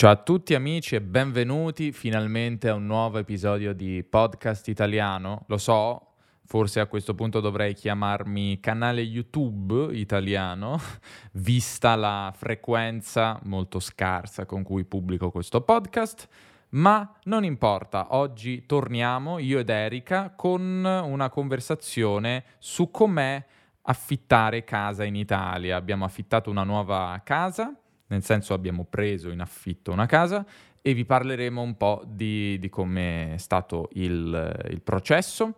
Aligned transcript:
Ciao 0.00 0.12
a 0.12 0.16
tutti 0.16 0.54
amici 0.54 0.94
e 0.94 1.02
benvenuti 1.02 1.92
finalmente 1.92 2.70
a 2.70 2.74
un 2.74 2.86
nuovo 2.86 3.18
episodio 3.18 3.74
di 3.74 4.02
Podcast 4.02 4.66
Italiano. 4.68 5.44
Lo 5.48 5.58
so, 5.58 6.14
forse 6.46 6.80
a 6.80 6.86
questo 6.86 7.14
punto 7.14 7.40
dovrei 7.40 7.74
chiamarmi 7.74 8.60
canale 8.60 9.02
YouTube 9.02 9.94
italiano, 9.94 10.80
vista 11.32 11.96
la 11.96 12.32
frequenza 12.34 13.38
molto 13.42 13.78
scarsa 13.78 14.46
con 14.46 14.62
cui 14.62 14.86
pubblico 14.86 15.30
questo 15.30 15.60
podcast. 15.60 16.30
Ma 16.70 17.18
non 17.24 17.44
importa, 17.44 18.14
oggi 18.16 18.64
torniamo 18.64 19.38
io 19.38 19.58
ed 19.58 19.68
Erika 19.68 20.32
con 20.34 20.82
una 20.82 21.28
conversazione 21.28 22.44
su 22.58 22.90
com'è 22.90 23.44
affittare 23.82 24.64
casa 24.64 25.04
in 25.04 25.16
Italia. 25.16 25.76
Abbiamo 25.76 26.06
affittato 26.06 26.48
una 26.48 26.64
nuova 26.64 27.20
casa 27.22 27.74
nel 28.10 28.22
senso 28.22 28.54
abbiamo 28.54 28.84
preso 28.84 29.30
in 29.30 29.40
affitto 29.40 29.92
una 29.92 30.06
casa 30.06 30.44
e 30.82 30.94
vi 30.94 31.04
parleremo 31.04 31.60
un 31.60 31.76
po' 31.76 32.02
di, 32.06 32.58
di 32.58 32.68
come 32.68 33.34
è 33.34 33.36
stato 33.36 33.88
il, 33.92 34.66
il 34.70 34.80
processo. 34.82 35.56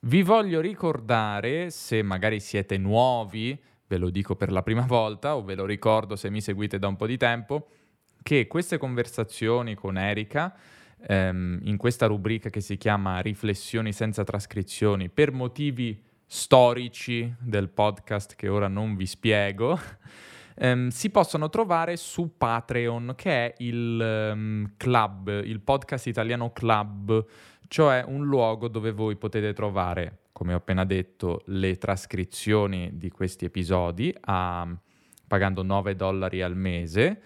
Vi 0.00 0.22
voglio 0.22 0.60
ricordare, 0.60 1.70
se 1.70 2.02
magari 2.02 2.40
siete 2.40 2.78
nuovi, 2.78 3.60
ve 3.86 3.98
lo 3.98 4.10
dico 4.10 4.36
per 4.36 4.52
la 4.52 4.62
prima 4.62 4.82
volta 4.86 5.36
o 5.36 5.42
ve 5.42 5.54
lo 5.54 5.64
ricordo 5.64 6.16
se 6.16 6.30
mi 6.30 6.40
seguite 6.40 6.78
da 6.78 6.86
un 6.86 6.96
po' 6.96 7.06
di 7.06 7.16
tempo, 7.16 7.68
che 8.22 8.46
queste 8.46 8.78
conversazioni 8.78 9.74
con 9.74 9.96
Erika, 9.96 10.54
ehm, 11.06 11.60
in 11.62 11.76
questa 11.76 12.06
rubrica 12.06 12.50
che 12.50 12.60
si 12.60 12.76
chiama 12.76 13.20
Riflessioni 13.20 13.92
senza 13.92 14.22
trascrizioni, 14.22 15.08
per 15.08 15.32
motivi 15.32 16.00
storici 16.26 17.34
del 17.40 17.70
podcast 17.70 18.36
che 18.36 18.48
ora 18.48 18.68
non 18.68 18.96
vi 18.96 19.06
spiego, 19.06 19.80
ehm, 20.58 20.88
si 20.88 21.10
possono 21.10 21.48
trovare 21.48 21.96
su 21.96 22.36
Patreon, 22.36 23.14
che 23.16 23.30
è 23.30 23.54
il 23.58 24.30
um, 24.32 24.72
club, 24.76 25.28
il 25.44 25.60
podcast 25.60 26.06
italiano 26.06 26.52
club, 26.52 27.24
cioè 27.68 28.04
un 28.06 28.24
luogo 28.26 28.68
dove 28.68 28.90
voi 28.90 29.16
potete 29.16 29.52
trovare, 29.52 30.18
come 30.32 30.52
ho 30.52 30.56
appena 30.56 30.84
detto, 30.84 31.42
le 31.46 31.76
trascrizioni 31.76 32.90
di 32.94 33.10
questi 33.10 33.44
episodi 33.44 34.14
a, 34.20 34.66
pagando 35.26 35.62
9 35.62 35.94
dollari 35.94 36.42
al 36.42 36.56
mese 36.56 37.22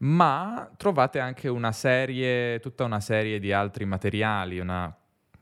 ma 0.00 0.70
trovate 0.76 1.18
anche 1.18 1.48
una 1.48 1.72
serie, 1.72 2.58
tutta 2.60 2.84
una 2.84 3.00
serie 3.00 3.38
di 3.38 3.52
altri 3.52 3.84
materiali, 3.84 4.58
una 4.58 4.94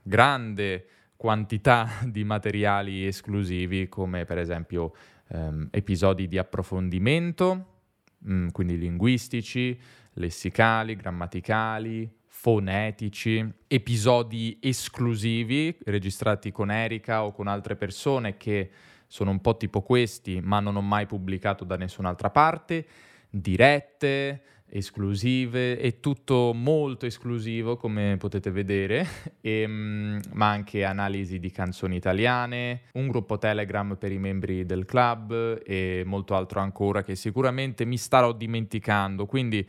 grande 0.03 0.87
quantità 1.17 1.89
di 2.07 2.25
materiali 2.25 3.07
esclusivi 3.07 3.89
come 3.89 4.25
per 4.25 4.39
esempio 4.39 4.93
ehm, 5.29 5.69
episodi 5.71 6.29
di 6.29 6.39
approfondimento, 6.39 7.67
mh, 8.19 8.33
mm, 8.35 8.49
quindi 8.49 8.79
linguistici, 8.79 9.79
lessicali, 10.15 10.97
grammaticali, 10.97 12.11
fonetici, 12.27 13.45
episodi 13.67 14.59
esclusivi 14.61 15.77
registrati 15.85 16.53
con 16.53 16.71
Erika 16.71 17.25
o 17.25 17.33
con 17.33 17.49
altre 17.49 17.75
persone 17.75 18.37
che 18.37 18.71
sono 19.09 19.31
un 19.31 19.41
po' 19.41 19.57
tipo 19.57 19.83
questi, 19.83 20.41
ma 20.41 20.61
non 20.61 20.77
ho 20.77 20.83
mai 20.83 21.07
pubblicato 21.07 21.65
da 21.65 21.77
nessun'altra 21.77 22.31
parte, 22.31 22.87
dirette, 23.31 24.43
esclusive, 24.71 25.79
è 25.79 26.01
tutto 26.01 26.53
molto 26.55 27.07
esclusivo 27.07 27.77
come 27.77 28.17
potete 28.19 28.51
vedere, 28.51 29.07
e, 29.41 29.63
ehm, 29.63 30.21
ma 30.33 30.49
anche 30.51 30.85
analisi 30.85 31.39
di 31.39 31.51
canzoni 31.51 31.97
italiane, 31.97 32.83
un 32.93 33.09
gruppo 33.09 33.39
Telegram 33.39 33.97
per 33.97 34.13
i 34.13 34.19
membri 34.19 34.67
del 34.67 34.85
club 34.85 35.63
e 35.65 36.03
molto 36.05 36.35
altro 36.35 36.61
ancora 36.61 37.03
che 37.03 37.15
sicuramente 37.15 37.85
mi 37.85 37.97
starò 37.97 38.33
dimenticando. 38.33 39.27
Quindi 39.27 39.67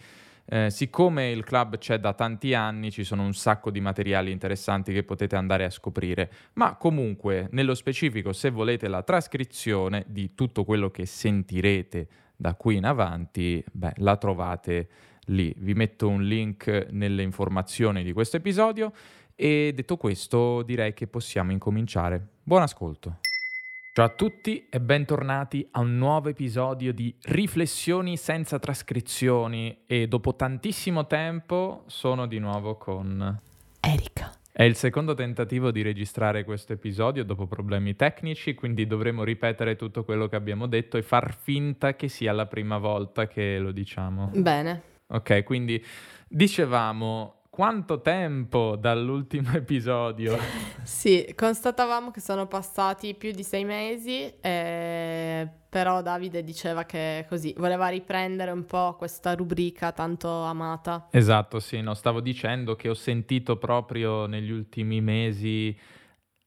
eh, 0.52 0.72
siccome 0.72 1.30
il 1.30 1.44
club 1.44 1.78
c'è 1.78 2.00
da 2.00 2.14
tanti 2.14 2.56
anni, 2.56 2.92
ci 2.92 3.04
sono 3.04 3.22
un 3.22 3.34
sacco 3.34 3.70
di 3.70 3.80
materiali 3.80 4.32
interessanti 4.32 4.92
che 4.92 5.04
potete 5.04 5.36
andare 5.36 5.64
a 5.64 5.70
scoprire, 5.70 6.32
ma 6.54 6.76
comunque 6.76 7.48
nello 7.52 7.76
specifico 7.76 8.34
se 8.34 8.50
volete 8.50 8.88
la 8.88 9.04
trascrizione 9.04 10.06
di 10.08 10.34
tutto 10.34 10.64
quello 10.64 10.90
che 10.90 11.06
sentirete 11.06 12.08
da 12.40 12.56
qui 12.56 12.78
in 12.78 12.86
avanti, 12.86 13.62
beh, 13.70 13.96
la 13.98 14.16
trovate 14.16 14.88
lì. 15.26 15.54
Vi 15.58 15.74
metto 15.74 16.08
un 16.08 16.24
link 16.24 16.88
nelle 16.92 17.22
informazioni 17.22 18.02
di 18.02 18.14
questo 18.14 18.38
episodio 18.38 18.94
e 19.36 19.74
detto 19.76 19.98
questo 19.98 20.64
direi 20.64 20.94
che 20.94 21.08
possiamo 21.08 21.52
incominciare. 21.52 22.26
Buon 22.42 22.62
ascolto. 22.62 23.18
Ciao 23.92 24.06
a 24.06 24.10
tutti 24.10 24.68
e 24.70 24.80
bentornati 24.80 25.68
a 25.72 25.82
un 25.82 25.98
nuovo 25.98 26.30
episodio 26.30 26.94
di 26.94 27.14
Riflessioni 27.24 28.16
senza 28.16 28.58
trascrizioni 28.58 29.80
e 29.86 30.08
dopo 30.08 30.34
tantissimo 30.34 31.08
tempo 31.08 31.84
sono 31.88 32.26
di 32.26 32.40
nuovo 32.40 32.78
con 32.78 33.38
Erika. 33.82 34.39
È 34.60 34.64
il 34.64 34.76
secondo 34.76 35.14
tentativo 35.14 35.72
di 35.72 35.82
registrare 35.82 36.44
questo 36.44 36.74
episodio 36.74 37.24
dopo 37.24 37.48
problemi 37.48 37.96
tecnici, 37.96 38.56
quindi 38.56 38.86
dovremo 38.86 39.24
ripetere 39.24 39.78
tutto 39.78 40.04
quello 40.04 40.28
che 40.28 40.36
abbiamo 40.36 40.68
detto 40.68 40.98
e 40.98 41.02
far 41.02 41.34
finta 41.34 41.96
che 41.96 42.10
sia 42.10 42.34
la 42.34 42.46
prima 42.46 42.78
volta 42.78 43.26
che 43.26 43.58
lo 43.58 43.72
diciamo. 43.72 44.32
Bene. 44.34 44.82
Ok, 45.08 45.46
quindi 45.46 45.82
dicevamo 46.28 47.39
quanto 47.60 48.00
tempo 48.00 48.78
dall'ultimo 48.78 49.52
episodio? 49.52 50.38
sì, 50.82 51.34
constatavamo 51.36 52.10
che 52.10 52.22
sono 52.22 52.48
passati 52.48 53.16
più 53.16 53.32
di 53.32 53.44
sei 53.44 53.66
mesi, 53.66 54.34
eh, 54.40 55.46
però 55.68 56.02
Davide 56.02 56.42
diceva 56.42 56.86
che 56.86 57.26
così 57.28 57.54
voleva 57.58 57.90
riprendere 57.90 58.52
un 58.52 58.64
po' 58.64 58.96
questa 58.96 59.36
rubrica 59.36 59.92
tanto 59.92 60.44
amata. 60.44 61.10
Esatto, 61.12 61.60
sì, 61.60 61.82
no, 61.82 61.96
stavo 61.96 62.22
dicendo 62.22 62.78
che 62.78 62.88
ho 62.88 62.94
sentito 62.94 63.58
proprio 63.58 64.26
negli 64.26 64.52
ultimi 64.52 65.02
mesi 65.02 65.78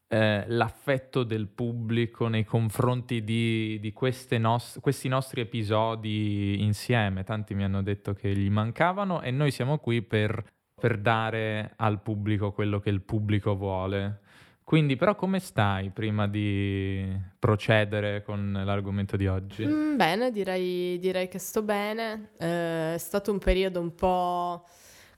eh, 0.07 0.43
l'affetto 0.47 1.21
del 1.21 1.45
pubblico 1.45 2.27
nei 2.27 2.43
confronti 2.43 3.23
di, 3.23 3.77
di 3.79 3.93
nos- 4.39 4.79
questi 4.81 5.07
nostri 5.09 5.41
episodi 5.41 6.63
insieme. 6.63 7.23
Tanti 7.23 7.53
mi 7.53 7.63
hanno 7.63 7.83
detto 7.83 8.15
che 8.15 8.35
gli 8.35 8.49
mancavano 8.49 9.21
e 9.21 9.29
noi 9.29 9.51
siamo 9.51 9.77
qui 9.77 10.01
per 10.01 10.43
per 10.83 10.97
dare 10.97 11.75
al 11.77 12.01
pubblico 12.01 12.51
quello 12.51 12.81
che 12.81 12.89
il 12.89 12.99
pubblico 12.99 13.55
vuole. 13.55 14.19
Quindi, 14.65 14.97
però, 14.97 15.15
come 15.15 15.39
stai 15.39 15.91
prima 15.91 16.27
di 16.27 17.09
procedere 17.39 18.21
con 18.21 18.51
l'argomento 18.65 19.15
di 19.15 19.25
oggi? 19.25 19.65
Mm, 19.65 19.95
bene, 19.95 20.29
direi, 20.29 20.99
direi, 20.99 21.29
che 21.29 21.39
sto 21.39 21.61
bene. 21.61 22.31
Eh, 22.37 22.95
è 22.95 22.97
stato 22.97 23.31
un 23.31 23.39
periodo 23.39 23.79
un 23.79 23.95
po', 23.95 24.65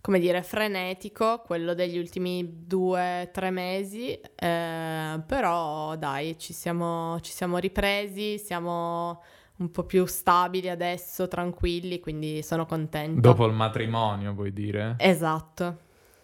come 0.02 0.20
dire, 0.20 0.44
frenetico, 0.44 1.42
quello 1.44 1.74
degli 1.74 1.98
ultimi 1.98 2.62
due, 2.68 3.32
tre 3.34 3.50
mesi, 3.50 4.12
eh, 4.12 5.20
però 5.26 5.96
dai, 5.96 6.38
ci 6.38 6.54
siamo, 6.54 7.20
ci 7.22 7.32
siamo 7.32 7.58
ripresi, 7.58 8.38
siamo 8.38 9.20
un 9.58 9.72
po' 9.72 9.84
più 9.84 10.06
stabili 10.06 10.70
adesso, 10.70 11.28
tranquilli, 11.28 12.00
quindi 12.00 12.42
sono 12.44 12.66
contenta. 12.66 13.22
Dopo 13.22 13.46
il 13.46 13.54
matrimonio, 13.54 14.34
vuoi 14.34 14.52
dire? 14.52 14.96
Esatto. 14.98 15.78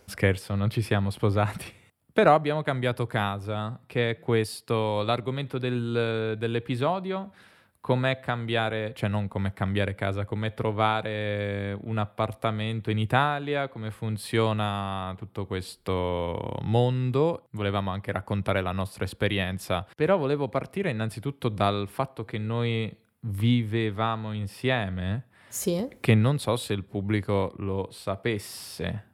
Scherzo, 0.05 0.55
non 0.55 0.69
ci 0.69 0.81
siamo 0.81 1.09
sposati. 1.09 1.79
Però 2.11 2.33
abbiamo 2.33 2.61
cambiato 2.61 3.07
casa, 3.07 3.79
che 3.85 4.09
è 4.09 4.19
questo 4.19 5.01
l'argomento 5.03 5.57
del, 5.57 6.35
dell'episodio. 6.37 7.31
Com'è 7.79 8.19
cambiare, 8.19 8.93
cioè 8.93 9.09
non 9.09 9.27
com'è 9.27 9.53
cambiare 9.53 9.95
casa, 9.95 10.23
com'è 10.23 10.53
trovare 10.53 11.75
un 11.81 11.97
appartamento 11.97 12.91
in 12.91 12.99
Italia, 12.99 13.69
come 13.69 13.89
funziona 13.89 15.15
tutto 15.17 15.47
questo 15.47 16.59
mondo. 16.61 17.47
Volevamo 17.51 17.89
anche 17.89 18.11
raccontare 18.11 18.61
la 18.61 18.71
nostra 18.71 19.05
esperienza, 19.05 19.87
però 19.95 20.17
volevo 20.17 20.47
partire 20.47 20.91
innanzitutto 20.91 21.49
dal 21.49 21.87
fatto 21.87 22.23
che 22.23 22.37
noi 22.37 22.95
vivevamo 23.21 24.33
insieme, 24.33 25.25
sì. 25.47 25.87
che 25.99 26.15
non 26.15 26.39
so 26.39 26.55
se 26.55 26.73
il 26.73 26.83
pubblico 26.83 27.53
lo 27.57 27.89
sapesse. 27.91 29.09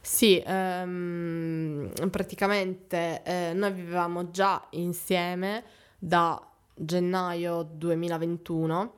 Sì, 0.00 0.42
ehm, 0.44 1.90
praticamente 2.10 3.22
eh, 3.24 3.52
noi 3.54 3.72
vivevamo 3.72 4.30
già 4.30 4.66
insieme 4.70 5.64
da 5.98 6.40
gennaio 6.74 7.62
2021. 7.62 8.94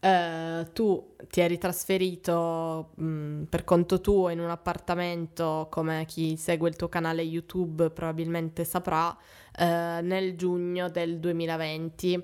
Eh, 0.00 0.66
tu 0.72 1.14
ti 1.28 1.40
eri 1.40 1.58
trasferito 1.58 2.90
mh, 2.94 3.04
mm, 3.04 3.42
per 3.44 3.64
conto 3.64 4.00
tuo 4.00 4.28
in 4.30 4.40
un 4.40 4.50
appartamento, 4.50 5.68
come 5.70 6.04
chi 6.06 6.36
segue 6.36 6.68
il 6.68 6.76
tuo 6.76 6.88
canale 6.88 7.22
YouTube 7.22 7.90
probabilmente 7.90 8.64
saprà, 8.64 9.16
eh, 9.56 10.00
nel 10.02 10.36
giugno 10.36 10.88
del 10.88 11.18
2020. 11.18 12.22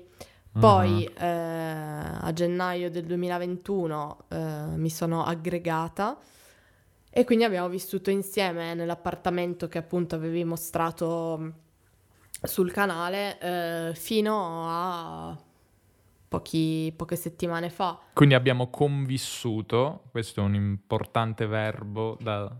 Poi 0.59 1.03
uh-huh. 1.03 1.23
eh, 1.23 1.27
a 2.19 2.33
gennaio 2.33 2.89
del 2.89 3.05
2021 3.05 4.17
eh, 4.27 4.37
mi 4.75 4.89
sono 4.89 5.23
aggregata 5.23 6.17
e 7.09 7.23
quindi 7.23 7.43
abbiamo 7.43 7.69
vissuto 7.69 8.09
insieme 8.09 8.73
nell'appartamento 8.73 9.67
che 9.67 9.77
appunto 9.77 10.15
avevi 10.15 10.43
mostrato 10.43 11.53
sul 12.43 12.71
canale 12.71 13.39
eh, 13.39 13.95
fino 13.95 14.65
a 14.67 15.37
pochi, 16.27 16.93
poche 16.95 17.15
settimane 17.15 17.69
fa. 17.69 17.99
Quindi 18.13 18.35
abbiamo 18.35 18.69
convissuto, 18.69 20.03
questo 20.11 20.41
è 20.41 20.43
un 20.43 20.55
importante 20.55 21.45
verbo 21.47 22.17
da... 22.19 22.53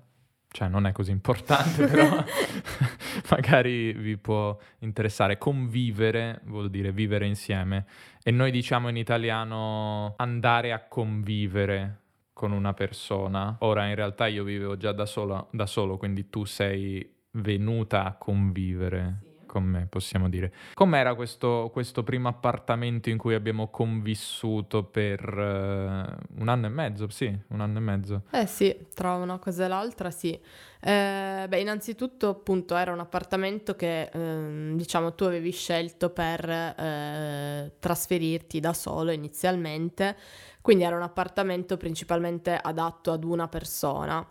cioè 0.50 0.68
non 0.68 0.88
è 0.88 0.92
così 0.92 1.12
importante, 1.12 1.86
però 1.86 2.24
magari 3.30 3.94
vi 3.94 4.18
può 4.18 4.58
interessare. 4.80 5.38
Convivere 5.38 6.42
vuol 6.46 6.70
dire 6.70 6.92
vivere 6.92 7.26
insieme 7.26 7.86
e 8.24 8.32
noi 8.32 8.52
diciamo 8.52 8.90
in 8.90 8.98
italiano 8.98 10.16
andare 10.18 10.72
a 10.72 10.84
convivere 10.88 12.02
con 12.34 12.52
una 12.52 12.74
persona. 12.74 13.58
Ora 13.60 13.88
in 13.88 13.96
realtà 13.96 14.28
io 14.28 14.44
vivevo 14.44 14.78
già 14.78 14.92
da, 14.92 15.06
solo, 15.06 15.50
da 15.52 15.66
solo 15.66 15.98
quindi 15.98 16.30
tu 16.30 16.44
sei 16.46 17.16
venuta 17.32 18.06
a 18.06 18.14
convivere 18.14 19.27
con 19.48 19.64
me, 19.64 19.88
possiamo 19.90 20.30
dire. 20.30 20.54
Com'era 20.76 21.16
questo, 21.16 21.72
questo 21.74 22.04
primo 22.04 22.28
appartamento 22.28 23.10
in 23.10 23.18
cui 23.18 23.34
abbiamo 23.34 23.70
convissuto 23.70 24.84
per 24.84 25.22
uh, 25.28 26.40
un 26.40 26.48
anno 26.48 26.68
e 26.68 26.70
mezzo? 26.70 27.10
Sì, 27.10 27.36
un 27.48 27.62
anno 27.62 27.80
e 27.80 27.82
mezzo. 27.82 28.22
Eh 28.30 28.46
sì, 28.46 28.86
tra 28.94 29.16
una 29.16 29.40
cosa 29.40 29.66
e 29.66 29.68
l'altra 29.68 30.12
sì. 30.12 30.40
Eh, 30.80 31.46
beh, 31.50 31.60
innanzitutto 31.60 32.30
appunto 32.30 32.76
era 32.76 32.92
un 32.92 33.00
appartamento 33.00 33.76
che 33.76 34.12
eh, 34.14 34.74
diciamo 34.76 35.16
tu 35.16 35.24
avevi 35.24 35.52
scelto 35.52 36.12
per 36.12 36.48
eh, 36.48 37.74
trasferirti 37.80 38.60
da 38.60 38.74
solo 38.74 39.12
inizialmente, 39.12 40.16
quindi 40.62 40.84
era 40.84 40.96
un 40.96 41.02
appartamento 41.02 41.78
principalmente 41.78 42.56
adatto 42.56 43.12
ad 43.12 43.24
una 43.24 43.48
persona. 43.48 44.26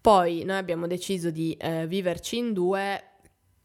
Poi 0.00 0.44
noi 0.44 0.56
abbiamo 0.56 0.86
deciso 0.86 1.30
di 1.30 1.54
eh, 1.58 1.86
viverci 1.86 2.38
in 2.38 2.52
due 2.52 3.09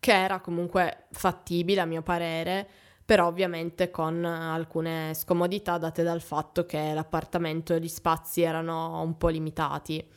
che 0.06 0.14
era 0.14 0.40
comunque 0.40 1.06
fattibile 1.14 1.82
a 1.82 1.86
mio 1.86 2.04
parere, 2.04 2.68
però 3.04 3.26
ovviamente 3.26 3.90
con 3.90 4.24
alcune 4.24 5.16
scomodità 5.16 5.80
date 5.80 6.04
dal 6.04 6.22
fatto 6.22 6.68
che 6.68 6.94
l'appartamento 6.94 7.74
e 7.74 7.80
gli 7.80 7.88
spazi 7.88 8.44
erano 8.44 9.02
un 9.02 9.18
po' 9.18 9.30
limitati. 9.30 10.08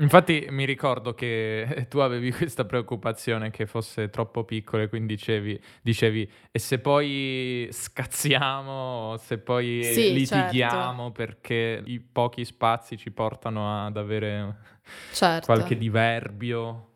Infatti 0.00 0.46
mi 0.50 0.66
ricordo 0.66 1.14
che 1.14 1.86
tu 1.88 2.00
avevi 2.00 2.30
questa 2.32 2.66
preoccupazione 2.66 3.50
che 3.50 3.64
fosse 3.64 4.10
troppo 4.10 4.44
piccolo 4.44 4.82
e 4.82 4.88
quindi 4.90 5.14
dicevi, 5.14 5.58
dicevi 5.80 6.30
e 6.50 6.58
se 6.58 6.78
poi 6.78 7.66
scazziamo, 7.72 9.16
se 9.16 9.38
poi 9.38 9.82
sì, 9.84 10.12
litighiamo 10.12 11.04
certo. 11.04 11.12
perché 11.12 11.82
i 11.86 11.98
pochi 11.98 12.44
spazi 12.44 12.98
ci 12.98 13.10
portano 13.10 13.86
ad 13.86 13.96
avere 13.96 14.56
certo. 15.14 15.46
qualche 15.46 15.78
diverbio. 15.78 16.89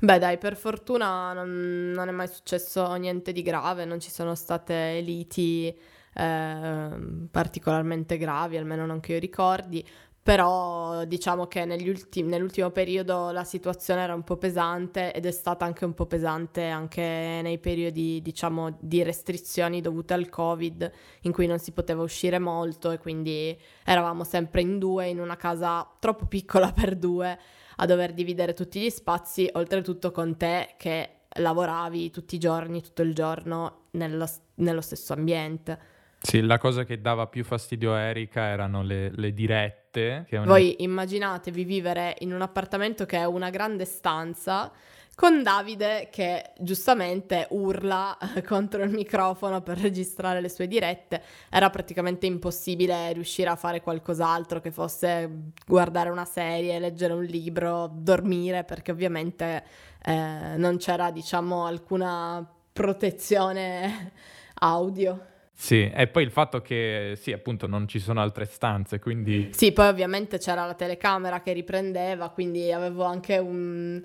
Beh, 0.00 0.18
dai, 0.18 0.38
per 0.38 0.56
fortuna 0.56 1.32
non, 1.32 1.90
non, 1.92 2.08
è 2.08 2.12
mai 2.12 2.28
successo 2.28 2.94
niente 2.94 3.32
di 3.32 3.42
grave, 3.42 3.84
non 3.84 3.98
ci 3.98 4.10
sono 4.10 4.36
state 4.36 5.00
liti 5.00 5.76
eh, 6.14 6.90
particolarmente 7.28 8.16
gravi, 8.16 8.56
almeno 8.56 8.86
non 8.86 9.00
che 9.00 9.14
io 9.14 9.18
ricordi. 9.18 9.84
Però 10.22 11.04
diciamo 11.06 11.46
che 11.46 11.62
ultimi, 11.62 12.28
nell'ultimo 12.28 12.70
periodo 12.70 13.30
la 13.30 13.44
situazione 13.44 14.02
era 14.02 14.14
un 14.14 14.22
po' 14.24 14.36
pesante 14.36 15.12
ed 15.12 15.24
è 15.26 15.30
stata 15.32 15.64
anche 15.64 15.84
un 15.86 15.94
po' 15.94 16.06
pesante 16.06 16.66
anche 16.68 17.40
nei 17.42 17.58
periodi, 17.58 18.20
diciamo, 18.22 18.76
di 18.80 19.02
restrizioni 19.02 19.80
dovute 19.80 20.14
al 20.14 20.28
Covid, 20.28 20.92
in 21.22 21.32
cui 21.32 21.46
non 21.46 21.58
si 21.58 21.72
poteva 21.72 22.02
uscire 22.02 22.38
molto 22.38 22.90
e 22.90 22.98
quindi 22.98 23.58
eravamo 23.84 24.22
sempre 24.22 24.60
in 24.60 24.78
due 24.78 25.08
in 25.08 25.18
una 25.18 25.36
casa 25.36 25.88
troppo 25.98 26.26
piccola 26.26 26.70
per 26.74 26.94
due 26.94 27.38
a 27.80 27.86
dover 27.86 28.12
dividere 28.12 28.54
tutti 28.54 28.80
gli 28.80 28.90
spazi, 28.90 29.48
oltretutto 29.52 30.10
con 30.10 30.36
te 30.36 30.74
che 30.76 31.10
lavoravi 31.38 32.10
tutti 32.10 32.34
i 32.34 32.38
giorni, 32.38 32.82
tutto 32.82 33.02
il 33.02 33.14
giorno 33.14 33.86
nello, 33.92 34.28
nello 34.56 34.80
stesso 34.80 35.12
ambiente. 35.12 35.96
Sì, 36.20 36.40
la 36.40 36.58
cosa 36.58 36.84
che 36.84 37.00
dava 37.00 37.28
più 37.28 37.44
fastidio 37.44 37.94
a 37.94 38.00
Erika 38.00 38.46
erano 38.46 38.82
le, 38.82 39.10
le 39.14 39.32
dirette. 39.32 40.26
Una... 40.32 40.44
Voi 40.44 40.82
immaginatevi 40.82 41.64
vivere 41.64 42.16
in 42.20 42.34
un 42.34 42.42
appartamento 42.42 43.06
che 43.06 43.18
è 43.18 43.24
una 43.24 43.50
grande 43.50 43.84
stanza 43.84 44.72
con 45.18 45.42
Davide 45.42 46.10
che 46.12 46.52
giustamente 46.60 47.48
urla 47.50 48.16
contro 48.46 48.84
il 48.84 48.90
microfono 48.90 49.62
per 49.62 49.76
registrare 49.76 50.40
le 50.40 50.48
sue 50.48 50.68
dirette. 50.68 51.20
Era 51.50 51.70
praticamente 51.70 52.26
impossibile 52.26 53.12
riuscire 53.14 53.50
a 53.50 53.56
fare 53.56 53.80
qualcos'altro 53.80 54.60
che 54.60 54.70
fosse 54.70 55.28
guardare 55.66 56.10
una 56.10 56.24
serie, 56.24 56.78
leggere 56.78 57.14
un 57.14 57.24
libro, 57.24 57.90
dormire, 57.92 58.62
perché 58.62 58.92
ovviamente 58.92 59.64
eh, 60.04 60.54
non 60.56 60.76
c'era, 60.76 61.10
diciamo, 61.10 61.66
alcuna 61.66 62.48
protezione 62.72 64.12
audio. 64.60 65.20
Sì, 65.52 65.90
e 65.92 66.06
poi 66.06 66.22
il 66.22 66.30
fatto 66.30 66.62
che 66.62 67.14
sì, 67.16 67.32
appunto 67.32 67.66
non 67.66 67.88
ci 67.88 67.98
sono 67.98 68.20
altre 68.20 68.44
stanze, 68.44 69.00
quindi... 69.00 69.50
Sì, 69.50 69.72
poi 69.72 69.88
ovviamente 69.88 70.38
c'era 70.38 70.64
la 70.64 70.74
telecamera 70.74 71.40
che 71.40 71.52
riprendeva, 71.52 72.28
quindi 72.28 72.70
avevo 72.70 73.02
anche 73.02 73.38
un 73.38 74.00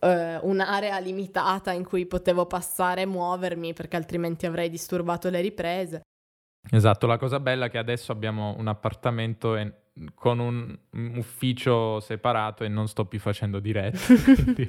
eh, 0.00 0.38
un'area 0.42 0.98
limitata 0.98 1.72
in 1.72 1.84
cui 1.84 2.06
potevo 2.06 2.46
passare 2.46 3.02
e 3.02 3.06
muovermi 3.06 3.72
perché 3.72 3.96
altrimenti 3.96 4.46
avrei 4.46 4.70
disturbato 4.70 5.28
le 5.30 5.40
riprese. 5.40 6.00
Esatto, 6.70 7.06
la 7.06 7.16
cosa 7.16 7.38
bella 7.38 7.66
è 7.66 7.70
che 7.70 7.78
adesso 7.78 8.12
abbiamo 8.12 8.54
un 8.58 8.66
appartamento 8.66 9.56
e 9.56 9.72
con 10.14 10.38
un, 10.38 10.76
ufficio 11.16 12.00
separato 12.00 12.64
e 12.64 12.68
non 12.68 12.86
sto 12.88 13.06
più 13.06 13.18
facendo 13.18 13.60
dirette. 13.60 14.14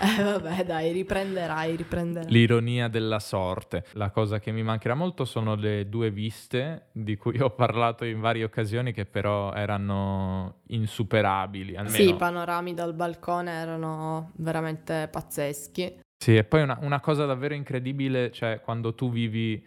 eh 0.00 0.22
vabbè 0.22 0.64
dai, 0.64 0.92
riprenderai, 0.92 1.76
riprenderai. 1.76 2.30
L'ironia 2.30 2.88
della 2.88 3.18
sorte. 3.18 3.84
La 3.92 4.10
cosa 4.10 4.38
che 4.38 4.52
mi 4.52 4.62
mancherà 4.62 4.94
molto 4.94 5.24
sono 5.24 5.54
le 5.54 5.88
due 5.88 6.10
viste 6.10 6.88
di 6.92 7.16
cui 7.16 7.38
ho 7.40 7.50
parlato 7.50 8.04
in 8.04 8.20
varie 8.20 8.44
occasioni 8.44 8.92
che 8.92 9.06
però 9.06 9.52
erano 9.54 10.60
insuperabili. 10.68 11.76
Almeno... 11.76 11.96
Sì, 11.96 12.08
i 12.08 12.14
panorami 12.14 12.74
dal 12.74 12.94
balcone 12.94 13.52
erano 13.52 14.32
veramente 14.36 15.08
pazzeschi. 15.10 16.00
Sì, 16.18 16.36
e 16.36 16.44
poi 16.44 16.62
una, 16.62 16.78
una 16.82 17.00
cosa 17.00 17.24
davvero 17.24 17.54
incredibile, 17.54 18.30
cioè 18.32 18.60
quando 18.60 18.94
tu 18.94 19.10
vivi 19.10 19.64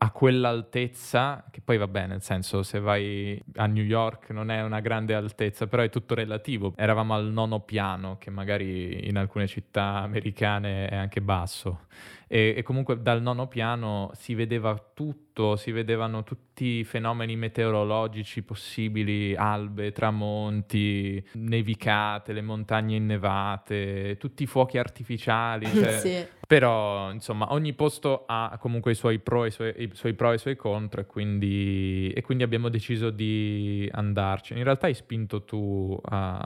a 0.00 0.10
quell'altezza, 0.12 1.44
che 1.50 1.60
poi 1.60 1.76
va 1.76 1.88
bene, 1.88 2.08
nel 2.08 2.22
senso 2.22 2.62
se 2.62 2.78
vai 2.78 3.42
a 3.56 3.66
New 3.66 3.82
York 3.82 4.30
non 4.30 4.50
è 4.50 4.62
una 4.62 4.80
grande 4.80 5.14
altezza, 5.14 5.66
però 5.66 5.82
è 5.82 5.90
tutto 5.90 6.14
relativo. 6.14 6.72
Eravamo 6.76 7.14
al 7.14 7.26
nono 7.32 7.60
piano, 7.60 8.16
che 8.18 8.30
magari 8.30 9.08
in 9.08 9.16
alcune 9.18 9.48
città 9.48 9.96
americane 10.02 10.88
è 10.88 10.96
anche 10.96 11.20
basso. 11.20 11.86
E, 12.28 12.54
e 12.56 12.62
comunque 12.62 13.00
dal 13.02 13.22
nono 13.22 13.48
piano 13.48 14.10
si 14.14 14.34
vedeva 14.34 14.78
tutto, 14.94 15.56
si 15.56 15.72
vedevano 15.72 16.22
tutti 16.22 16.78
i 16.78 16.84
fenomeni 16.84 17.34
meteorologici 17.36 18.42
possibili, 18.42 19.34
albe, 19.34 19.92
tramonti, 19.92 21.24
nevicate, 21.32 22.32
le 22.32 22.42
montagne 22.42 22.96
innevate, 22.96 24.16
tutti 24.18 24.42
i 24.44 24.46
fuochi 24.46 24.78
artificiali. 24.78 25.66
Cioè... 25.78 25.98
sì 25.98 26.36
però, 26.48 27.12
insomma, 27.12 27.52
ogni 27.52 27.74
posto 27.74 28.24
ha 28.26 28.56
comunque 28.58 28.92
i 28.92 28.94
suoi 28.94 29.18
pro 29.18 29.44
e 29.44 29.48
i 29.48 29.50
suoi, 29.50 29.74
i 29.76 29.90
suoi, 29.92 30.14
pro 30.14 30.32
e 30.32 30.36
i 30.36 30.38
suoi 30.38 30.56
contro 30.56 31.02
e 31.02 31.04
quindi, 31.04 32.10
e 32.16 32.22
quindi, 32.22 32.42
abbiamo 32.42 32.70
deciso 32.70 33.10
di 33.10 33.86
andarci. 33.92 34.54
In 34.54 34.64
realtà 34.64 34.86
hai 34.86 34.94
spinto 34.94 35.44
tu 35.44 35.94
a, 36.04 36.42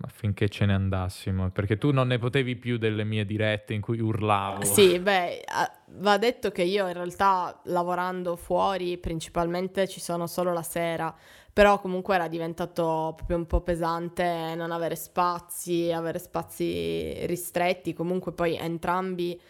affinché 0.00 0.48
ce 0.48 0.66
ne 0.66 0.74
andassimo, 0.74 1.50
perché 1.50 1.78
tu 1.78 1.92
non 1.92 2.08
ne 2.08 2.18
potevi 2.18 2.56
più 2.56 2.78
delle 2.78 3.04
mie 3.04 3.24
dirette 3.24 3.74
in 3.74 3.80
cui 3.80 4.00
urlavo. 4.00 4.64
Sì, 4.64 4.98
beh, 5.08 5.44
va 5.86 6.18
detto 6.18 6.50
che 6.50 6.62
io 6.62 6.86
in 6.86 6.92
realtà 6.92 7.58
lavorando 7.64 8.36
fuori 8.36 8.98
principalmente 8.98 9.88
ci 9.88 10.00
sono 10.00 10.26
solo 10.26 10.52
la 10.52 10.62
sera 10.62 11.14
però 11.50 11.80
comunque 11.80 12.14
era 12.14 12.28
diventato 12.28 13.14
proprio 13.16 13.36
un 13.36 13.46
po' 13.46 13.62
pesante 13.62 14.54
non 14.54 14.70
avere 14.70 14.94
spazi, 14.94 15.90
avere 15.90 16.20
spazi 16.20 17.26
ristretti, 17.26 17.94
comunque 17.94 18.30
poi 18.30 18.56
entrambi 18.56 19.32
eh, 19.32 19.40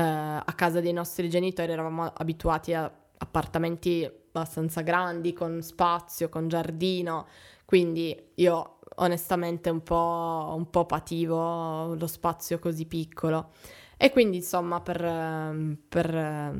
a 0.00 0.52
casa 0.56 0.80
dei 0.80 0.94
nostri 0.94 1.28
genitori 1.28 1.70
eravamo 1.70 2.06
abituati 2.06 2.72
a 2.72 2.90
appartamenti 3.18 4.04
abbastanza 4.04 4.80
grandi, 4.80 5.34
con 5.34 5.60
spazio, 5.60 6.30
con 6.30 6.48
giardino, 6.48 7.26
quindi 7.66 8.18
io 8.36 8.78
onestamente 8.96 9.68
un 9.68 9.82
po', 9.82 10.54
un 10.56 10.70
po 10.70 10.86
pativo 10.86 11.94
lo 11.94 12.06
spazio 12.06 12.58
così 12.58 12.86
piccolo. 12.86 13.50
E 13.98 14.10
quindi 14.10 14.36
insomma 14.38 14.80
per, 14.80 15.76
per 15.88 16.54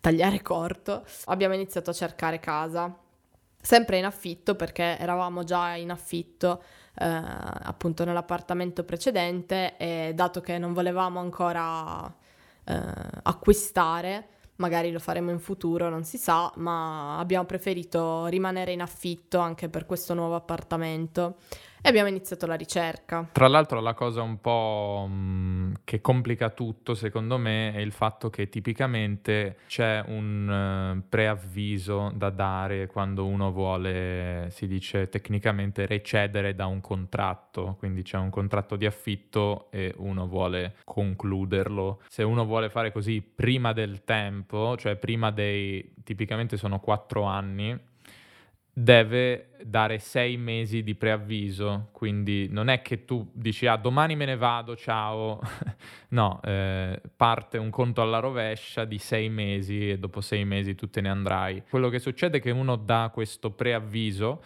tagliare 0.00 0.40
corto 0.40 1.04
abbiamo 1.26 1.54
iniziato 1.54 1.90
a 1.90 1.94
cercare 1.94 2.38
casa 2.38 2.96
sempre 3.64 3.96
in 3.96 4.04
affitto 4.04 4.54
perché 4.54 4.98
eravamo 4.98 5.42
già 5.42 5.74
in 5.74 5.90
affitto 5.90 6.62
eh, 6.96 7.04
appunto 7.06 8.04
nell'appartamento 8.04 8.84
precedente 8.84 9.76
e 9.78 10.12
dato 10.14 10.40
che 10.40 10.58
non 10.58 10.74
volevamo 10.74 11.18
ancora 11.18 12.14
eh, 12.64 12.82
acquistare, 13.22 14.28
magari 14.56 14.92
lo 14.92 14.98
faremo 14.98 15.30
in 15.30 15.38
futuro, 15.38 15.88
non 15.88 16.04
si 16.04 16.18
sa, 16.18 16.52
ma 16.56 17.18
abbiamo 17.18 17.46
preferito 17.46 18.26
rimanere 18.26 18.72
in 18.72 18.82
affitto 18.82 19.38
anche 19.38 19.68
per 19.68 19.86
questo 19.86 20.12
nuovo 20.12 20.34
appartamento. 20.34 21.36
E 21.84 21.88
abbiamo 21.90 22.08
iniziato 22.08 22.46
la 22.46 22.54
ricerca. 22.54 23.28
Tra 23.30 23.46
l'altro 23.46 23.78
la 23.80 23.92
cosa 23.92 24.22
un 24.22 24.40
po' 24.40 25.06
mm, 25.06 25.72
che 25.84 26.00
complica 26.00 26.48
tutto 26.48 26.94
secondo 26.94 27.36
me 27.36 27.74
è 27.74 27.80
il 27.80 27.92
fatto 27.92 28.30
che 28.30 28.48
tipicamente 28.48 29.58
c'è 29.66 30.02
un 30.06 30.96
uh, 30.96 31.06
preavviso 31.06 32.10
da 32.14 32.30
dare 32.30 32.86
quando 32.86 33.26
uno 33.26 33.52
vuole, 33.52 34.48
si 34.50 34.66
dice 34.66 35.10
tecnicamente, 35.10 35.84
recedere 35.84 36.54
da 36.54 36.64
un 36.64 36.80
contratto, 36.80 37.76
quindi 37.78 38.00
c'è 38.00 38.16
un 38.16 38.30
contratto 38.30 38.76
di 38.76 38.86
affitto 38.86 39.70
e 39.70 39.92
uno 39.98 40.26
vuole 40.26 40.76
concluderlo. 40.84 42.00
Se 42.08 42.22
uno 42.22 42.46
vuole 42.46 42.70
fare 42.70 42.92
così 42.92 43.20
prima 43.20 43.74
del 43.74 44.04
tempo, 44.04 44.74
cioè 44.78 44.96
prima 44.96 45.30
dei, 45.30 45.92
tipicamente 46.02 46.56
sono 46.56 46.80
quattro 46.80 47.24
anni, 47.24 47.78
deve 48.76 49.50
dare 49.62 50.00
sei 50.00 50.36
mesi 50.36 50.82
di 50.82 50.96
preavviso, 50.96 51.90
quindi 51.92 52.48
non 52.50 52.68
è 52.68 52.82
che 52.82 53.04
tu 53.04 53.30
dici 53.32 53.68
ah 53.68 53.76
domani 53.76 54.16
me 54.16 54.24
ne 54.24 54.36
vado, 54.36 54.74
ciao, 54.74 55.40
no, 56.10 56.40
eh, 56.42 57.00
parte 57.14 57.56
un 57.56 57.70
conto 57.70 58.02
alla 58.02 58.18
rovescia 58.18 58.84
di 58.84 58.98
sei 58.98 59.28
mesi 59.28 59.90
e 59.90 59.98
dopo 59.98 60.20
sei 60.20 60.44
mesi 60.44 60.74
tu 60.74 60.90
te 60.90 61.00
ne 61.00 61.08
andrai. 61.08 61.62
Quello 61.70 61.88
che 61.88 62.00
succede 62.00 62.38
è 62.38 62.40
che 62.40 62.50
uno 62.50 62.74
dà 62.74 63.10
questo 63.14 63.52
preavviso, 63.52 64.42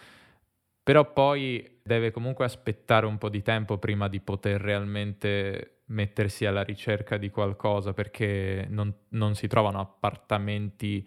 però 0.83 1.11
poi 1.11 1.79
deve 1.83 2.11
comunque 2.11 2.45
aspettare 2.45 3.07
un 3.07 3.17
po' 3.17 3.31
di 3.31 3.41
tempo 3.41 3.79
prima 3.79 4.09
di 4.09 4.21
poter 4.21 4.61
realmente 4.61 5.81
mettersi 5.87 6.45
alla 6.45 6.63
ricerca 6.63 7.17
di 7.17 7.31
qualcosa 7.31 7.95
perché 7.95 8.67
non, 8.69 8.93
non 9.11 9.35
si 9.35 9.47
trovano 9.47 9.81
appartamenti 9.81 11.07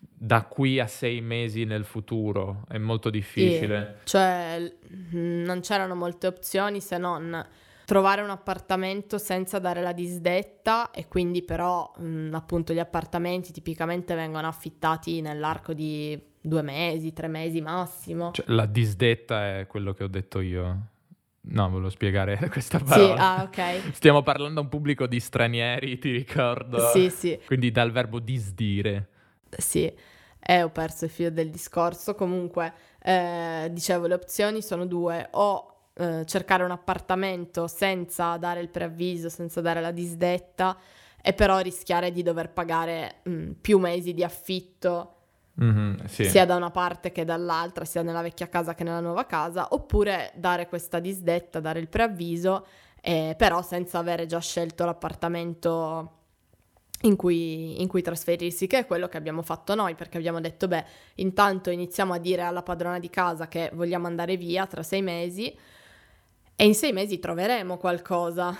da 0.00 0.42
qui 0.44 0.80
a 0.80 0.86
sei 0.86 1.20
mesi 1.20 1.64
nel 1.64 1.84
futuro 1.84 2.64
è 2.68 2.78
molto 2.78 3.10
difficile. 3.10 3.98
Sì, 4.00 4.06
cioè 4.10 4.72
non 5.10 5.60
c'erano 5.60 5.94
molte 5.94 6.26
opzioni 6.26 6.80
se 6.80 6.98
non 6.98 7.46
trovare 7.84 8.20
un 8.20 8.30
appartamento 8.30 9.16
senza 9.16 9.58
dare 9.58 9.80
la 9.80 9.92
disdetta 9.92 10.90
e 10.90 11.08
quindi 11.08 11.42
però 11.42 11.90
mh, 11.96 12.34
appunto 12.34 12.72
gli 12.72 12.78
appartamenti 12.78 13.50
tipicamente 13.50 14.14
vengono 14.14 14.46
affittati 14.46 15.20
nell'arco 15.20 15.72
di 15.72 16.20
due 16.40 16.62
mesi, 16.62 17.12
tre 17.12 17.28
mesi 17.28 17.60
massimo. 17.60 18.32
Cioè, 18.32 18.44
la 18.48 18.66
disdetta 18.66 19.58
è 19.58 19.66
quello 19.66 19.94
che 19.94 20.04
ho 20.04 20.08
detto 20.08 20.40
io. 20.40 20.78
No, 21.40 21.70
volevo 21.70 21.88
spiegare 21.88 22.36
questa 22.50 22.78
parola. 22.78 23.14
Sì, 23.14 23.20
ah, 23.20 23.42
ok. 23.44 23.94
Stiamo 23.94 24.22
parlando 24.22 24.60
a 24.60 24.62
un 24.64 24.68
pubblico 24.68 25.06
di 25.06 25.18
stranieri, 25.18 25.98
ti 25.98 26.10
ricordo. 26.10 26.90
Sì, 26.92 27.08
sì. 27.08 27.38
Quindi 27.46 27.70
dal 27.70 27.90
verbo 27.90 28.18
disdire. 28.18 29.08
Sì, 29.56 29.92
eh, 30.40 30.62
ho 30.62 30.70
perso 30.70 31.04
il 31.04 31.10
filo 31.10 31.30
del 31.30 31.50
discorso. 31.50 32.14
Comunque, 32.14 32.72
eh, 33.02 33.68
dicevo, 33.70 34.06
le 34.06 34.14
opzioni 34.14 34.62
sono 34.62 34.86
due. 34.86 35.28
O 35.32 35.78
eh, 36.00 36.24
cercare 36.26 36.62
un 36.62 36.70
appartamento 36.70 37.66
senza 37.66 38.36
dare 38.36 38.60
il 38.60 38.68
preavviso, 38.68 39.28
senza 39.28 39.60
dare 39.60 39.80
la 39.80 39.90
disdetta, 39.90 40.76
e 41.20 41.32
però 41.32 41.58
rischiare 41.58 42.12
di 42.12 42.22
dover 42.22 42.52
pagare 42.52 43.16
mh, 43.24 43.30
mm, 43.30 43.50
più 43.60 43.78
mesi 43.78 44.14
di 44.14 44.22
affitto. 44.22 45.14
Mm-hmm, 45.60 46.04
sì. 46.04 46.24
sia 46.26 46.46
da 46.46 46.54
una 46.54 46.70
parte 46.70 47.10
che 47.10 47.24
dall'altra, 47.24 47.84
sia 47.84 48.02
nella 48.02 48.22
vecchia 48.22 48.48
casa 48.48 48.76
che 48.76 48.84
nella 48.84 49.00
nuova 49.00 49.26
casa, 49.26 49.66
oppure 49.70 50.30
dare 50.36 50.68
questa 50.68 51.00
disdetta, 51.00 51.58
dare 51.58 51.80
il 51.80 51.88
preavviso, 51.88 52.64
eh, 53.00 53.34
però 53.36 53.60
senza 53.62 53.98
avere 53.98 54.26
già 54.26 54.38
scelto 54.38 54.84
l'appartamento 54.84 56.17
in 57.02 57.16
cui, 57.16 57.80
in 57.80 57.88
cui, 57.88 58.02
trasferirsi, 58.02 58.66
che 58.66 58.78
è 58.78 58.86
quello 58.86 59.08
che 59.08 59.16
abbiamo 59.16 59.42
fatto 59.42 59.74
noi, 59.74 59.94
perché 59.94 60.18
abbiamo 60.18 60.40
detto, 60.40 60.66
beh, 60.66 60.84
intanto 61.16 61.70
iniziamo 61.70 62.12
a 62.14 62.18
dire 62.18 62.42
alla 62.42 62.62
padrona 62.62 62.98
di 62.98 63.10
casa 63.10 63.48
che 63.48 63.70
vogliamo 63.74 64.06
andare 64.06 64.36
via 64.36 64.66
tra 64.66 64.82
sei 64.82 65.02
mesi 65.02 65.54
e 66.56 66.64
in 66.64 66.74
sei 66.74 66.92
mesi 66.92 67.18
troveremo 67.18 67.76
qualcosa 67.76 68.56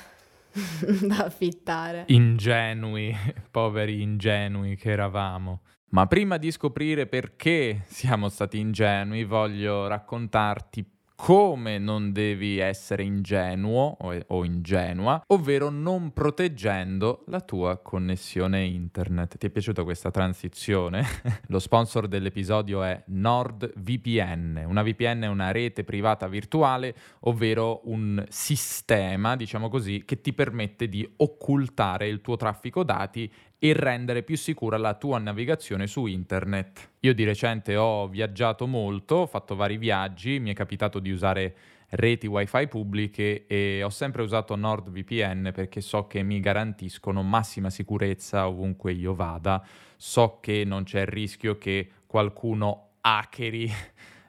da 1.03 1.25
affittare. 1.25 2.05
Ingenui, 2.09 3.15
poveri 3.51 4.03
ingenui 4.03 4.77
che 4.77 4.91
eravamo. 4.91 5.63
Ma 5.91 6.07
prima 6.07 6.37
di 6.37 6.51
scoprire 6.51 7.07
perché 7.07 7.85
siamo 7.87 8.29
stati 8.29 8.59
ingenui, 8.59 9.25
voglio 9.25 9.87
raccontarti 9.87 10.85
come 11.21 11.79
non 11.79 12.13
devi 12.13 12.59
essere 12.59 13.03
ingenuo 13.03 13.97
o, 14.29 14.45
ingenua, 14.45 15.21
ovvero 15.27 15.69
non 15.69 16.13
proteggendo 16.13 17.25
la 17.27 17.41
tua 17.41 17.79
connessione 17.79 18.65
internet. 18.65 19.37
Ti 19.37 19.47
è 19.49 19.51
piaciuta 19.51 19.83
questa 19.83 20.13
transizione? 20.13 21.05
Lo 21.49 21.59
sponsor 21.59 22.07
dell'episodio 22.07 22.85
è 22.85 23.03
NordVPN. 23.09 24.63
Una 24.65 24.83
VPN 24.85 25.23
è 25.23 25.27
una 25.27 25.51
rete 25.51 25.83
privata 25.83 26.29
virtuale, 26.29 26.95
ovvero 27.23 27.81
un 27.87 28.25
sistema, 28.29 29.35
diciamo 29.35 29.69
così, 29.69 30.05
che 30.05 30.21
ti 30.21 30.33
permette 30.33 30.89
di 30.89 31.07
occultare 31.17 32.07
il 32.07 32.21
tuo 32.21 32.37
traffico 32.37 32.85
dati 32.85 33.31
e 33.59 33.73
rendere 33.73 34.23
più 34.23 34.37
sicura 34.37 34.77
la 34.77 34.95
tua 34.95 35.19
navigazione 35.19 35.87
su 35.87 36.07
internet. 36.07 36.91
Io 37.01 37.13
di 37.13 37.25
recente 37.25 37.77
ho 37.77 38.07
viaggiato 38.07 38.67
molto, 38.67 39.17
ho 39.17 39.27
fatto 39.27 39.57
vari 39.57 39.77
viaggi, 39.77 40.39
mi 40.39 40.51
è 40.51 40.55
capitato 40.55 40.99
di 41.01 41.11
usare 41.11 41.57
reti 41.91 42.27
wifi 42.27 42.69
pubbliche 42.69 43.47
e 43.47 43.83
ho 43.83 43.89
sempre 43.89 44.23
usato 44.23 44.55
NordVPN 44.55 45.51
perché 45.55 45.81
so 45.81 46.07
che 46.07 46.23
mi 46.23 46.39
garantiscono 46.39 47.23
massima 47.23 47.71
sicurezza 47.71 48.47
ovunque 48.47 48.93
io 48.93 49.15
vada, 49.15 49.65
so 49.97 50.39
che 50.41 50.65
non 50.65 50.85
c'è 50.85 51.01
il 51.01 51.07
rischio 51.07 51.57
che 51.57 51.91
qualcuno 52.07 52.91
hackeri 53.01 53.71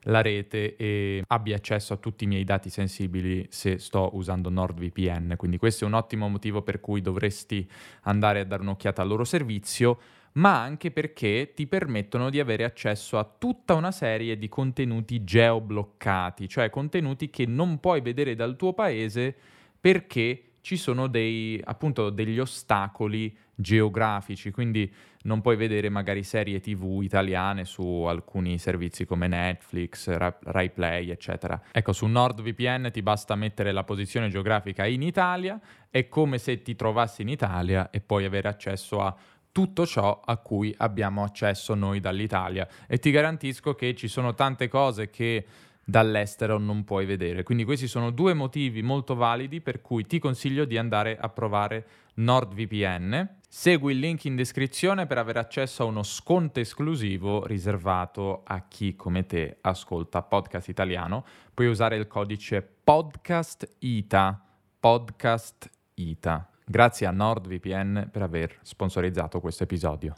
la 0.04 0.22
rete 0.22 0.76
e 0.76 1.24
abbia 1.28 1.56
accesso 1.56 1.94
a 1.94 1.98
tutti 1.98 2.24
i 2.24 2.28
miei 2.28 2.44
dati 2.44 2.70
sensibili 2.70 3.46
se 3.50 3.78
sto 3.78 4.10
usando 4.14 4.50
NordVPN. 4.50 5.36
Quindi 5.38 5.58
questo 5.58 5.84
è 5.84 5.88
un 5.88 5.94
ottimo 5.94 6.28
motivo 6.28 6.62
per 6.62 6.80
cui 6.80 7.02
dovresti 7.02 7.70
andare 8.04 8.42
a 8.42 8.46
dare 8.46 8.62
un'occhiata 8.62 9.02
al 9.02 9.08
loro 9.08 9.24
servizio 9.24 10.00
ma 10.32 10.62
anche 10.62 10.92
perché 10.92 11.54
ti 11.56 11.66
permettono 11.66 12.30
di 12.30 12.40
avere 12.40 12.64
accesso 12.64 13.18
a 13.18 13.24
tutta 13.24 13.74
una 13.74 13.92
serie 13.92 14.38
di 14.38 14.48
contenuti 14.48 15.24
geobloccati, 15.24 16.48
cioè 16.48 16.70
contenuti 16.70 17.30
che 17.30 17.46
non 17.46 17.80
puoi 17.80 18.02
vedere 18.02 18.36
dal 18.36 18.56
tuo 18.56 18.74
paese 18.74 19.36
perché 19.80 20.44
ci 20.62 20.78
sono 20.78 21.08
dei, 21.08 21.60
appunto, 21.64 22.10
degli 22.10 22.40
ostacoli 22.40 23.36
geografici, 23.60 24.52
quindi 24.52 24.92
non 25.24 25.42
puoi 25.42 25.58
vedere 25.58 25.90
magari 25.90 26.24
serie 26.24 26.62
tv 26.62 27.02
italiane 27.02 27.66
su 27.66 27.84
alcuni 27.84 28.58
servizi 28.58 29.06
come 29.06 29.28
Netflix, 29.28 30.10
Ra- 30.10 30.38
RaiPlay, 30.42 31.10
eccetera. 31.10 31.62
Ecco, 31.72 31.92
su 31.92 32.06
NordVPN 32.08 32.90
ti 32.92 33.02
basta 33.02 33.36
mettere 33.36 33.74
la 33.74 33.84
posizione 33.84 34.30
geografica 34.30 34.86
in 34.86 35.02
Italia, 35.02 35.60
è 35.90 36.08
come 36.08 36.38
se 36.38 36.62
ti 36.62 36.76
trovassi 36.76 37.22
in 37.22 37.28
Italia 37.28 37.90
e 37.90 38.00
puoi 38.00 38.24
avere 38.24 38.48
accesso 38.48 39.02
a 39.02 39.14
tutto 39.52 39.86
ciò 39.86 40.22
a 40.24 40.38
cui 40.38 40.74
abbiamo 40.78 41.24
accesso 41.24 41.74
noi 41.74 42.00
dall'Italia 42.00 42.68
e 42.88 43.00
ti 43.00 43.12
garantisco 43.12 43.74
che 43.74 43.96
ci 43.96 44.08
sono 44.08 44.34
tante 44.36 44.68
cose 44.70 45.10
che 45.10 45.46
dall'estero 45.90 46.60
non 46.60 46.84
puoi 46.84 47.06
vedere. 47.06 47.44
Quindi 47.44 47.64
questi 47.64 47.88
sono 47.88 48.12
due 48.12 48.34
motivi 48.34 48.82
molto 48.82 49.16
validi 49.16 49.60
per 49.60 49.82
cui 49.82 50.06
ti 50.06 50.20
consiglio 50.20 50.66
di 50.66 50.78
andare 50.78 51.18
a 51.18 51.30
provare 51.30 51.88
NordVPN. 52.16 53.38
Segui 53.50 53.94
il 53.94 54.00
link 54.00 54.26
in 54.26 54.36
descrizione 54.36 55.08
per 55.08 55.18
avere 55.18 55.40
accesso 55.40 55.82
a 55.82 55.88
uno 55.88 56.04
sconto 56.04 56.60
esclusivo 56.60 57.46
riservato 57.48 58.44
a 58.46 58.66
chi 58.68 58.96
come 58.96 59.26
te 59.26 59.58
ascolta 59.62 60.22
podcast 60.22 60.68
italiano. 60.68 61.26
Puoi 61.54 61.68
usare 61.68 61.96
il 61.96 62.08
codice 62.08 62.62
podcastita. 62.62 64.46
Podcastita. 64.80 66.50
Grazie 66.64 67.08
a 67.08 67.12
NordVPN 67.12 68.10
per 68.12 68.22
aver 68.22 68.60
sponsorizzato 68.62 69.40
questo 69.40 69.64
episodio. 69.64 70.14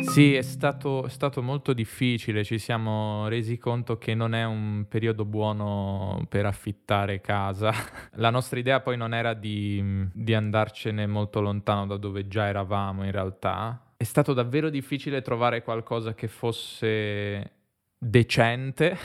Sì, 0.00 0.34
è 0.34 0.42
stato, 0.42 1.04
è 1.04 1.08
stato, 1.10 1.42
molto 1.42 1.72
difficile, 1.72 2.44
ci 2.44 2.58
siamo 2.58 3.28
resi 3.28 3.58
conto 3.58 3.98
che 3.98 4.14
non 4.14 4.34
è 4.34 4.44
un 4.44 4.86
periodo 4.88 5.24
buono 5.24 6.24
per 6.28 6.46
affittare 6.46 7.20
casa. 7.20 7.72
La 8.16 8.30
nostra 8.30 8.58
idea 8.58 8.80
poi 8.80 8.96
non 8.96 9.12
era 9.12 9.34
di, 9.34 10.08
di 10.12 10.34
andarcene 10.34 11.06
molto 11.06 11.40
lontano 11.40 11.86
da 11.86 11.96
dove 11.96 12.28
già 12.28 12.46
eravamo 12.46 13.04
in 13.04 13.10
realtà. 13.10 13.92
È 13.96 14.04
stato 14.04 14.32
davvero 14.32 14.70
difficile 14.70 15.20
trovare 15.20 15.62
qualcosa 15.62 16.14
che 16.14 16.28
fosse 16.28 17.50
decente 17.98 18.96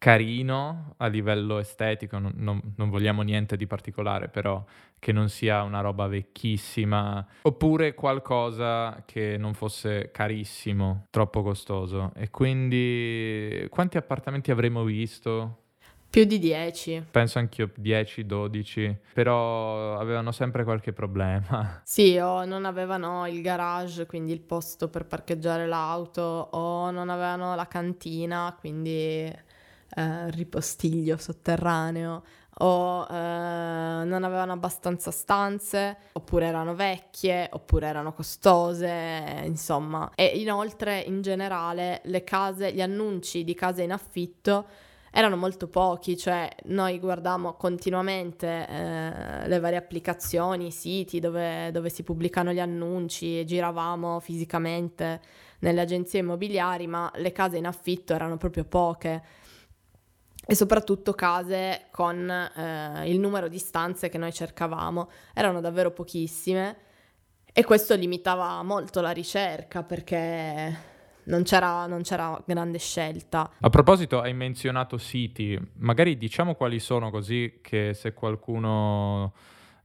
carino 0.00 0.94
a 0.96 1.08
livello 1.08 1.58
estetico, 1.58 2.18
non, 2.18 2.32
non, 2.36 2.58
non, 2.76 2.88
vogliamo 2.88 3.20
niente 3.20 3.58
di 3.58 3.66
particolare, 3.66 4.28
però 4.28 4.64
che 4.98 5.12
non 5.12 5.28
sia 5.28 5.62
una 5.62 5.82
roba 5.82 6.06
vecchissima, 6.06 7.24
oppure 7.42 7.92
qualcosa 7.92 9.02
che 9.04 9.36
non 9.36 9.52
fosse 9.52 10.10
carissimo, 10.10 11.06
troppo 11.10 11.42
costoso. 11.42 12.12
E 12.16 12.30
quindi 12.30 13.66
quanti 13.68 13.98
appartamenti 13.98 14.50
avremmo 14.50 14.84
visto? 14.84 15.64
Più 16.08 16.24
di 16.24 16.38
10. 16.38 17.08
Penso 17.10 17.38
anch'io 17.38 17.70
10, 17.76 18.24
12, 18.24 18.96
però 19.12 19.98
avevano 19.98 20.32
sempre 20.32 20.64
qualche 20.64 20.94
problema. 20.94 21.82
Sì, 21.84 22.16
o 22.16 22.46
non 22.46 22.64
avevano 22.64 23.26
il 23.26 23.42
garage, 23.42 24.06
quindi 24.06 24.32
il 24.32 24.40
posto 24.40 24.88
per 24.88 25.04
parcheggiare 25.04 25.66
l'auto, 25.66 26.22
o 26.22 26.90
non 26.90 27.10
avevano 27.10 27.54
la 27.54 27.66
cantina, 27.68 28.56
quindi 28.58 29.48
eh, 29.94 30.30
ripostiglio 30.30 31.16
sotterraneo 31.16 32.22
o 32.62 33.06
eh, 33.08 33.14
non 33.14 34.22
avevano 34.22 34.52
abbastanza 34.52 35.10
stanze, 35.10 35.96
oppure 36.12 36.46
erano 36.46 36.74
vecchie, 36.74 37.48
oppure 37.52 37.86
erano 37.86 38.12
costose, 38.12 39.42
insomma. 39.44 40.10
E 40.14 40.26
inoltre, 40.26 41.00
in 41.00 41.22
generale, 41.22 42.00
le 42.04 42.24
case, 42.24 42.72
gli 42.72 42.82
annunci 42.82 43.44
di 43.44 43.54
case 43.54 43.82
in 43.82 43.92
affitto 43.92 44.66
erano 45.12 45.36
molto 45.36 45.66
pochi, 45.68 46.16
cioè 46.16 46.48
noi 46.66 47.00
guardavamo 47.00 47.54
continuamente 47.54 48.66
eh, 48.68 49.48
le 49.48 49.58
varie 49.58 49.78
applicazioni, 49.78 50.66
i 50.66 50.70
siti 50.70 51.18
dove, 51.18 51.70
dove 51.72 51.88
si 51.88 52.02
pubblicano 52.02 52.52
gli 52.52 52.60
annunci, 52.60 53.44
giravamo 53.44 54.20
fisicamente 54.20 55.20
nelle 55.60 55.80
agenzie 55.80 56.20
immobiliari, 56.20 56.86
ma 56.86 57.10
le 57.16 57.32
case 57.32 57.56
in 57.56 57.66
affitto 57.66 58.14
erano 58.14 58.36
proprio 58.36 58.64
poche 58.64 59.22
e 60.46 60.54
soprattutto 60.54 61.12
case 61.12 61.86
con 61.90 62.28
eh, 62.28 63.08
il 63.08 63.20
numero 63.20 63.48
di 63.48 63.58
stanze 63.58 64.08
che 64.08 64.18
noi 64.18 64.32
cercavamo. 64.32 65.08
Erano 65.34 65.60
davvero 65.60 65.90
pochissime 65.90 66.76
e 67.52 67.64
questo 67.64 67.94
limitava 67.94 68.62
molto 68.62 69.00
la 69.00 69.10
ricerca 69.10 69.82
perché 69.82 70.88
non 71.24 71.42
c'era, 71.42 71.86
non 71.86 72.02
c'era, 72.02 72.42
grande 72.44 72.78
scelta. 72.78 73.50
A 73.60 73.68
proposito, 73.68 74.20
hai 74.20 74.32
menzionato 74.32 74.98
siti, 74.98 75.58
magari 75.74 76.16
diciamo 76.16 76.54
quali 76.54 76.78
sono 76.78 77.10
così 77.10 77.58
che 77.62 77.94
se 77.94 78.12
qualcuno 78.14 79.32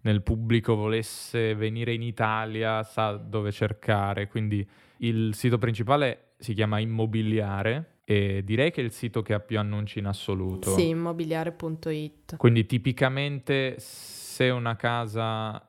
nel 0.02 0.22
pubblico 0.22 0.76
volesse 0.76 1.56
venire 1.56 1.94
in 1.94 2.02
Italia 2.02 2.84
sa 2.84 3.14
dove 3.14 3.52
cercare. 3.52 4.28
Quindi 4.28 4.68
il 4.98 5.34
sito 5.36 5.58
principale 5.58 6.34
si 6.38 6.54
chiama 6.54 6.80
Immobiliare 6.80 7.95
e 8.08 8.44
direi 8.44 8.72
che 8.72 8.82
è 8.82 8.84
il 8.84 8.92
sito 8.92 9.24
che 9.24 9.34
ha 9.34 9.40
più 9.40 9.58
annunci 9.58 9.98
in 9.98 10.06
assoluto. 10.06 10.76
Sì, 10.76 10.90
immobiliare.it. 10.90 12.38
Quindi 12.38 12.68
tipicamente 12.68 13.76
se 13.80 14.50
una 14.50 14.76
casa 14.76 15.68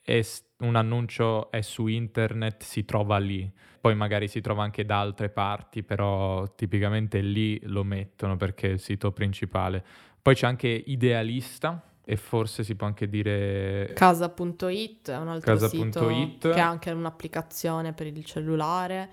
è 0.00 0.24
un 0.60 0.74
annuncio 0.76 1.50
è 1.50 1.60
su 1.60 1.86
internet 1.86 2.62
si 2.62 2.86
trova 2.86 3.18
lì, 3.18 3.48
poi 3.80 3.94
magari 3.94 4.28
si 4.28 4.40
trova 4.40 4.62
anche 4.62 4.86
da 4.86 4.98
altre 4.98 5.28
parti, 5.28 5.82
però 5.82 6.54
tipicamente 6.54 7.20
lì 7.20 7.60
lo 7.64 7.84
mettono 7.84 8.36
perché 8.36 8.68
è 8.68 8.72
il 8.72 8.80
sito 8.80 9.12
principale. 9.12 9.84
Poi 10.22 10.34
c'è 10.34 10.46
anche 10.46 10.68
Idealista 10.68 11.82
e 12.02 12.16
forse 12.16 12.64
si 12.64 12.74
può 12.74 12.86
anche 12.86 13.10
dire 13.10 13.92
casa.it, 13.94 15.10
è 15.10 15.18
un 15.18 15.28
altro 15.28 15.52
casa.it. 15.52 15.82
sito 15.82 16.50
che 16.50 16.60
ha 16.60 16.66
anche 16.66 16.90
un'applicazione 16.90 17.92
per 17.92 18.06
il 18.06 18.24
cellulare. 18.24 19.10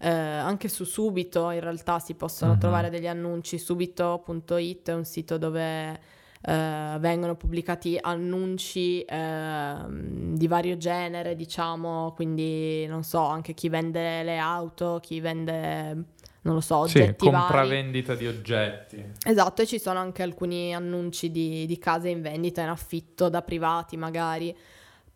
Eh, 0.00 0.08
anche 0.08 0.68
su 0.68 0.84
Subito 0.84 1.50
in 1.50 1.60
realtà 1.60 1.98
si 1.98 2.14
possono 2.14 2.52
uh-huh. 2.52 2.58
trovare 2.58 2.90
degli 2.90 3.08
annunci, 3.08 3.58
subito.it 3.58 4.90
è 4.90 4.94
un 4.94 5.04
sito 5.04 5.38
dove 5.38 6.00
eh, 6.40 6.96
vengono 7.00 7.34
pubblicati 7.34 7.98
annunci 8.00 9.02
eh, 9.02 9.74
di 9.88 10.46
vario 10.46 10.76
genere, 10.76 11.34
diciamo, 11.34 12.12
quindi 12.14 12.86
non 12.86 13.02
so, 13.02 13.24
anche 13.24 13.54
chi 13.54 13.68
vende 13.68 14.22
le 14.22 14.38
auto, 14.38 15.00
chi 15.02 15.20
vende 15.20 16.04
non 16.42 16.54
lo 16.54 16.60
so, 16.60 16.76
oggetti 16.76 17.26
sì, 17.26 17.30
compravendita 17.30 18.14
vari. 18.14 18.24
di 18.24 18.30
oggetti. 18.30 19.04
Esatto, 19.24 19.62
e 19.62 19.66
ci 19.66 19.78
sono 19.78 19.98
anche 19.98 20.22
alcuni 20.22 20.74
annunci 20.74 21.30
di, 21.30 21.66
di 21.66 21.78
case 21.78 22.08
in 22.08 22.22
vendita, 22.22 22.62
in 22.62 22.68
affitto 22.68 23.28
da 23.28 23.42
privati 23.42 23.96
magari 23.96 24.56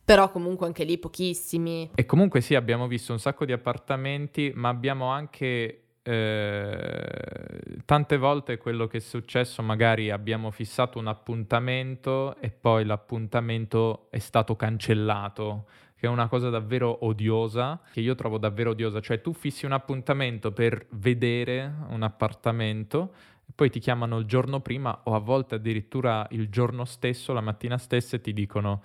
però 0.04 0.30
comunque 0.30 0.66
anche 0.66 0.84
lì 0.84 0.98
pochissimi. 0.98 1.90
E 1.94 2.06
comunque 2.06 2.40
sì, 2.40 2.54
abbiamo 2.54 2.86
visto 2.86 3.12
un 3.12 3.18
sacco 3.18 3.44
di 3.44 3.52
appartamenti, 3.52 4.52
ma 4.54 4.68
abbiamo 4.68 5.06
anche 5.06 5.82
eh, 6.02 7.76
tante 7.84 8.16
volte 8.16 8.58
quello 8.58 8.86
che 8.86 8.96
è 8.98 9.00
successo, 9.00 9.62
magari 9.62 10.10
abbiamo 10.10 10.50
fissato 10.50 10.98
un 10.98 11.06
appuntamento 11.06 12.36
e 12.40 12.50
poi 12.50 12.84
l'appuntamento 12.84 14.08
è 14.10 14.18
stato 14.18 14.56
cancellato, 14.56 15.66
che 15.94 16.06
è 16.06 16.10
una 16.10 16.26
cosa 16.26 16.50
davvero 16.50 17.04
odiosa, 17.06 17.80
che 17.92 18.00
io 18.00 18.16
trovo 18.16 18.38
davvero 18.38 18.70
odiosa, 18.70 19.00
cioè 19.00 19.20
tu 19.20 19.32
fissi 19.32 19.64
un 19.64 19.72
appuntamento 19.72 20.50
per 20.50 20.86
vedere 20.90 21.72
un 21.90 22.02
appartamento, 22.02 23.14
poi 23.54 23.70
ti 23.70 23.78
chiamano 23.78 24.18
il 24.18 24.24
giorno 24.24 24.60
prima 24.60 25.02
o 25.04 25.14
a 25.14 25.18
volte 25.18 25.56
addirittura 25.56 26.26
il 26.30 26.48
giorno 26.48 26.84
stesso, 26.84 27.32
la 27.32 27.40
mattina 27.40 27.78
stessa 27.78 28.16
e 28.16 28.20
ti 28.20 28.32
dicono 28.32 28.82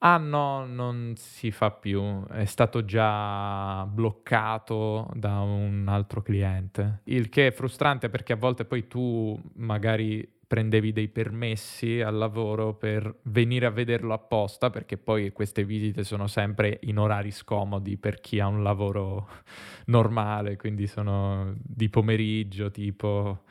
Ah 0.00 0.18
no, 0.18 0.66
non 0.66 1.14
si 1.16 1.50
fa 1.50 1.70
più, 1.70 2.24
è 2.26 2.44
stato 2.44 2.84
già 2.84 3.84
bloccato 3.86 5.08
da 5.14 5.40
un 5.40 5.86
altro 5.88 6.20
cliente. 6.22 7.00
Il 7.04 7.30
che 7.30 7.46
è 7.48 7.50
frustrante 7.50 8.10
perché 8.10 8.34
a 8.34 8.36
volte 8.36 8.66
poi 8.66 8.86
tu 8.88 9.38
magari 9.54 10.28
prendevi 10.46 10.92
dei 10.92 11.08
permessi 11.08 12.00
al 12.02 12.14
lavoro 12.16 12.74
per 12.74 13.20
venire 13.22 13.66
a 13.66 13.70
vederlo 13.70 14.12
apposta, 14.12 14.68
perché 14.70 14.98
poi 14.98 15.32
queste 15.32 15.64
visite 15.64 16.04
sono 16.04 16.26
sempre 16.26 16.78
in 16.82 16.98
orari 16.98 17.30
scomodi 17.30 17.96
per 17.96 18.20
chi 18.20 18.38
ha 18.38 18.46
un 18.46 18.62
lavoro 18.62 19.28
normale, 19.86 20.56
quindi 20.56 20.86
sono 20.86 21.54
di 21.58 21.88
pomeriggio 21.88 22.70
tipo 22.70 23.44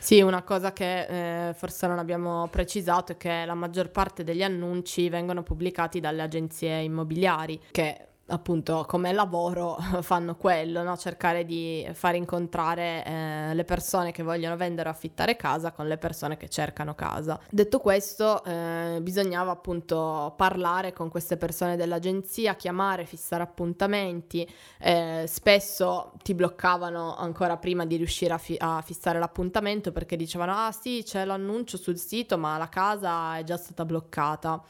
sì, 0.00 0.20
una 0.22 0.42
cosa 0.42 0.72
che 0.72 1.48
eh, 1.48 1.54
forse 1.54 1.86
non 1.86 1.98
abbiamo 1.98 2.48
precisato 2.48 3.12
è 3.12 3.16
che 3.16 3.44
la 3.44 3.54
maggior 3.54 3.90
parte 3.90 4.24
degli 4.24 4.42
annunci 4.42 5.08
vengono 5.08 5.42
pubblicati 5.42 6.00
dalle 6.00 6.22
agenzie 6.22 6.80
immobiliari, 6.80 7.60
che 7.70 8.06
appunto 8.30 8.84
come 8.86 9.12
lavoro 9.12 9.76
fanno 10.00 10.36
quello, 10.36 10.82
no? 10.82 10.96
cercare 10.96 11.44
di 11.44 11.86
far 11.92 12.14
incontrare 12.14 13.04
eh, 13.04 13.54
le 13.54 13.64
persone 13.64 14.12
che 14.12 14.22
vogliono 14.22 14.56
vendere 14.56 14.88
o 14.88 14.92
affittare 14.92 15.36
casa 15.36 15.72
con 15.72 15.86
le 15.86 15.98
persone 15.98 16.36
che 16.36 16.48
cercano 16.48 16.94
casa. 16.94 17.38
Detto 17.50 17.78
questo, 17.78 18.42
eh, 18.44 18.98
bisognava 19.00 19.50
appunto 19.50 20.34
parlare 20.36 20.92
con 20.92 21.08
queste 21.08 21.36
persone 21.36 21.76
dell'agenzia, 21.76 22.54
chiamare, 22.54 23.04
fissare 23.04 23.42
appuntamenti, 23.42 24.48
eh, 24.78 25.24
spesso 25.26 26.12
ti 26.22 26.34
bloccavano 26.34 27.16
ancora 27.16 27.56
prima 27.56 27.84
di 27.84 27.96
riuscire 27.96 28.32
a, 28.34 28.38
fi- 28.38 28.56
a 28.58 28.82
fissare 28.82 29.18
l'appuntamento 29.18 29.92
perché 29.92 30.16
dicevano 30.16 30.52
ah 30.54 30.72
sì 30.72 31.02
c'è 31.04 31.24
l'annuncio 31.24 31.76
sul 31.76 31.98
sito 31.98 32.38
ma 32.38 32.56
la 32.56 32.68
casa 32.68 33.36
è 33.38 33.44
già 33.44 33.56
stata 33.56 33.84
bloccata. 33.84 34.62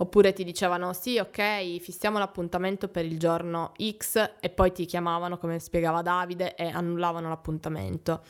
Oppure 0.00 0.32
ti 0.32 0.44
dicevano 0.44 0.92
sì, 0.92 1.18
ok, 1.18 1.78
fissiamo 1.80 2.18
l'appuntamento 2.18 2.86
per 2.86 3.04
il 3.04 3.18
giorno 3.18 3.72
X 3.76 4.34
e 4.38 4.48
poi 4.48 4.70
ti 4.72 4.84
chiamavano, 4.84 5.38
come 5.38 5.58
spiegava 5.58 6.02
Davide, 6.02 6.54
e 6.54 6.68
annullavano 6.68 7.28
l'appuntamento. 7.28 8.22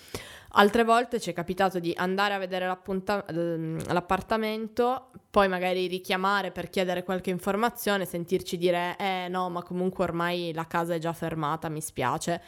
Altre 0.52 0.82
volte 0.82 1.20
ci 1.20 1.28
è 1.28 1.34
capitato 1.34 1.78
di 1.78 1.92
andare 1.94 2.32
a 2.32 2.38
vedere 2.38 2.64
ehm, 2.64 3.92
l'appartamento, 3.92 5.10
poi 5.28 5.46
magari 5.46 5.86
richiamare 5.88 6.52
per 6.52 6.70
chiedere 6.70 7.04
qualche 7.04 7.28
informazione, 7.28 8.06
sentirci 8.06 8.56
dire 8.56 8.96
eh 8.98 9.28
no, 9.28 9.50
ma 9.50 9.62
comunque 9.62 10.04
ormai 10.04 10.52
la 10.54 10.66
casa 10.66 10.94
è 10.94 10.98
già 10.98 11.12
fermata, 11.12 11.68
mi 11.68 11.82
spiace, 11.82 12.42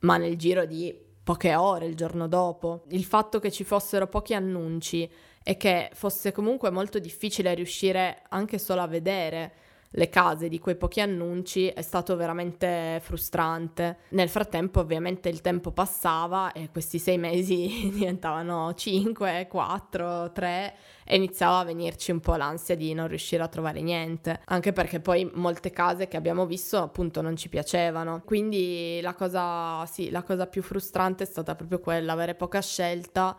ma 0.00 0.16
nel 0.16 0.36
giro 0.36 0.64
di 0.64 1.06
poche 1.22 1.54
ore 1.54 1.84
il 1.84 1.94
giorno 1.94 2.26
dopo. 2.28 2.84
Il 2.88 3.04
fatto 3.04 3.40
che 3.40 3.50
ci 3.52 3.62
fossero 3.62 4.06
pochi 4.06 4.32
annunci 4.32 5.10
e 5.42 5.56
che 5.56 5.90
fosse 5.94 6.32
comunque 6.32 6.70
molto 6.70 6.98
difficile 6.98 7.54
riuscire 7.54 8.22
anche 8.28 8.58
solo 8.58 8.82
a 8.82 8.86
vedere 8.86 9.52
le 9.92 10.08
case 10.10 10.48
di 10.48 10.58
quei 10.58 10.76
pochi 10.76 11.00
annunci 11.00 11.68
è 11.68 11.80
stato 11.80 12.14
veramente 12.16 13.00
frustrante. 13.02 13.98
Nel 14.10 14.28
frattempo 14.28 14.80
ovviamente 14.80 15.28
il 15.28 15.40
tempo 15.40 15.70
passava 15.70 16.52
e 16.52 16.68
questi 16.70 16.98
sei 16.98 17.16
mesi 17.16 17.88
diventavano 17.92 18.74
5, 18.74 19.46
4, 19.48 20.32
3 20.32 20.74
e 21.04 21.16
iniziava 21.16 21.60
a 21.60 21.64
venirci 21.64 22.10
un 22.10 22.20
po' 22.20 22.34
l'ansia 22.34 22.76
di 22.76 22.92
non 22.92 23.08
riuscire 23.08 23.42
a 23.42 23.48
trovare 23.48 23.80
niente, 23.80 24.40
anche 24.44 24.72
perché 24.72 25.00
poi 25.00 25.30
molte 25.32 25.70
case 25.70 26.06
che 26.06 26.18
abbiamo 26.18 26.44
visto 26.44 26.76
appunto 26.76 27.22
non 27.22 27.36
ci 27.36 27.48
piacevano. 27.48 28.20
Quindi 28.24 29.00
la 29.00 29.14
cosa, 29.14 29.86
sì, 29.86 30.10
la 30.10 30.22
cosa 30.22 30.46
più 30.46 30.62
frustrante 30.62 31.24
è 31.24 31.26
stata 31.26 31.54
proprio 31.54 31.80
quella, 31.80 32.12
avere 32.12 32.34
poca 32.34 32.60
scelta 32.60 33.36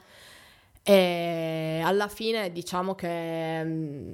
e 0.83 1.81
alla 1.83 2.07
fine 2.07 2.51
diciamo 2.51 2.95
che 2.95 3.63
mm, 3.63 4.13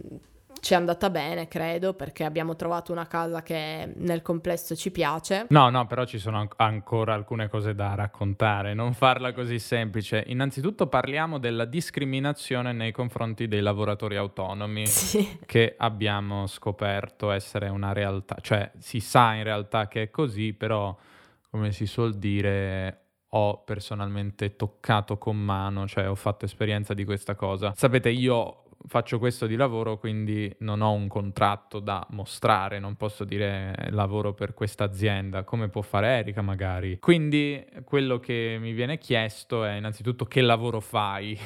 ci 0.65 0.73
è 0.73 0.75
andata 0.75 1.11
bene, 1.11 1.47
credo, 1.47 1.93
perché 1.93 2.23
abbiamo 2.23 2.55
trovato 2.55 2.91
una 2.91 3.05
casa 3.05 3.43
che 3.43 3.93
nel 3.97 4.23
complesso 4.23 4.75
ci 4.75 4.89
piace. 4.89 5.45
No, 5.49 5.69
no, 5.69 5.85
però 5.85 6.05
ci 6.05 6.17
sono 6.17 6.39
an- 6.39 6.49
ancora 6.55 7.13
alcune 7.13 7.47
cose 7.49 7.75
da 7.75 7.93
raccontare, 7.93 8.73
non 8.73 8.93
farla 8.93 9.31
così 9.31 9.59
semplice. 9.59 10.23
Innanzitutto 10.25 10.87
parliamo 10.87 11.37
della 11.37 11.65
discriminazione 11.65 12.73
nei 12.73 12.91
confronti 12.91 13.47
dei 13.47 13.61
lavoratori 13.61 14.15
autonomi, 14.15 14.87
sì. 14.89 15.37
che 15.45 15.75
abbiamo 15.77 16.47
scoperto 16.47 17.29
essere 17.29 17.69
una 17.69 17.93
realtà, 17.93 18.37
cioè 18.41 18.71
si 18.79 18.99
sa 18.99 19.33
in 19.35 19.43
realtà 19.43 19.87
che 19.87 20.01
è 20.01 20.09
così, 20.09 20.53
però 20.53 20.97
come 21.51 21.71
si 21.71 21.85
suol 21.85 22.15
dire 22.15 23.04
ho 23.37 23.63
personalmente 23.63 24.55
toccato 24.55 25.17
con 25.17 25.37
mano, 25.37 25.87
cioè 25.87 26.09
ho 26.09 26.15
fatto 26.15 26.45
esperienza 26.45 26.93
di 26.93 27.03
questa 27.03 27.35
cosa. 27.35 27.73
Sapete, 27.75 28.09
io 28.09 28.63
faccio 28.87 29.19
questo 29.19 29.45
di 29.45 29.55
lavoro, 29.55 29.97
quindi 29.97 30.53
non 30.59 30.81
ho 30.81 30.91
un 30.91 31.07
contratto 31.07 31.79
da 31.79 32.05
mostrare, 32.11 32.79
non 32.79 32.95
posso 32.95 33.25
dire 33.25 33.75
eh, 33.77 33.91
lavoro 33.91 34.33
per 34.33 34.53
questa 34.53 34.85
azienda, 34.85 35.43
come 35.43 35.67
può 35.67 35.81
fare 35.81 36.07
Erika 36.19 36.41
magari. 36.41 36.97
Quindi 36.99 37.65
quello 37.83 38.19
che 38.19 38.57
mi 38.59 38.71
viene 38.71 38.97
chiesto 38.97 39.65
è 39.65 39.73
innanzitutto 39.73 40.25
che 40.25 40.41
lavoro 40.41 40.79
fai 40.79 41.37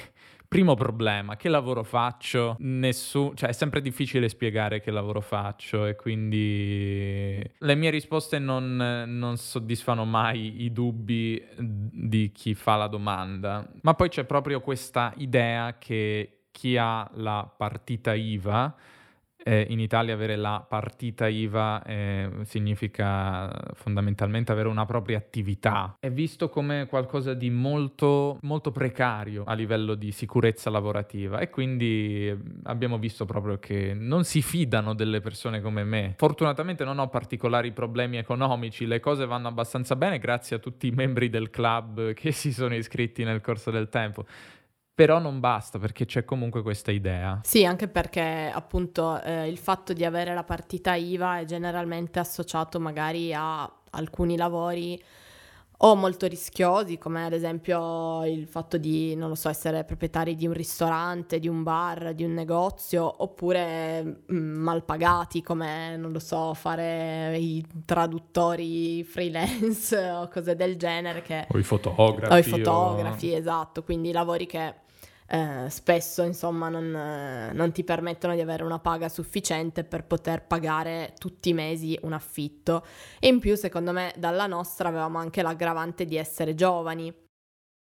Primo 0.50 0.74
problema, 0.74 1.36
che 1.36 1.48
lavoro 1.48 1.84
faccio? 1.84 2.56
Nessun... 2.58 3.36
cioè 3.36 3.50
è 3.50 3.52
sempre 3.54 3.82
difficile 3.82 4.28
spiegare 4.28 4.82
che 4.82 4.90
lavoro 4.90 5.22
faccio 5.22 5.86
e 5.86 5.96
quindi 5.96 7.40
le 7.60 7.76
mie 7.76 7.92
risposte 7.92 8.40
non, 8.40 8.76
non 9.06 9.38
soddisfano 9.38 10.06
mai 10.06 10.64
i 10.64 10.74
dubbi 10.74 11.40
di 11.56 12.32
chi 12.32 12.56
fa 12.56 12.78
la 12.78 12.88
domanda. 12.88 13.64
Ma 13.82 13.94
poi 13.94 14.10
c'è 14.10 14.24
proprio 14.24 14.60
questa 14.60 15.14
idea 15.18 15.78
che 15.78 16.46
chi 16.50 16.78
ha 16.78 17.08
la 17.14 17.48
partita 17.56 18.16
IVA 18.16 18.76
eh, 19.44 19.66
in 19.70 19.80
Italia 19.80 20.14
avere 20.14 20.36
la 20.36 20.66
partita 20.68 21.28
IVA 21.28 21.84
eh, 21.84 22.30
significa 22.44 23.50
fondamentalmente 23.74 24.52
avere 24.52 24.68
una 24.68 24.86
propria 24.86 25.18
attività. 25.18 25.96
È 26.00 26.12
visto 26.12 26.50
come 26.50 26.88
qualcosa 26.88 27.34
di 27.34 27.50
molto, 27.50 28.38
molto 28.42 28.72
precario 28.72 29.44
a 29.46 29.54
livello 29.54 29.96
di 29.96 30.12
sicurezza 30.12 30.70
lavorativa 30.70 31.40
e 31.40 31.50
quindi 31.50 32.36
abbiamo 32.64 32.98
visto 32.98 33.26
proprio 33.26 33.58
che 33.60 33.94
non 33.94 34.24
si 34.24 34.42
fidano 34.42 34.94
delle 34.94 35.22
persone 35.22 35.62
come 35.62 35.84
me. 35.84 36.14
Fortunatamente 36.18 36.84
non 36.84 37.00
ho 37.00 37.08
particolari 37.10 37.72
problemi 37.72 38.18
economici, 38.18 38.86
le 38.86 39.00
cose 39.00 39.26
vanno 39.26 39.48
abbastanza 39.48 39.96
bene 39.96 40.20
grazie 40.20 40.58
a 40.58 40.60
tutti 40.60 40.88
i 40.88 40.92
membri 40.92 41.30
del 41.30 41.50
club 41.50 42.14
che 42.14 42.32
si 42.32 42.52
sono 42.52 42.76
iscritti 42.76 43.24
nel 43.24 43.42
corso 43.42 43.72
del 43.72 43.90
tempo. 43.90 44.26
Però 45.00 45.18
non 45.18 45.40
basta 45.40 45.80
perché 45.80 46.04
c'è 46.06 46.26
comunque 46.26 46.62
questa 46.62 46.92
idea. 46.92 47.40
Sì, 47.44 47.64
anche 47.64 47.88
perché 47.88 48.52
appunto 48.54 49.22
eh, 49.22 49.48
il 49.48 49.58
fatto 49.58 49.94
di 49.94 50.04
avere 50.04 50.34
la 50.34 50.44
partita 50.44 50.94
IVA 50.94 51.40
è 51.40 51.46
generalmente 51.46 52.20
associato 52.20 52.82
magari 52.82 53.34
a 53.34 53.72
alcuni 53.92 54.36
lavori 54.36 55.02
o 55.78 55.96
molto 55.96 56.28
rischiosi, 56.28 56.98
come 56.98 57.24
ad 57.24 57.32
esempio 57.32 58.26
il 58.26 58.46
fatto 58.46 58.78
di, 58.78 59.16
non 59.16 59.30
lo 59.30 59.36
so, 59.36 59.48
essere 59.48 59.86
proprietari 59.86 60.36
di 60.36 60.46
un 60.46 60.52
ristorante, 60.52 61.40
di 61.40 61.48
un 61.48 61.64
bar, 61.64 62.14
di 62.14 62.26
un 62.26 62.34
negozio, 62.34 63.24
oppure 63.24 64.04
mh, 64.04 64.36
mm, 64.36 64.62
mal 64.62 64.84
pagati, 64.84 65.42
come, 65.42 65.96
non 65.96 66.12
lo 66.12 66.20
so, 66.20 66.54
fare 66.56 67.38
i 67.38 67.66
traduttori 67.86 69.02
freelance 69.06 69.96
o 70.12 70.28
cose 70.28 70.58
del 70.58 70.76
genere. 70.76 71.22
Che... 71.22 71.48
O 71.50 71.58
i 71.58 71.64
fotografi. 71.64 72.34
O 72.34 72.38
i 72.38 72.44
fotografi, 72.44 73.32
o... 73.32 73.38
esatto, 73.38 73.82
quindi 73.82 74.12
lavori 74.12 74.46
che 74.46 74.88
eh, 75.32 75.70
spesso 75.70 76.24
insomma 76.24 76.70
non, 76.70 76.96
eh, 76.96 77.52
non, 77.54 77.72
ti 77.72 77.84
permettono 77.84 78.34
di 78.34 78.42
avere 78.42 78.64
una 78.64 78.80
paga 78.80 79.10
sufficiente 79.10 79.84
per 79.84 80.06
poter 80.06 80.46
pagare 80.46 81.14
tutti 81.20 81.50
i 81.50 81.54
mesi 81.54 81.98
un 82.02 82.14
affitto 82.14 82.84
e 83.20 83.28
in 83.28 83.40
più 83.40 83.56
secondo 83.56 83.92
me 83.92 84.12
dalla 84.18 84.48
nostra 84.48 84.90
avevamo 84.90 85.20
anche 85.20 85.44
l'aggravante 85.44 86.06
di 86.06 86.16
essere 86.16 86.56
giovani. 86.56 87.14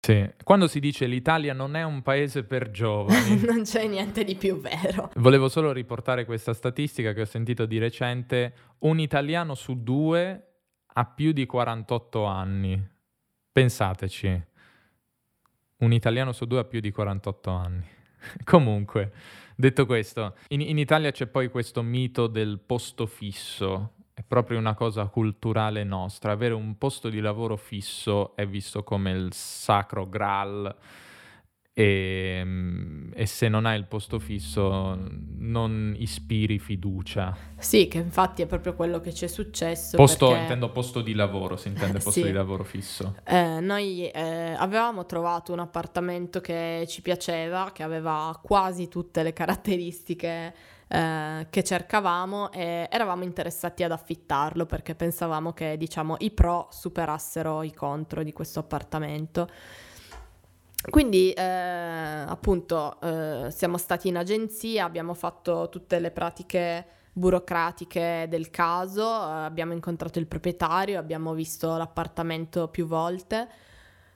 Sì, 0.05 0.29
quando 0.43 0.67
si 0.67 0.81
dice 0.81 1.07
l'Italia 1.07 1.53
non 1.53 1.77
è 1.77 1.85
un 1.85 2.03
paese 2.03 2.43
per 2.43 2.71
giovani, 2.71 3.41
non 3.47 3.63
c'è 3.63 3.87
niente 3.87 4.25
di 4.25 4.35
più 4.35 4.61
vero. 4.61 5.13
Volevo 5.15 5.49
solo 5.49 5.71
riportare 5.71 6.25
questa 6.25 6.53
statistica 6.53 7.13
che 7.13 7.21
ho 7.21 7.27
sentito 7.27 7.65
di 7.65 7.79
recente, 7.79 8.55
un 8.81 8.99
italiano 8.99 9.55
su 9.55 9.83
due 9.83 10.43
ha 10.95 11.05
più 11.05 11.31
di 11.31 11.47
48 11.47 12.25
anni. 12.25 12.89
Pensateci 13.53 14.55
un 15.79 15.93
italiano 15.93 16.33
su 16.33 16.47
due 16.47 16.61
ha 16.61 16.65
più 16.65 16.81
di 16.81 16.91
48 16.91 17.51
anni. 17.51 17.85
Comunque, 18.45 19.13
detto 19.55 19.87
questo, 19.87 20.37
in, 20.49 20.61
in, 20.61 20.79
Italia 20.79 21.11
c'è 21.11 21.27
poi 21.27 21.49
questo 21.49 21.83
mito 21.83 22.27
del 22.27 22.59
posto 22.65 23.07
fisso, 23.07 23.93
è 24.15 24.23
proprio 24.23 24.59
una 24.59 24.75
cosa 24.75 25.07
culturale 25.07 25.85
nostra. 25.85 26.33
Avere 26.33 26.55
un 26.55 26.79
posto 26.79 27.09
di 27.09 27.21
lavoro 27.21 27.57
fisso 27.57 28.35
è 28.35 28.47
visto 28.47 28.83
come 28.83 29.11
il 29.11 29.33
sacro 29.33 30.09
graal 30.09 30.75
e, 31.79 32.39
ehm, 32.41 33.13
e, 33.15 33.27
se 33.27 33.49
non 33.49 33.67
hai 33.67 33.77
il 33.77 33.85
posto 33.85 34.19
fisso 34.19 34.99
non 35.37 35.95
ispiri 35.99 36.59
fiducia. 36.59 37.37
Sì, 37.59 37.87
che 37.87 37.99
infatti 37.99 38.41
è 38.41 38.47
proprio 38.47 38.75
quello 38.75 38.99
che 38.99 39.13
ci 39.13 39.27
è 39.27 39.29
successo. 39.29 39.99
Posto, 39.99 40.29
perché... 40.29 40.41
intendo 40.41 40.71
posto 40.71 41.03
di 41.03 41.13
lavoro, 41.13 41.57
si 41.57 41.69
intende 41.69 41.99
posto 41.99 42.13
sì. 42.13 42.23
di 42.23 42.33
lavoro 42.33 42.65
fisso. 42.65 43.17
Eh, 43.25 43.61
noi 43.61 44.09
eh, 44.09 44.55
avevamo 44.57 45.05
trovato 45.05 45.53
un 45.53 45.59
appartamento 45.59 46.41
che 46.41 46.87
ci 46.89 47.03
piaceva, 47.03 47.71
che 47.75 47.83
aveva 47.83 48.39
quasi 48.43 48.89
tutte 48.89 49.23
le 49.23 49.35
caratteristiche 49.35 50.55
eh, 50.89 51.47
che 51.51 51.63
cercavamo 51.63 52.53
e 52.53 52.89
eravamo 52.91 53.23
interessati 53.23 53.83
ad 53.83 53.93
affittarlo 53.93 54.65
perché 54.65 54.95
pensavamo 54.95 55.53
che 55.53 55.77
diciamo 55.77 56.17
i 56.21 56.31
pro 56.31 56.69
superassero 56.71 57.63
i 57.63 57.75
contro 57.75 58.23
di 58.23 58.33
questo 58.33 58.61
appartamento. 58.61 59.51
Quindi 60.91 61.33
eh, 61.33 61.43
appunto 61.43 63.01
eh, 63.01 63.51
siamo 63.51 63.79
stati 63.79 64.09
in 64.09 64.17
agenzia, 64.17 64.85
abbiamo 64.85 65.15
fatto 65.15 65.69
tutte 65.71 65.99
le 65.99 66.11
pratiche 66.11 66.87
burocratiche 67.13 68.27
del 68.29 68.51
caso, 68.51 69.03
eh, 69.03 69.45
abbiamo 69.45 69.73
incontrato 69.73 70.19
il 70.19 70.27
proprietario, 70.27 70.99
abbiamo 70.99 71.33
visto 71.33 71.77
l'appartamento 71.77 72.69
più 72.69 72.87
volte, 72.87 73.49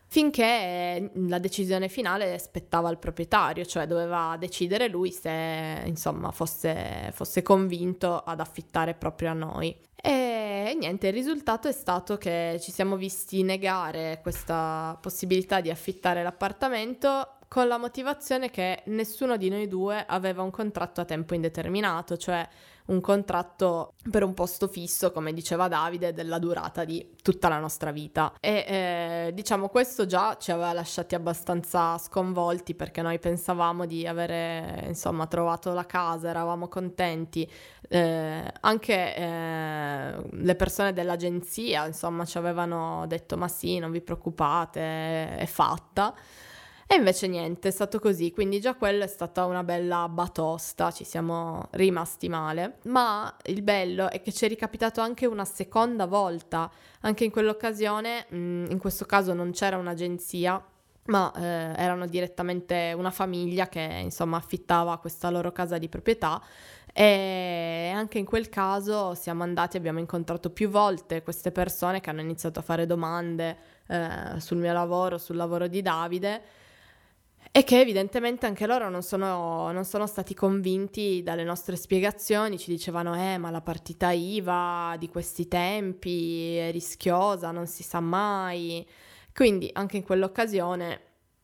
finché 0.06 0.44
eh, 0.44 1.10
la 1.14 1.38
decisione 1.38 1.88
finale 1.88 2.38
spettava 2.38 2.88
al 2.88 2.98
proprietario, 2.98 3.64
cioè 3.64 3.86
doveva 3.86 4.36
decidere 4.38 4.88
lui 4.88 5.12
se 5.12 5.82
insomma 5.86 6.30
fosse, 6.30 7.10
fosse 7.12 7.42
convinto 7.42 8.18
ad 8.18 8.40
affittare 8.40 8.94
proprio 8.94 9.30
a 9.30 9.34
noi. 9.34 9.74
E 10.02 10.76
niente, 10.78 11.08
il 11.08 11.12
risultato 11.12 11.68
è 11.68 11.72
stato 11.72 12.16
che 12.16 12.58
ci 12.60 12.72
siamo 12.72 12.96
visti 12.96 13.42
negare 13.42 14.20
questa 14.22 14.96
possibilità 15.00 15.60
di 15.60 15.70
affittare 15.70 16.22
l'appartamento 16.22 17.36
con 17.48 17.66
la 17.66 17.78
motivazione 17.78 18.48
che 18.48 18.82
nessuno 18.86 19.36
di 19.36 19.48
noi 19.48 19.66
due 19.66 20.04
aveva 20.06 20.42
un 20.42 20.50
contratto 20.50 21.00
a 21.00 21.04
tempo 21.04 21.34
indeterminato, 21.34 22.16
cioè 22.16 22.48
un 22.86 23.00
contratto 23.00 23.94
per 24.10 24.22
un 24.22 24.34
posto 24.34 24.66
fisso, 24.68 25.12
come 25.12 25.32
diceva 25.32 25.68
Davide, 25.68 26.12
della 26.12 26.38
durata 26.38 26.84
di 26.84 27.16
tutta 27.22 27.48
la 27.48 27.58
nostra 27.58 27.90
vita. 27.90 28.32
E 28.40 28.64
eh, 28.66 29.30
diciamo 29.34 29.68
questo 29.68 30.06
già 30.06 30.36
ci 30.38 30.50
aveva 30.50 30.72
lasciati 30.72 31.14
abbastanza 31.14 31.98
sconvolti 31.98 32.74
perché 32.74 33.02
noi 33.02 33.18
pensavamo 33.18 33.86
di 33.86 34.06
avere 34.06 34.84
insomma 34.86 35.26
trovato 35.26 35.72
la 35.72 35.86
casa, 35.86 36.28
eravamo 36.28 36.68
contenti. 36.68 37.48
Eh, 37.88 38.52
anche 38.60 39.16
eh, 39.16 40.14
le 40.30 40.54
persone 40.54 40.92
dell'agenzia 40.92 41.86
insomma 41.86 42.24
ci 42.24 42.38
avevano 42.38 43.06
detto 43.06 43.36
ma 43.36 43.48
sì, 43.48 43.78
non 43.78 43.90
vi 43.90 44.00
preoccupate, 44.00 45.36
è 45.36 45.46
fatta. 45.46 46.14
E 46.92 46.96
invece 46.96 47.28
niente, 47.28 47.68
è 47.68 47.70
stato 47.70 48.00
così, 48.00 48.32
quindi 48.32 48.58
già 48.58 48.74
quella 48.74 49.04
è 49.04 49.06
stata 49.06 49.44
una 49.44 49.62
bella 49.62 50.08
batosta, 50.08 50.90
ci 50.90 51.04
siamo 51.04 51.68
rimasti 51.70 52.28
male. 52.28 52.78
Ma 52.86 53.32
il 53.44 53.62
bello 53.62 54.10
è 54.10 54.20
che 54.20 54.32
ci 54.32 54.44
è 54.44 54.48
ricapitato 54.48 55.00
anche 55.00 55.24
una 55.24 55.44
seconda 55.44 56.06
volta, 56.06 56.68
anche 57.02 57.22
in 57.22 57.30
quell'occasione, 57.30 58.26
mm, 58.34 58.70
in 58.70 58.78
questo 58.78 59.04
caso 59.04 59.32
non 59.34 59.52
c'era 59.52 59.76
un'agenzia, 59.76 60.60
ma 61.04 61.32
eh, 61.36 61.40
erano 61.80 62.06
direttamente 62.08 62.92
una 62.96 63.12
famiglia 63.12 63.68
che 63.68 64.00
insomma 64.02 64.38
affittava 64.38 64.98
questa 64.98 65.30
loro 65.30 65.52
casa 65.52 65.78
di 65.78 65.88
proprietà. 65.88 66.42
E 66.92 67.92
anche 67.94 68.18
in 68.18 68.24
quel 68.24 68.48
caso 68.48 69.14
siamo 69.14 69.44
andati, 69.44 69.76
abbiamo 69.76 70.00
incontrato 70.00 70.50
più 70.50 70.68
volte 70.68 71.22
queste 71.22 71.52
persone 71.52 72.00
che 72.00 72.10
hanno 72.10 72.20
iniziato 72.20 72.58
a 72.58 72.62
fare 72.62 72.84
domande 72.84 73.56
eh, 73.86 74.40
sul 74.40 74.56
mio 74.56 74.72
lavoro, 74.72 75.18
sul 75.18 75.36
lavoro 75.36 75.68
di 75.68 75.82
Davide 75.82 76.58
e 77.52 77.64
che 77.64 77.80
evidentemente 77.80 78.46
anche 78.46 78.66
loro 78.66 78.88
non 78.88 79.02
sono, 79.02 79.72
non 79.72 79.84
sono, 79.84 80.06
stati 80.06 80.34
convinti 80.34 81.20
dalle 81.24 81.42
nostre 81.42 81.74
spiegazioni, 81.74 82.58
ci 82.58 82.70
dicevano 82.70 83.16
eh 83.16 83.38
ma 83.38 83.50
la 83.50 83.60
partita 83.60 84.12
IVA 84.12 84.94
di 84.98 85.08
questi 85.08 85.48
tempi 85.48 86.56
è 86.56 86.70
rischiosa, 86.70 87.50
non 87.50 87.66
si 87.66 87.82
sa 87.82 87.98
mai, 87.98 88.86
quindi 89.34 89.68
anche 89.72 89.96
in 89.96 90.04
quell'occasione 90.04 91.00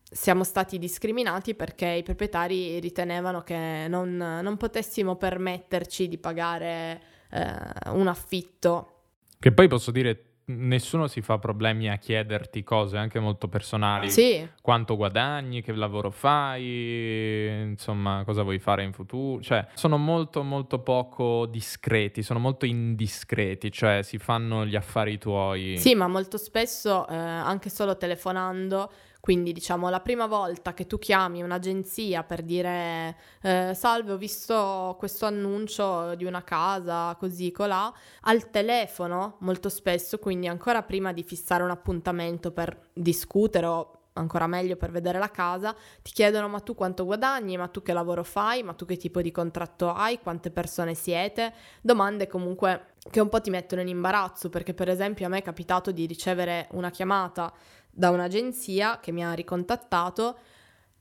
siamo 0.09 0.45
stati 0.45 0.79
discriminati 0.79 1.57
perché 1.57 1.89
i 1.89 2.05
proprietari 2.05 2.79
ritenevano 2.79 3.43
che 3.43 3.87
non, 3.89 4.17
non 4.17 4.57
potessimo 4.57 5.17
permetterci 5.17 6.07
di 6.07 6.19
pagare 6.19 7.03
eh, 7.31 7.91
un 7.91 8.07
affitto. 8.07 8.93
Che 9.39 9.53
poi 9.53 9.67
posso 9.67 9.91
dire 9.91 10.36
nessuno 10.47 11.07
si 11.07 11.23
fa 11.23 11.39
problemi 11.39 11.91
a 11.91 11.97
chiederti 11.97 12.63
cose 12.63 12.97
anche 12.97 13.19
molto 13.19 13.49
personali. 13.49 14.11
Sì. 14.11 14.49
Quanto 14.61 14.97
guadagni, 14.97 15.63
che 15.63 15.73
lavoro 15.73 16.11
fai, 16.11 17.63
insomma, 17.63 18.23
cosa 18.25 18.43
vuoi 18.43 18.59
fare 18.59 18.83
in 18.83 18.93
futuro. 18.93 19.43
Cioè, 19.43 19.67
sono 19.75 19.97
molto, 19.97 20.43
molto 20.43 20.81
poco 20.81 21.47
discreti, 21.47 22.23
sono 22.23 22.39
molto 22.39 22.67
indiscreti, 22.67 23.71
cioè 23.73 24.03
si 24.03 24.19
fanno 24.19 24.65
gli 24.65 24.77
affari 24.77 25.19
tuoi. 25.19 25.79
Sì, 25.79 25.95
ma 25.95 26.07
molto 26.07 26.37
spesso, 26.37 27.07
eh, 27.09 27.17
anche 27.17 27.71
solo 27.71 27.97
telefonando, 27.97 28.91
Quindi 29.27 29.53
diciamo 29.53 29.91
la 29.91 29.99
prima 29.99 30.27
volta 30.27 30.73
che 30.73 30.87
tu 30.87 31.01
chiami 31.01 31.43
un'agenzia 31.43 32.23
per 32.23 32.43
dire 32.43 33.17
eh, 33.43 33.73
salve 33.75 34.13
ho 34.13 34.17
visto 34.17 34.95
questo 35.01 35.27
annuncio 35.27 36.15
di 36.15 36.25
una 36.25 36.45
casa 36.45 37.13
così 37.19 37.51
colà, 37.51 37.93
al 38.21 38.51
telefono 38.51 39.35
molto 39.41 39.69
spesso, 39.69 40.21
quindi 40.21 40.47
ancora 40.47 40.85
prima 40.85 41.13
di 41.13 41.25
fissare 41.25 41.65
un 41.65 41.71
appuntamento 41.71 42.53
per 42.53 42.79
discutere 42.93 43.67
o 43.67 43.91
ancora 44.13 44.47
meglio 44.47 44.77
per 44.77 44.93
vedere 44.93 45.19
la 45.19 45.31
casa, 45.33 45.75
ti 46.03 46.13
chiedono 46.13 46.47
ma 46.47 46.61
tu 46.61 46.77
quanto 46.77 47.05
guadagni, 47.05 47.57
ma 47.57 47.67
tu 47.67 47.83
che 47.83 47.93
lavoro 47.93 48.23
fai, 48.23 48.63
ma 48.63 48.75
tu 48.75 48.85
che 48.85 48.97
tipo 48.97 49.21
di 49.21 49.33
contratto 49.33 49.93
hai, 49.93 50.21
quante 50.21 50.53
persone 50.53 50.95
siete, 50.95 51.53
domande 51.81 52.29
comunque 52.29 52.95
che 53.11 53.21
un 53.21 53.29
po' 53.29 53.41
ti 53.41 53.51
mettono 53.51 53.81
in 53.81 53.89
imbarazzo 53.89 54.49
perché 54.49 54.75
per 54.75 54.89
esempio 54.89 55.27
a 55.27 55.29
me 55.29 55.39
è 55.39 55.43
capitato 55.43 55.93
di 55.93 56.07
ricevere 56.07 56.67
una 56.73 56.91
chiamata 56.91 57.53
da 57.97 58.11
un'agenzia 58.11 59.01
che 59.01 59.11
mi 59.11 59.25
ha 59.25 59.33
ricontattato 59.33 60.39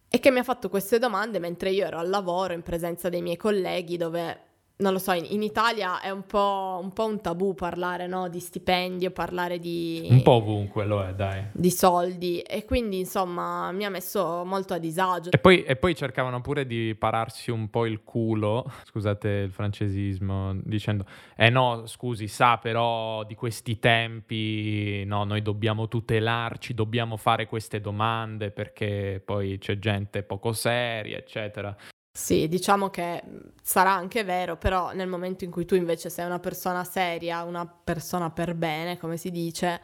e 0.07 0.19
che 0.19 0.31
mi 0.31 0.39
ha 0.39 0.43
fatto 0.43 0.69
queste 0.69 0.97
domande 0.97 1.39
mentre 1.39 1.71
io 1.71 1.85
ero 1.85 1.99
al 1.99 2.07
lavoro 2.07 2.53
in 2.53 2.61
presenza 2.61 3.09
dei 3.09 3.21
miei 3.21 3.35
colleghi 3.35 3.97
dove 3.97 4.43
non 4.77 4.91
lo 4.91 4.99
so, 4.99 5.13
in, 5.13 5.25
in 5.29 5.41
Italia 5.41 6.01
è 6.01 6.09
un 6.09 6.25
po', 6.25 6.79
un 6.81 6.91
po', 6.91 7.05
un 7.05 7.21
tabù 7.21 7.53
parlare 7.53 8.07
no, 8.07 8.27
di 8.27 8.39
stipendio, 8.39 9.11
parlare 9.11 9.57
di... 9.57 10.05
Un 10.09 10.21
po' 10.21 10.33
ovunque 10.33 10.85
lo 10.85 11.01
è, 11.01 11.13
dai. 11.13 11.45
Di 11.53 11.71
soldi 11.71 12.41
e 12.41 12.65
quindi 12.65 12.99
insomma 12.99 13.71
mi 13.71 13.85
ha 13.85 13.89
messo 13.89 14.43
molto 14.43 14.73
a 14.73 14.77
disagio. 14.77 15.31
E 15.31 15.37
poi, 15.37 15.63
e 15.63 15.77
poi 15.77 15.95
cercavano 15.95 16.41
pure 16.41 16.65
di 16.65 16.93
pararsi 16.95 17.51
un 17.51 17.69
po' 17.69 17.85
il 17.85 18.03
culo, 18.03 18.69
scusate 18.83 19.29
il 19.29 19.51
francesismo, 19.51 20.53
dicendo, 20.63 21.05
eh 21.37 21.49
no, 21.49 21.85
scusi, 21.85 22.27
sa 22.27 22.57
però 22.57 23.23
di 23.23 23.35
questi 23.35 23.79
tempi, 23.79 25.03
no, 25.05 25.23
noi 25.23 25.41
dobbiamo 25.41 25.87
tutelarci, 25.87 26.73
dobbiamo 26.73 27.15
fare 27.15 27.47
queste 27.47 27.79
domande 27.79 28.51
perché 28.51 29.21
poi 29.23 29.57
c'è 29.57 29.79
gente 29.79 30.23
poco 30.23 30.51
seria, 30.51 31.17
eccetera. 31.17 31.75
Sì, 32.17 32.47
diciamo 32.47 32.89
che 32.89 33.21
sarà 33.61 33.91
anche 33.91 34.23
vero, 34.23 34.55
però 34.55 34.93
nel 34.93 35.09
momento 35.09 35.43
in 35.43 35.51
cui 35.51 35.65
tu 35.65 35.75
invece 35.75 36.09
sei 36.09 36.25
una 36.25 36.39
persona 36.39 36.85
seria, 36.85 37.43
una 37.43 37.67
persona 37.67 38.29
per 38.29 38.55
bene, 38.55 38.97
come 38.97 39.17
si 39.17 39.31
dice, 39.31 39.81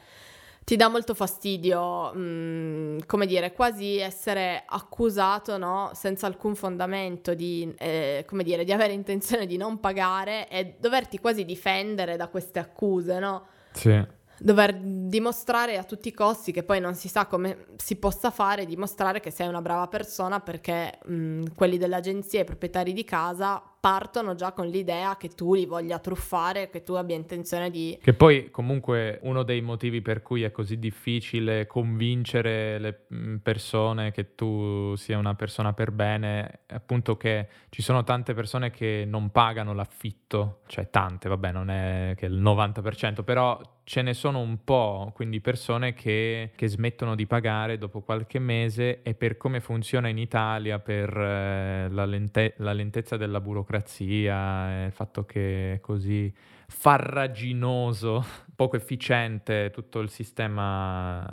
ti 0.63 0.77
dà 0.77 0.87
molto 0.87 1.13
fastidio, 1.13 2.13
mh, 2.13 2.19
mm, 2.21 2.99
come 3.05 3.25
dire, 3.25 3.51
quasi 3.51 3.97
essere 3.97 4.63
accusato, 4.65 5.57
no? 5.57 5.91
Senza 5.93 6.25
alcun 6.25 6.55
fondamento 6.55 7.33
di, 7.33 7.69
eh, 7.77 8.25
dire, 8.43 8.63
di 8.63 8.71
avere 8.71 8.93
intenzione 8.93 9.45
di 9.45 9.57
non 9.57 9.81
pagare 9.81 10.47
e 10.47 10.75
doverti 10.79 11.19
quasi 11.19 11.43
difendere 11.43 12.15
da 12.15 12.29
queste 12.29 12.59
accuse, 12.59 13.19
no? 13.19 13.45
Sì 13.73 14.19
dover 14.41 14.75
dimostrare 14.75 15.77
a 15.77 15.83
tutti 15.83 16.07
i 16.07 16.13
costi, 16.13 16.51
che 16.51 16.63
poi 16.63 16.79
non 16.79 16.95
si 16.95 17.07
sa 17.07 17.27
come 17.27 17.67
si 17.77 17.95
possa 17.95 18.31
fare, 18.31 18.65
dimostrare 18.65 19.19
che 19.19 19.31
sei 19.31 19.47
una 19.47 19.61
brava 19.61 19.87
persona 19.87 20.39
perché 20.39 20.97
mh, 21.05 21.53
quelli 21.55 21.77
dell'agenzia 21.77 22.39
e 22.39 22.41
i 22.41 22.45
proprietari 22.45 22.93
di 22.93 23.03
casa 23.03 23.61
partono 23.81 24.35
già 24.35 24.51
con 24.51 24.67
l'idea 24.67 25.17
che 25.17 25.29
tu 25.29 25.55
li 25.55 25.65
voglia 25.65 25.97
truffare, 25.97 26.69
che 26.69 26.83
tu 26.83 26.93
abbia 26.93 27.15
intenzione 27.15 27.71
di... 27.71 27.97
Che 27.99 28.13
poi 28.13 28.51
comunque 28.51 29.17
uno 29.23 29.41
dei 29.41 29.61
motivi 29.61 30.01
per 30.01 30.21
cui 30.21 30.43
è 30.43 30.51
così 30.51 30.77
difficile 30.77 31.65
convincere 31.65 32.77
le 32.77 33.07
mm, 33.11 33.37
persone 33.37 34.11
che 34.11 34.35
tu 34.35 34.93
sia 34.95 35.17
una 35.17 35.33
persona 35.33 35.73
per 35.73 35.91
bene 35.91 36.61
è 36.67 36.75
appunto 36.75 37.17
che 37.17 37.47
ci 37.69 37.81
sono 37.81 38.03
tante 38.03 38.35
persone 38.35 38.69
che 38.69 39.03
non 39.07 39.31
pagano 39.31 39.73
l'affitto, 39.73 40.61
cioè 40.67 40.91
tante, 40.91 41.27
vabbè 41.27 41.51
non 41.51 41.71
è 41.71 42.13
che 42.15 42.27
il 42.27 42.39
90%, 42.39 43.23
però 43.23 43.59
ce 43.83 44.01
ne 44.01 44.13
sono 44.13 44.39
un 44.39 44.63
po', 44.63 45.11
quindi 45.13 45.41
persone 45.41 45.93
che, 45.93 46.51
che, 46.55 46.67
smettono 46.67 47.15
di 47.15 47.25
pagare 47.25 47.77
dopo 47.77 48.01
qualche 48.01 48.39
mese 48.39 49.01
e 49.01 49.15
per 49.15 49.37
come 49.37 49.59
funziona 49.59 50.07
in 50.07 50.17
Italia, 50.17 50.79
per 50.79 51.09
eh, 51.09 51.89
la, 51.89 52.05
lente- 52.05 52.53
la, 52.57 52.73
lentezza 52.73 53.17
della 53.17 53.41
burocrazia, 53.41 53.70
il 53.77 54.91
fatto 54.91 55.25
che 55.25 55.73
è 55.73 55.79
così 55.79 56.33
farraginoso, 56.67 58.23
poco 58.55 58.75
efficiente 58.75 59.69
tutto 59.71 59.99
il 59.99 60.09
sistema 60.09 61.25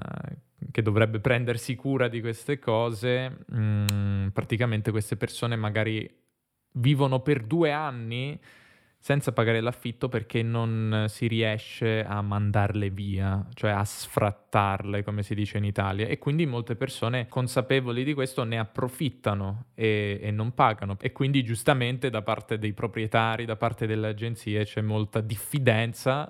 che 0.71 0.83
dovrebbe 0.83 1.21
prendersi 1.21 1.77
cura 1.77 2.09
di 2.09 2.21
queste 2.21 2.59
cose, 2.59 3.45
mh, 3.47 3.85
mm, 3.93 4.27
praticamente 4.29 4.91
queste 4.91 5.17
persone 5.17 5.57
magari 5.57 6.09
vivono 6.73 7.21
per 7.21 7.45
due 7.45 7.73
anni 7.73 8.39
senza 9.09 9.33
pagare 9.33 9.63
l'affitto 9.63 10.11
perché 10.11 10.43
non 10.43 11.07
si 11.09 11.29
riesce 11.29 12.05
a 12.05 12.21
mandarle 12.21 12.91
via, 12.91 13.43
cioè 13.55 13.71
a 13.71 13.83
sfrattarle, 13.83 15.03
come 15.03 15.23
si 15.23 15.35
dice 15.35 15.57
in 15.57 15.65
Italia. 15.65 16.07
E 16.07 16.19
quindi 16.19 16.45
molte 16.45 16.77
persone 16.77 17.27
consapevoli 17.27 18.05
di 18.05 18.13
questo 18.13 18.45
ne 18.45 18.59
approfittano 18.59 19.69
e, 19.75 20.21
e 20.21 20.31
non 20.31 20.53
pagano. 20.53 20.99
E 21.01 21.13
quindi 21.13 21.43
giustamente 21.43 22.11
da 22.11 22.21
parte 22.21 22.59
dei 22.59 22.75
proprietari, 22.75 23.47
da 23.47 23.57
parte 23.57 23.87
delle 23.87 24.09
agenzie 24.09 24.67
c'è 24.67 24.83
molta 24.83 25.23
diffidenza 25.23 26.29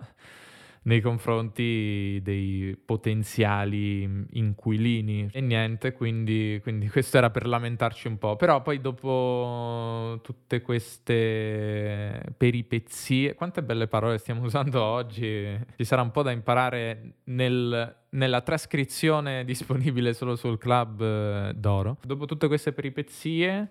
nei 0.88 1.02
confronti 1.02 2.18
dei 2.22 2.76
potenziali 2.82 4.26
inquilini 4.32 5.28
e 5.30 5.40
niente, 5.42 5.92
quindi, 5.92 6.58
quindi, 6.62 6.88
questo 6.90 7.18
era 7.18 7.30
per 7.30 7.46
lamentarci 7.46 8.08
un 8.08 8.16
po', 8.16 8.36
però 8.36 8.62
poi 8.62 8.80
dopo 8.80 10.18
tutte 10.22 10.62
queste 10.62 12.22
peripezie, 12.36 13.34
quante 13.34 13.62
belle 13.62 13.86
parole 13.86 14.16
stiamo 14.16 14.42
usando 14.48 14.82
oggi, 14.82 15.58
ci 15.76 15.84
sarà 15.84 16.00
un 16.00 16.10
po' 16.10 16.22
da 16.22 16.30
imparare 16.30 17.16
nel, 17.24 17.96
nella 18.10 18.40
trascrizione 18.40 19.44
disponibile 19.44 20.14
solo 20.14 20.36
sul 20.36 20.56
club 20.56 21.02
eh, 21.02 21.52
d'oro. 21.54 21.98
Dopo 22.02 22.24
tutte 22.24 22.46
queste 22.46 22.72
peripezie 22.72 23.68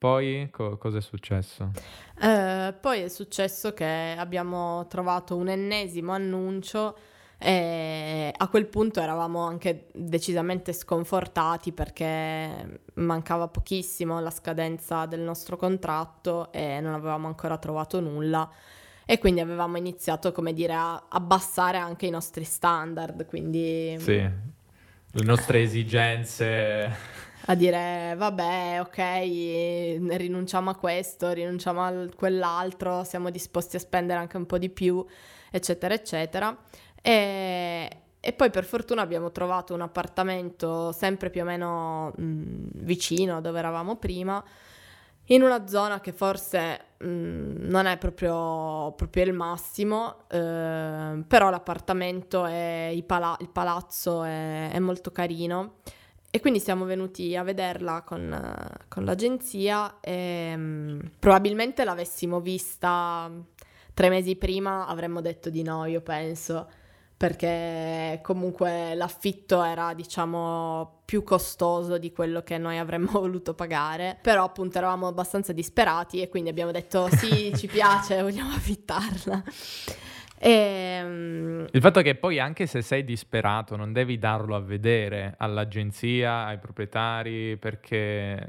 poi 0.00 0.48
co- 0.50 0.78
cosa 0.78 0.96
è 0.96 1.02
successo? 1.02 1.72
Eh, 2.18 2.74
poi 2.80 3.02
è 3.02 3.08
successo 3.08 3.74
che 3.74 4.14
abbiamo 4.16 4.86
trovato 4.86 5.36
un 5.36 5.50
ennesimo 5.50 6.12
annuncio 6.12 6.96
e 7.36 8.32
a 8.34 8.48
quel 8.48 8.66
punto 8.68 9.02
eravamo 9.02 9.44
anche 9.44 9.88
decisamente 9.92 10.72
sconfortati 10.72 11.72
perché 11.72 12.80
mancava 12.94 13.48
pochissimo 13.48 14.16
alla 14.16 14.30
scadenza 14.30 15.04
del 15.04 15.20
nostro 15.20 15.58
contratto 15.58 16.50
e 16.50 16.80
non 16.80 16.94
avevamo 16.94 17.26
ancora 17.26 17.58
trovato 17.58 18.00
nulla 18.00 18.50
e 19.04 19.18
quindi 19.18 19.40
avevamo 19.40 19.76
iniziato, 19.76 20.32
come 20.32 20.54
dire, 20.54 20.72
a 20.72 21.08
abbassare 21.10 21.76
anche 21.76 22.06
i 22.06 22.10
nostri 22.10 22.44
standard, 22.44 23.26
quindi... 23.26 23.96
Sì, 23.98 24.16
le 24.16 25.24
nostre 25.24 25.60
esigenze 25.60 27.28
a 27.46 27.54
dire 27.54 28.14
vabbè, 28.16 28.80
ok, 28.80 28.96
rinunciamo 30.16 30.70
a 30.70 30.74
questo, 30.76 31.32
rinunciamo 31.32 31.82
a 31.82 31.92
quell'altro, 32.14 33.04
siamo 33.04 33.30
disposti 33.30 33.76
a 33.76 33.78
spendere 33.78 34.18
anche 34.18 34.36
un 34.36 34.46
po' 34.46 34.58
di 34.58 34.70
più, 34.70 35.04
eccetera, 35.50 35.94
eccetera. 35.94 36.56
E, 37.02 38.02
e 38.20 38.32
poi 38.34 38.50
per 38.50 38.64
fortuna 38.64 39.02
abbiamo 39.02 39.32
trovato 39.32 39.72
un 39.74 39.80
appartamento 39.80 40.92
sempre 40.92 41.30
più 41.30 41.40
o 41.42 41.44
meno 41.44 42.12
mh, 42.16 42.68
vicino 42.74 43.38
a 43.38 43.40
dove 43.40 43.58
eravamo 43.58 43.96
prima, 43.96 44.42
in 45.26 45.42
una 45.42 45.66
zona 45.66 46.00
che 46.00 46.12
forse 46.12 46.80
mh, 46.98 47.06
non 47.68 47.86
è 47.86 47.96
proprio, 47.98 48.92
proprio 48.96 49.24
il 49.24 49.32
massimo, 49.32 50.28
eh, 50.28 51.22
però 51.26 51.50
l'appartamento 51.50 52.46
e 52.46 53.02
pala- 53.06 53.36
il 53.40 53.48
palazzo 53.48 54.22
è, 54.24 54.70
è 54.70 54.78
molto 54.80 55.10
carino. 55.12 55.76
E 56.32 56.38
quindi 56.38 56.60
siamo 56.60 56.84
venuti 56.84 57.34
a 57.34 57.42
vederla 57.42 58.02
con, 58.02 58.72
con 58.86 59.04
l'agenzia 59.04 59.98
e 60.00 60.52
um, 60.54 61.00
probabilmente 61.18 61.82
l'avessimo 61.82 62.40
vista 62.40 63.28
tre 63.92 64.08
mesi 64.08 64.36
prima 64.36 64.86
avremmo 64.86 65.20
detto 65.20 65.50
di 65.50 65.62
no, 65.62 65.86
io 65.86 66.00
penso, 66.02 66.68
perché 67.16 68.20
comunque 68.22 68.94
l'affitto 68.94 69.62
era 69.62 69.92
diciamo 69.92 71.00
più 71.04 71.24
costoso 71.24 71.98
di 71.98 72.12
quello 72.12 72.42
che 72.42 72.58
noi 72.58 72.78
avremmo 72.78 73.10
voluto 73.18 73.52
pagare, 73.54 74.16
però 74.22 74.44
appunto 74.44 74.78
eravamo 74.78 75.08
abbastanza 75.08 75.52
disperati 75.52 76.22
e 76.22 76.28
quindi 76.28 76.48
abbiamo 76.48 76.70
detto 76.70 77.08
sì, 77.08 77.52
ci 77.56 77.66
piace, 77.68 78.22
vogliamo 78.22 78.54
affittarla. 78.54 79.42
E, 80.42 80.50
ehm, 80.50 81.66
Il 81.70 81.80
fatto 81.82 81.98
è 81.98 82.02
che 82.02 82.14
poi 82.14 82.38
anche 82.38 82.66
se 82.66 82.80
sei 82.80 83.04
disperato 83.04 83.76
non 83.76 83.92
devi 83.92 84.18
darlo 84.18 84.56
a 84.56 84.60
vedere 84.60 85.34
all'agenzia, 85.36 86.46
ai 86.46 86.58
proprietari, 86.58 87.58
perché... 87.58 88.48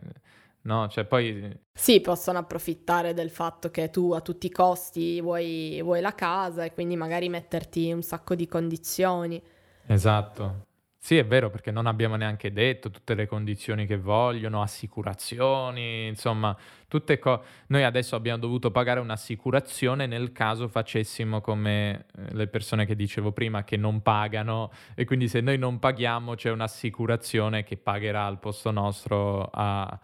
No, 0.63 0.87
cioè 0.87 1.05
poi... 1.05 1.59
Sì, 1.73 1.99
possono 2.01 2.37
approfittare 2.37 3.13
del 3.13 3.31
fatto 3.31 3.71
che 3.71 3.89
tu 3.89 4.11
a 4.11 4.21
tutti 4.21 4.45
i 4.45 4.51
costi 4.51 5.19
vuoi, 5.19 5.81
vuoi 5.81 6.01
la 6.01 6.13
casa 6.13 6.63
e 6.63 6.71
quindi 6.71 6.95
magari 6.95 7.29
metterti 7.29 7.91
un 7.91 8.03
sacco 8.03 8.35
di 8.35 8.47
condizioni. 8.47 9.41
Esatto. 9.87 10.67
Sì, 11.03 11.17
è 11.17 11.25
vero, 11.25 11.49
perché 11.49 11.71
non 11.71 11.87
abbiamo 11.87 12.15
neanche 12.15 12.53
detto 12.53 12.91
tutte 12.91 13.15
le 13.15 13.25
condizioni 13.25 13.87
che 13.87 13.97
vogliono, 13.97 14.61
assicurazioni, 14.61 16.05
insomma, 16.05 16.55
tutte 16.87 17.17
cose. 17.17 17.43
Noi 17.67 17.83
adesso 17.83 18.15
abbiamo 18.15 18.37
dovuto 18.37 18.69
pagare 18.69 18.99
un'assicurazione 18.99 20.05
nel 20.05 20.31
caso 20.31 20.67
facessimo 20.67 21.41
come 21.41 22.05
eh, 22.15 22.33
le 22.35 22.45
persone 22.47 22.85
che 22.85 22.95
dicevo 22.95 23.31
prima 23.31 23.63
che 23.63 23.77
non 23.77 24.03
pagano 24.03 24.69
e 24.93 25.03
quindi 25.05 25.27
se 25.27 25.41
noi 25.41 25.57
non 25.57 25.79
paghiamo 25.79 26.35
c'è 26.35 26.51
un'assicurazione 26.51 27.63
che 27.63 27.77
pagherà 27.77 28.25
al 28.27 28.37
posto 28.37 28.69
nostro 28.69 29.49
a 29.51 29.99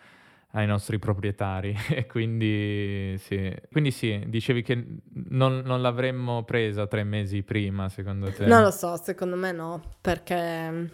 ai 0.57 0.65
nostri 0.65 0.97
proprietari 0.97 1.75
e 1.89 2.07
quindi 2.07 3.15
sì. 3.19 3.55
quindi 3.71 3.91
sì, 3.91 4.23
dicevi 4.25 4.63
che 4.63 4.85
non, 5.29 5.61
non, 5.63 5.81
l'avremmo 5.81 6.43
presa 6.43 6.87
tre 6.87 7.03
mesi 7.03 7.43
prima 7.43 7.89
secondo 7.89 8.31
te? 8.31 8.45
Non 8.47 8.63
lo 8.63 8.71
so, 8.71 8.97
secondo 9.01 9.35
me 9.35 9.51
no, 9.51 9.81
perché 10.01 10.89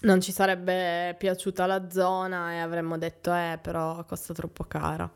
non 0.00 0.20
ci 0.20 0.32
sarebbe 0.32 1.14
piaciuta 1.18 1.66
la 1.66 1.90
zona 1.90 2.52
e 2.52 2.58
avremmo 2.58 2.96
detto 2.96 3.32
eh 3.34 3.58
però 3.60 4.02
costa 4.04 4.32
troppo 4.32 4.64
cara. 4.64 5.08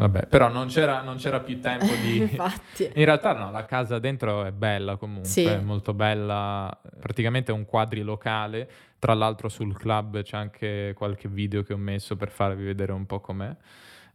Vabbè, 0.00 0.26
però 0.26 0.48
non 0.48 0.68
c'era, 0.68 1.02
non 1.02 1.16
c'era 1.16 1.40
più 1.40 1.60
tempo 1.60 1.92
di... 2.02 2.18
Infatti. 2.30 2.90
In 2.94 3.04
realtà 3.04 3.34
no, 3.34 3.50
la 3.50 3.66
casa 3.66 3.98
dentro 3.98 4.44
è 4.44 4.50
bella 4.50 4.96
comunque, 4.96 5.28
sì. 5.28 5.44
è 5.44 5.58
molto 5.58 5.92
bella, 5.92 6.74
praticamente 6.98 7.52
è 7.52 7.54
un 7.54 7.66
quadrilocale, 7.66 8.70
tra 8.98 9.12
l'altro 9.12 9.48
sul 9.48 9.76
club 9.76 10.22
c'è 10.22 10.36
anche 10.36 10.94
qualche 10.96 11.28
video 11.28 11.62
che 11.62 11.74
ho 11.74 11.78
messo 11.78 12.16
per 12.16 12.30
farvi 12.30 12.64
vedere 12.64 12.92
un 12.92 13.04
po' 13.04 13.20
com'è 13.20 13.54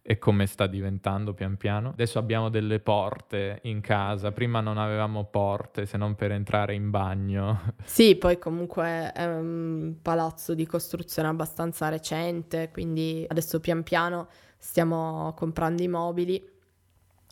e 0.08 0.20
come 0.20 0.46
sta 0.46 0.68
diventando 0.68 1.34
pian 1.34 1.58
piano. 1.58 1.90
Adesso 1.90 2.20
abbiamo 2.20 2.50
delle 2.50 2.80
porte 2.80 3.60
in 3.64 3.82
casa, 3.82 4.32
prima 4.32 4.60
non 4.60 4.78
avevamo 4.78 5.24
porte 5.24 5.88
se 5.88 5.98
non 5.98 6.14
per 6.14 6.32
entrare 6.32 6.76
in 6.76 6.92
bagno. 6.92 7.74
Sì, 7.84 8.16
poi 8.16 8.38
comunque 8.38 9.12
è 9.12 9.26
un 9.26 9.96
palazzo 10.02 10.54
di 10.54 10.66
costruzione 10.68 11.28
abbastanza 11.28 11.90
recente, 11.90 12.70
quindi 12.72 13.26
adesso 13.28 13.60
pian 13.60 13.82
piano 13.84 14.28
stiamo 14.66 15.34
comprando 15.36 15.84
i 15.84 15.88
mobili. 15.88 16.54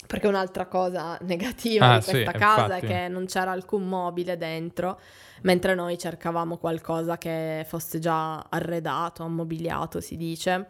Perché 0.06 0.28
un'altra 0.28 0.68
cosa 0.68 1.18
negativa 1.24 1.94
ah, 1.94 1.98
di 1.98 2.04
questa 2.04 2.32
sì, 2.32 2.38
casa 2.38 2.76
infatti. 2.76 2.86
è 2.86 2.88
che 2.88 3.08
non 3.08 3.26
c'era 3.26 3.52
alcun 3.52 3.88
mobile 3.88 4.38
dentro, 4.38 5.00
mentre 5.42 5.74
noi 5.74 5.98
cercavamo 5.98 6.58
qualcosa 6.58 7.18
che 7.18 7.66
fosse 7.68 8.00
già 8.00 8.40
arredato, 8.40 9.24
ammobiliato, 9.24 10.00
si 10.00 10.16
dice, 10.16 10.68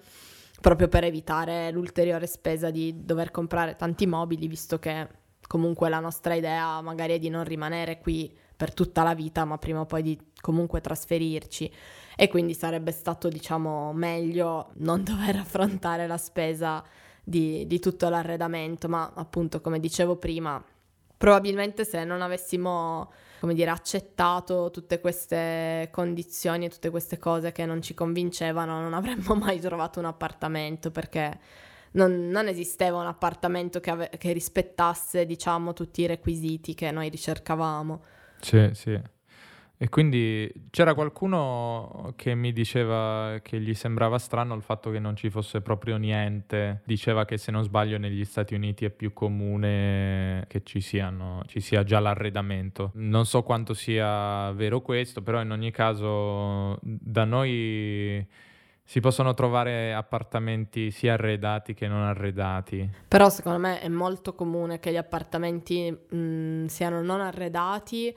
proprio 0.62 0.88
per 0.88 1.04
evitare 1.04 1.70
l'ulteriore 1.72 2.28
spesa 2.28 2.70
di 2.70 3.04
dover 3.04 3.32
comprare 3.32 3.76
tanti 3.76 4.06
mobili, 4.06 4.48
visto 4.48 4.80
che 4.80 5.08
comunque 5.46 5.90
la 5.90 6.00
nostra 6.00 6.36
idea 6.36 6.80
magari 6.82 7.16
è 7.16 7.20
di 7.20 7.30
non 7.30 7.44
rimanere 7.44 8.00
qui 8.00 8.34
per 8.56 8.74
tutta 8.74 9.04
la 9.04 9.14
vita, 9.14 9.44
ma 9.44 9.58
prima 9.58 9.82
o 9.82 9.86
poi 9.86 10.02
di 10.02 10.20
comunque 10.40 10.80
trasferirci 10.80 11.72
e 12.16 12.28
quindi 12.28 12.54
sarebbe 12.54 12.92
stato 12.92 13.28
diciamo 13.30 13.94
meglio 13.94 14.72
non 14.76 15.04
dover 15.06 15.38
affrontare 15.38 16.08
la 16.08 16.18
spesa 16.18 16.84
di, 17.24 17.66
di 17.68 17.80
tutto 17.80 18.10
l'arredamento, 18.10 18.88
ma 18.88 19.12
appunto 19.16 19.62
come 19.62 19.80
dicevo 19.80 20.18
prima, 20.18 20.64
probabilmente 21.18 21.86
se 21.86 22.04
non 22.04 22.22
avessimo 22.22 23.12
come 23.44 23.56
dire, 23.56 23.72
accettato 23.72 24.70
tutte 24.72 25.02
queste 25.02 25.90
condizioni 25.92 26.64
e 26.64 26.70
tutte 26.70 26.90
queste 26.90 27.18
cose 27.18 27.52
che 27.52 27.66
non 27.66 27.82
ci 27.82 27.94
convincevano, 27.94 28.80
non 28.80 28.94
avremmo 28.94 29.36
mai 29.36 29.60
trovato 29.60 30.00
un 30.00 30.06
appartamento 30.06 30.92
perché 30.92 31.40
non, 31.92 32.30
non 32.30 32.48
esisteva 32.48 33.00
un 33.00 33.08
appartamento 33.08 33.82
che, 33.82 33.90
ave- 33.90 34.10
che 34.18 34.32
rispettasse, 34.32 35.26
diciamo, 35.26 35.74
tutti 35.74 36.04
i 36.04 36.06
requisiti 36.06 36.74
che 36.74 36.90
noi 36.92 37.10
ricercavamo. 37.10 38.04
Sì, 38.40 38.70
sì. 38.72 38.98
E 39.84 39.90
quindi 39.90 40.50
c'era 40.70 40.94
qualcuno 40.94 42.14
che 42.16 42.36
mi 42.36 42.54
diceva 42.54 43.40
che 43.42 43.60
gli 43.60 43.74
sembrava 43.74 44.18
strano 44.18 44.56
il 44.56 44.62
fatto 44.62 44.90
che 44.92 45.00
non 45.00 45.18
ci 45.18 45.30
fosse 45.30 45.60
proprio 45.60 45.98
niente. 45.98 46.84
Diceva 46.86 47.26
che 47.26 47.36
se 47.36 47.52
non 47.52 47.66
sbaglio 47.66 47.98
negli 47.98 48.24
Stati 48.24 48.54
Uniti 48.54 48.86
è 48.86 48.90
più 48.92 49.12
comune 49.12 50.46
che 50.48 50.64
ci, 50.64 50.80
siano, 50.80 51.42
ci 51.48 51.60
sia 51.60 51.84
già 51.84 52.00
l'arredamento. 52.00 52.92
Non 52.94 53.26
so 53.26 53.44
quanto 53.44 53.74
sia 53.74 54.54
vero 54.54 54.80
questo, 54.80 55.22
però 55.22 55.42
in 55.42 55.52
ogni 55.52 55.72
caso 55.72 56.80
da 56.82 57.26
noi 57.26 58.26
si 58.86 59.02
possono 59.02 59.34
trovare 59.34 59.94
appartamenti 59.94 60.92
sia 60.92 61.16
arredati 61.16 61.74
che 61.74 61.90
non 61.90 62.04
arredati. 62.04 62.90
Però 63.10 63.28
secondo 63.28 63.60
me 63.60 63.82
è 63.82 63.90
molto 63.90 64.34
comune 64.34 64.80
che 64.80 64.94
gli 64.94 64.98
appartamenti 64.98 65.92
mh, 65.92 66.68
siano 66.68 67.02
non 67.02 67.20
arredati 67.20 68.16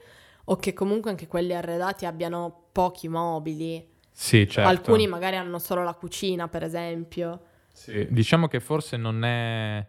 o 0.49 0.55
che 0.57 0.73
comunque 0.73 1.09
anche 1.09 1.27
quelli 1.27 1.53
arredati 1.53 2.05
abbiano 2.05 2.67
pochi 2.71 3.07
mobili. 3.07 3.95
Sì, 4.11 4.47
certo. 4.47 4.69
Alcuni 4.69 5.07
magari 5.07 5.35
hanno 5.35 5.59
solo 5.59 5.83
la 5.83 5.93
cucina, 5.93 6.47
per 6.47 6.63
esempio. 6.63 7.41
Sì, 7.71 8.07
diciamo 8.09 8.47
che 8.47 8.59
forse 8.59 8.97
non 8.97 9.23
è 9.23 9.85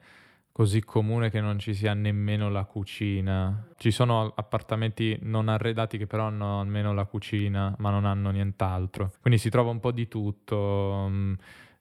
così 0.53 0.83
comune 0.83 1.31
che 1.31 1.41
non 1.41 1.59
ci 1.59 1.73
sia 1.73 1.95
nemmeno 1.95 2.51
la 2.51 2.65
cucina. 2.65 3.69
Ci 3.77 3.91
sono 3.91 4.33
appartamenti 4.35 5.17
non 5.23 5.49
arredati 5.49 5.97
che 5.97 6.07
però 6.07 6.25
hanno 6.25 6.61
almeno 6.61 6.93
la 6.93 7.05
cucina, 7.05 7.75
ma 7.79 7.91
non 7.91 8.05
hanno 8.05 8.31
nient'altro. 8.31 9.13
Quindi 9.21 9.39
si 9.39 9.51
trova 9.51 9.71
un 9.71 9.81
po' 9.81 9.93
di 9.93 10.09
tutto. 10.09 11.11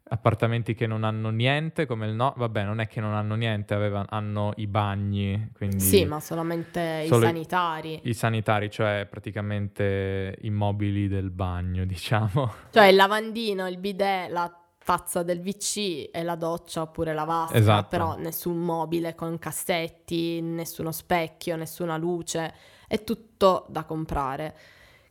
Appartamenti 0.10 0.74
che 0.74 0.88
non 0.88 1.04
hanno 1.04 1.30
niente, 1.30 1.86
come 1.86 2.08
il 2.08 2.14
no, 2.14 2.34
vabbè, 2.36 2.64
non 2.64 2.80
è 2.80 2.88
che 2.88 3.02
non 3.02 3.14
hanno 3.14 3.36
niente, 3.36 3.74
aveva, 3.74 4.06
hanno 4.08 4.54
i 4.56 4.68
bagni, 4.68 5.52
quindi... 5.54 5.80
Sì, 5.80 6.06
ma 6.06 6.20
solamente 6.20 7.04
i 7.06 7.08
sanitari. 7.10 7.94
I, 7.96 8.10
I 8.10 8.14
sanitari, 8.14 8.70
cioè 8.70 9.06
praticamente 9.10 10.38
i 10.42 10.50
mobili 10.50 11.08
del 11.08 11.30
bagno, 11.30 11.84
diciamo. 11.86 12.54
Cioè 12.72 12.86
il 12.86 12.96
lavandino, 12.96 13.68
il 13.68 13.78
bidet, 13.78 14.30
la 14.32 14.52
tazza 14.88 15.22
del 15.22 15.42
VC 15.42 16.08
e 16.14 16.24
la 16.24 16.36
doccia 16.36 16.82
oppure 16.82 17.14
la 17.14 17.26
vasca, 17.26 17.58
esatto. 17.58 17.88
però 17.90 18.16
nessun 18.16 18.56
mobile 18.56 19.16
con 19.16 19.38
cassetti, 19.38 20.40
nessuno 20.40 20.94
specchio, 20.94 21.58
nessuna 21.58 21.98
luce, 21.98 22.54
è 22.88 23.04
tutto 23.04 23.66
da 23.68 23.84
comprare. 23.84 24.56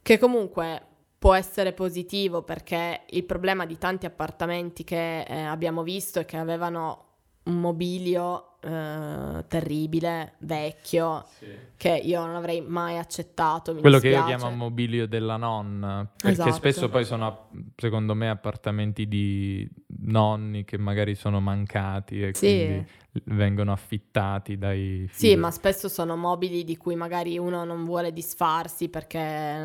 Che 0.01 0.19
comunque 0.19 0.96
può 1.27 1.35
essere 1.35 1.73
positivo 1.73 2.43
perché 2.43 3.01
il 3.11 3.25
problema 3.25 3.67
di 3.67 3.77
tanti 3.79 4.07
appartamenti 4.07 4.85
che 4.85 5.23
eh, 5.23 5.41
abbiamo 5.41 5.83
visto 5.83 6.21
è 6.21 6.25
che 6.25 6.37
avevano 6.37 7.05
un 7.47 7.59
mobilio 7.59 8.59
eh, 8.61 9.45
terribile, 9.49 10.35
vecchio, 10.39 11.25
sì. 11.39 11.47
che 11.77 12.01
io 12.03 12.25
non 12.25 12.37
avrei 12.37 12.61
mai 12.61 12.99
accettato. 12.99 13.75
Quello 13.75 13.99
dispiace. 13.99 14.25
che 14.25 14.31
io 14.31 14.37
chiamo 14.37 14.55
mobilio 14.55 15.09
della 15.09 15.37
nonna, 15.37 16.09
perché 16.17 16.31
esatto. 16.31 16.53
spesso 16.53 16.89
poi 16.89 17.05
sono, 17.05 17.49
secondo 17.75 18.15
me, 18.15 18.31
appartamenti 18.31 19.09
di 19.09 19.69
nonni 20.07 20.65
che 20.65 20.79
magari 20.79 21.15
sono 21.15 21.41
mancati 21.41 22.23
e 22.23 22.35
sì. 22.35 22.47
quindi 22.47 22.87
vengono 23.25 23.73
affittati 23.73 24.59
dai 24.59 25.09
figli. 25.11 25.31
Sì, 25.31 25.37
ma 25.37 25.51
spesso 25.51 25.89
sono 25.89 26.17
mobili 26.17 26.65
di 26.65 26.77
cui 26.77 26.97
magari 26.97 27.39
uno 27.39 27.65
non 27.65 27.85
vuole 27.85 28.13
disfarsi 28.13 28.89
perché, 28.89 29.19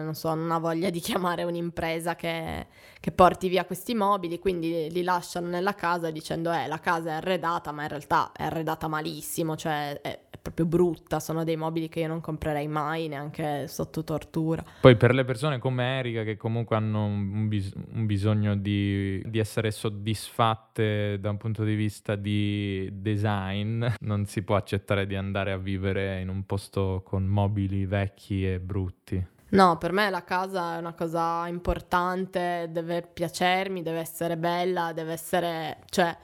non 0.03 0.13
so, 0.13 0.33
non 0.33 0.51
ha 0.51 0.57
voglia 0.57 0.89
di 0.89 0.99
chiamare 1.01 1.43
un'impresa 1.43 2.15
che, 2.15 2.67
che 2.99 3.11
porti 3.11 3.49
via 3.49 3.65
questi 3.65 3.93
mobili, 3.93 4.39
quindi 4.39 4.89
li 4.91 5.03
lasciano 5.03 5.47
nella 5.47 5.75
casa 5.75 6.11
dicendo 6.11 6.51
eh, 6.51 6.67
la 6.67 6.79
casa 6.79 7.09
è 7.09 7.13
arredata, 7.13 7.71
ma 7.71 7.83
in 7.83 7.89
realtà 7.89 8.31
è 8.31 8.43
arredata 8.43 8.87
malissimo, 8.87 9.55
cioè 9.55 9.99
è, 10.01 10.19
proprio 10.41 10.65
brutta, 10.65 11.19
sono 11.19 11.43
dei 11.43 11.55
mobili 11.55 11.87
che 11.87 11.99
io 11.99 12.07
non 12.07 12.19
comprerei 12.19 12.67
mai, 12.67 13.07
neanche 13.07 13.67
sotto 13.67 14.03
tortura. 14.03 14.63
Poi 14.81 14.95
per 14.95 15.13
le 15.13 15.23
persone 15.23 15.59
come 15.59 15.99
Erika 15.99 16.23
che 16.23 16.37
comunque 16.37 16.75
hanno 16.75 17.05
un, 17.05 17.47
bis- 17.47 17.73
un 17.93 18.05
bisogno 18.05 18.55
di, 18.55 19.21
di 19.25 19.39
essere 19.39 19.71
soddisfatte 19.71 21.19
da 21.19 21.29
un 21.29 21.37
punto 21.37 21.63
di 21.63 21.75
vista 21.75 22.15
di 22.15 22.89
design, 22.91 23.85
non 23.99 24.25
si 24.25 24.41
può 24.41 24.55
accettare 24.55 25.05
di 25.05 25.15
andare 25.15 25.51
a 25.51 25.57
vivere 25.57 26.19
in 26.19 26.29
un 26.29 26.45
posto 26.45 27.01
con 27.05 27.25
mobili 27.25 27.85
vecchi 27.85 28.45
e 28.45 28.59
brutti. 28.59 29.23
No, 29.51 29.77
per 29.77 29.91
me 29.91 30.09
la 30.09 30.23
casa 30.23 30.75
è 30.75 30.77
una 30.77 30.93
cosa 30.93 31.45
importante, 31.47 32.69
deve 32.71 33.01
piacermi, 33.01 33.81
deve 33.81 33.99
essere 33.99 34.37
bella, 34.37 34.93
deve 34.93 35.11
essere, 35.11 35.79
cioè, 35.89 36.15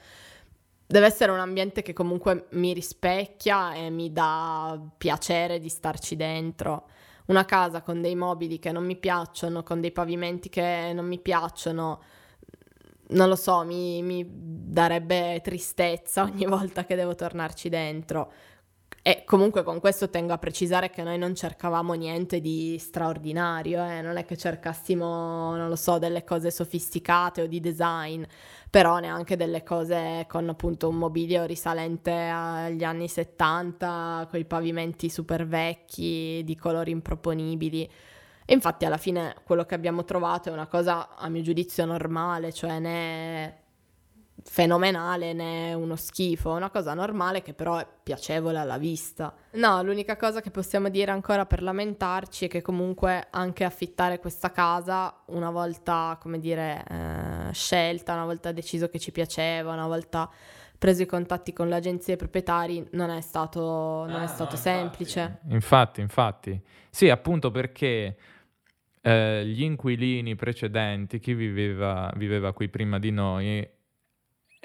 deve 0.87 1.05
essere 1.05 1.31
un 1.31 1.39
ambiente 1.39 1.81
che 1.81 1.93
comunque 1.93 2.47
mi 2.51 2.73
rispecchia 2.73 3.73
e 3.75 3.89
mi 3.89 4.11
dà 4.11 4.79
piacere 4.97 5.59
di 5.59 5.69
starci 5.69 6.15
dentro. 6.15 6.87
Una 7.25 7.43
casa 7.43 7.81
con 7.81 8.01
dei 8.01 8.15
mobili 8.15 8.57
che 8.57 8.71
non 8.71 8.85
mi 8.85 8.95
piacciono, 8.95 9.61
con 9.61 9.81
dei 9.81 9.91
pavimenti 9.91 10.47
che 10.47 10.93
non 10.93 11.05
mi 11.05 11.19
piacciono, 11.19 12.01
non 13.09 13.27
lo 13.27 13.35
so, 13.35 13.63
mi, 13.65 14.01
mi 14.01 14.25
darebbe 14.29 15.41
tristezza 15.43 16.23
ogni 16.29 16.45
volta 16.45 16.85
che 16.85 16.95
devo 16.95 17.15
tornarci 17.15 17.67
dentro. 17.67 18.31
E 19.07 19.23
comunque 19.23 19.63
con 19.63 19.79
questo 19.79 20.09
tengo 20.09 20.33
a 20.33 20.37
precisare 20.37 20.89
che 20.89 21.01
noi 21.01 21.17
non 21.17 21.33
cercavamo 21.33 21.93
niente 21.93 22.41
di 22.41 22.75
straordinario, 22.77 23.81
eh? 23.81 24.01
non 24.01 24.17
è 24.17 24.25
che 24.25 24.35
cercassimo, 24.35 25.55
non 25.55 25.69
lo 25.69 25.77
so, 25.77 25.97
delle 25.97 26.25
cose 26.25 26.51
sofisticate 26.51 27.43
o 27.43 27.47
di 27.47 27.61
design, 27.61 28.21
però 28.69 28.99
neanche 28.99 29.37
delle 29.37 29.63
cose 29.63 30.25
con 30.27 30.49
appunto 30.49 30.89
un 30.89 30.97
mobilio 30.97 31.45
risalente 31.45 32.11
agli 32.11 32.83
anni 32.83 33.07
70, 33.07 34.27
con 34.29 34.41
i 34.41 34.45
pavimenti 34.45 35.09
super 35.09 35.47
vecchi, 35.47 36.41
di 36.43 36.57
colori 36.57 36.91
improponibili. 36.91 37.89
E 38.43 38.53
infatti 38.53 38.83
alla 38.83 38.97
fine 38.97 39.35
quello 39.45 39.63
che 39.63 39.75
abbiamo 39.75 40.03
trovato 40.03 40.49
è 40.49 40.51
una 40.51 40.67
cosa 40.67 41.15
a 41.15 41.29
mio 41.29 41.43
giudizio 41.43 41.85
normale, 41.85 42.51
cioè 42.51 42.79
né 42.79 43.66
fenomenale 44.49 45.33
né 45.33 45.73
uno 45.73 45.97
schifo, 45.97 46.51
una 46.51 46.69
cosa 46.69 46.93
normale 46.93 47.41
che 47.41 47.53
però 47.53 47.77
è 47.77 47.87
piacevole 48.01 48.57
alla 48.57 48.77
vista. 48.77 49.33
No, 49.51 49.83
l'unica 49.83 50.15
cosa 50.15 50.41
che 50.41 50.51
possiamo 50.51 50.89
dire 50.89 51.11
ancora 51.11 51.45
per 51.45 51.61
lamentarci 51.61 52.45
è 52.45 52.47
che 52.47 52.61
comunque 52.61 53.27
anche 53.29 53.65
affittare 53.65 54.19
questa 54.19 54.51
casa 54.51 55.23
una 55.27 55.51
volta, 55.51 56.17
come 56.19 56.39
dire, 56.39 56.83
eh, 56.89 57.53
scelta, 57.53 58.13
una 58.13 58.25
volta 58.25 58.51
deciso 58.53 58.87
che 58.87 58.99
ci 58.99 59.11
piaceva, 59.11 59.73
una 59.73 59.87
volta 59.87 60.29
preso 60.77 61.01
i 61.01 61.07
contatti 61.07 61.51
con 61.51 61.67
le 61.67 61.75
agenzie 61.75 62.15
proprietari 62.15 62.87
non 62.91 63.09
è 63.09 63.21
stato, 63.21 64.05
non 64.07 64.21
ah, 64.21 64.23
è 64.23 64.27
stato 64.27 64.55
no, 64.55 64.61
semplice. 64.61 65.39
Infatti, 65.49 66.01
infatti. 66.01 66.59
Sì, 66.89 67.09
appunto 67.09 67.51
perché 67.51 68.15
eh, 69.01 69.45
gli 69.45 69.63
inquilini 69.63 70.35
precedenti, 70.35 71.19
chi 71.19 71.33
viveva, 71.33 72.11
viveva 72.15 72.53
qui 72.53 72.69
prima 72.69 72.97
di 72.97 73.11
noi, 73.11 73.75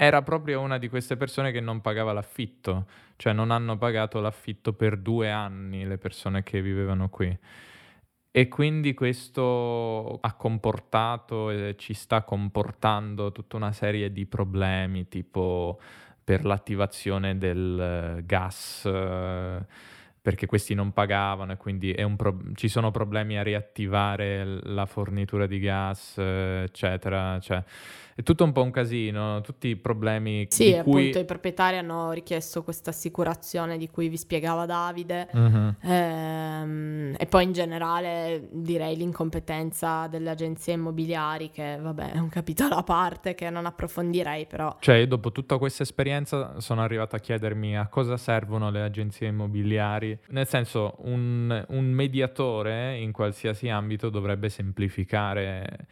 era 0.05 0.21
proprio 0.23 0.61
una 0.61 0.79
di 0.79 0.89
queste 0.89 1.17
persone 1.17 1.53
che 1.53 1.61
non 1.61 1.81
pagava 1.81 2.13
l'affitto, 2.13 2.87
cioè 3.15 3.33
non 3.33 3.53
hanno 3.53 3.79
pagato 3.79 4.19
l'affitto 4.21 4.73
per 4.73 4.97
due 4.97 5.31
anni 5.31 5.85
le 5.87 5.97
persone 5.97 6.43
che 6.43 6.61
vivevano 6.61 7.09
qui. 7.09 7.39
E 8.35 8.49
quindi 8.49 8.95
questo 8.95 10.19
ha 10.21 10.33
comportato 10.35 11.51
e 11.51 11.77
ci 11.79 11.95
sta 11.95 12.23
comportando 12.23 13.31
tutta 13.31 13.57
una 13.57 13.71
serie 13.71 14.11
di 14.11 14.27
problemi, 14.27 15.07
tipo 15.07 15.79
per 16.25 16.45
l'attivazione 16.45 17.39
del 17.39 18.23
gas, 18.25 18.85
eh, 18.87 19.65
perché 20.21 20.47
questi 20.47 20.75
non 20.75 20.93
pagavano 20.93 21.53
e 21.53 21.57
quindi 21.57 21.95
pro- 22.17 22.39
ci 22.55 22.69
sono 22.69 22.91
problemi 22.91 23.39
a 23.39 23.43
riattivare 23.43 24.45
la 24.65 24.87
fornitura 24.87 25.47
di 25.47 25.59
gas, 25.61 26.17
eh, 26.19 26.63
eccetera. 26.65 27.39
Cioè, 27.39 27.63
è 28.15 28.23
tutto 28.23 28.45
un 28.45 28.53
po' 28.53 28.63
un 28.63 28.71
casino, 28.71 29.41
tutti 29.41 29.69
i 29.69 29.77
problemi 29.77 30.47
sì, 30.51 30.65
di 30.65 30.77
appunto 30.77 30.99
cui... 30.99 31.21
i 31.21 31.25
proprietari 31.25 31.79
hanno 31.79 32.13
richiesto 32.13 32.63
questa 32.63 32.91
assicurazione 32.91 33.79
di 33.79 33.89
cui 33.89 34.09
vi 34.09 34.17
spiegava 34.17 34.67
Davide 34.67 35.29
uh-huh. 35.33 35.75
ehm, 35.81 37.15
e 37.19 37.27
poi 37.27 37.45
in 37.45 37.53
generale 37.53 38.49
direi 38.53 38.97
l'incompetenza 38.97 40.07
delle 40.09 40.31
agenzie 40.31 40.75
immobiliari 40.75 41.51
che 41.51 41.79
vabbè 41.81 42.13
è 42.13 42.19
un 42.19 42.29
capitolo 42.29 42.75
a 42.75 42.83
parte 42.83 43.35
che 43.35 43.49
non 43.51 43.67
approfondirei 43.67 44.47
però. 44.47 44.77
Cioè 44.81 45.07
dopo 45.07 45.33
tutta 45.33 45.59
questa 45.59 45.83
esperienza 45.83 46.61
sono 46.61 46.83
arrivato 46.83 47.17
a 47.17 47.19
chiedermi 47.19 47.77
a 47.79 47.87
cosa 47.87 48.17
servono 48.17 48.71
le 48.71 48.83
agenzie 48.83 49.29
immobiliari, 49.29 50.19
nel 50.29 50.47
senso 50.47 50.97
un, 50.99 51.65
un 51.69 51.85
mediatore 51.87 52.97
in 52.99 53.13
qualsiasi 53.13 53.69
ambito 53.69 54.11
dovrebbe 54.11 54.49
semplificare 54.49 55.87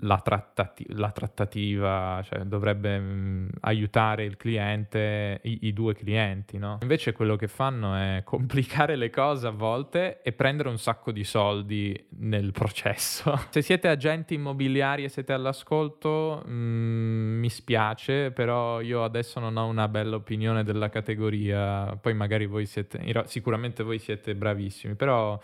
la, 0.00 0.18
trattati- 0.18 0.86
la, 0.88 1.10
trattativa, 1.10 2.20
cioè 2.24 2.40
dovrebbe 2.40 2.98
mh, 2.98 3.04
mm, 3.04 3.48
aiutare 3.60 4.24
il 4.24 4.36
cliente, 4.36 5.40
i-, 5.44 5.60
i, 5.62 5.72
due 5.72 5.94
clienti, 5.94 6.58
no? 6.58 6.78
Invece 6.82 7.12
quello 7.12 7.36
che 7.36 7.46
fanno 7.48 7.94
è 7.94 8.22
complicare 8.26 8.96
le 8.96 9.10
cose 9.10 9.46
a 9.46 9.50
volte 9.50 10.20
e 10.22 10.32
prendere 10.32 10.68
un 10.68 10.78
sacco 10.78 11.12
di 11.12 11.24
soldi 11.24 12.06
nel 12.18 12.50
processo. 12.52 13.38
Se 13.50 13.62
siete 13.62 13.88
agenti 13.88 14.34
immobiliari 14.34 15.04
e 15.04 15.08
siete 15.08 15.32
all'ascolto, 15.32 16.42
mh, 16.44 16.52
mm, 16.52 17.38
mi 17.38 17.50
spiace, 17.50 18.32
però 18.32 18.80
io 18.80 19.04
adesso 19.04 19.38
non 19.38 19.56
ho 19.56 19.66
una 19.66 19.88
bella 19.88 20.16
opinione 20.16 20.64
della 20.64 20.88
categoria, 20.88 21.96
poi 22.00 22.14
magari 22.14 22.46
voi 22.46 22.66
siete, 22.66 23.00
sicuramente 23.26 23.82
voi 23.82 23.98
siete 23.98 24.34
bravissimi, 24.34 24.94
però 24.94 25.38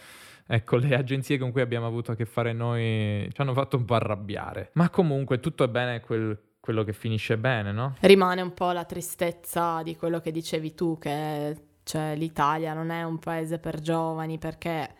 ecco, 0.52 0.76
le 0.76 0.96
agenzie 0.96 1.38
con 1.38 1.52
cui 1.52 1.60
abbiamo 1.60 1.86
avuto 1.86 2.10
a 2.10 2.16
che 2.16 2.24
fare 2.24 2.52
noi 2.52 3.28
ci 3.32 3.40
hanno 3.40 3.54
fatto 3.54 3.76
un 3.76 3.84
po' 3.84 3.94
arrabbiare. 3.94 4.70
Ma 4.74 4.90
comunque 4.90 5.38
tutto 5.38 5.62
è 5.62 5.68
bene 5.68 6.00
quel, 6.00 6.36
quello 6.58 6.82
che 6.82 6.92
finisce 6.92 7.38
bene, 7.38 7.70
no? 7.70 7.94
Rimane 8.00 8.42
un 8.42 8.52
po' 8.52 8.72
la 8.72 8.84
tristezza 8.84 9.82
di 9.84 9.94
quello 9.94 10.18
che 10.18 10.32
dicevi 10.32 10.74
tu, 10.74 10.98
che 10.98 11.56
cioè, 11.84 12.16
l'Italia 12.16 12.74
non 12.74 12.90
è 12.90 13.04
un 13.04 13.20
paese 13.20 13.60
per 13.60 13.80
giovani, 13.80 14.38
perché 14.38 14.90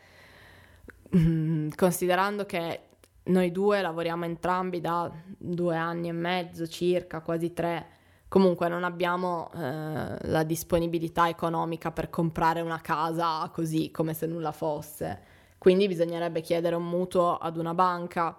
mm, 1.16 1.70
considerando 1.74 2.46
che 2.46 2.82
noi 3.24 3.50
due 3.50 3.82
lavoriamo 3.82 4.24
entrambi 4.24 4.80
da 4.80 5.10
due 5.36 5.76
anni 5.76 6.08
e 6.08 6.12
mezzo 6.12 6.68
circa, 6.68 7.22
quasi 7.22 7.52
tre, 7.52 7.86
comunque 8.28 8.68
non 8.68 8.84
abbiamo 8.84 9.50
eh, 9.52 10.16
la 10.28 10.44
disponibilità 10.44 11.28
economica 11.28 11.90
per 11.90 12.08
comprare 12.08 12.60
una 12.60 12.80
casa 12.80 13.50
così 13.52 13.90
come 13.90 14.14
se 14.14 14.26
nulla 14.26 14.52
fosse 14.52 15.38
quindi 15.60 15.88
bisognerebbe 15.88 16.40
chiedere 16.40 16.74
un 16.74 16.88
mutuo 16.88 17.36
ad 17.36 17.58
una 17.58 17.74
banca. 17.74 18.34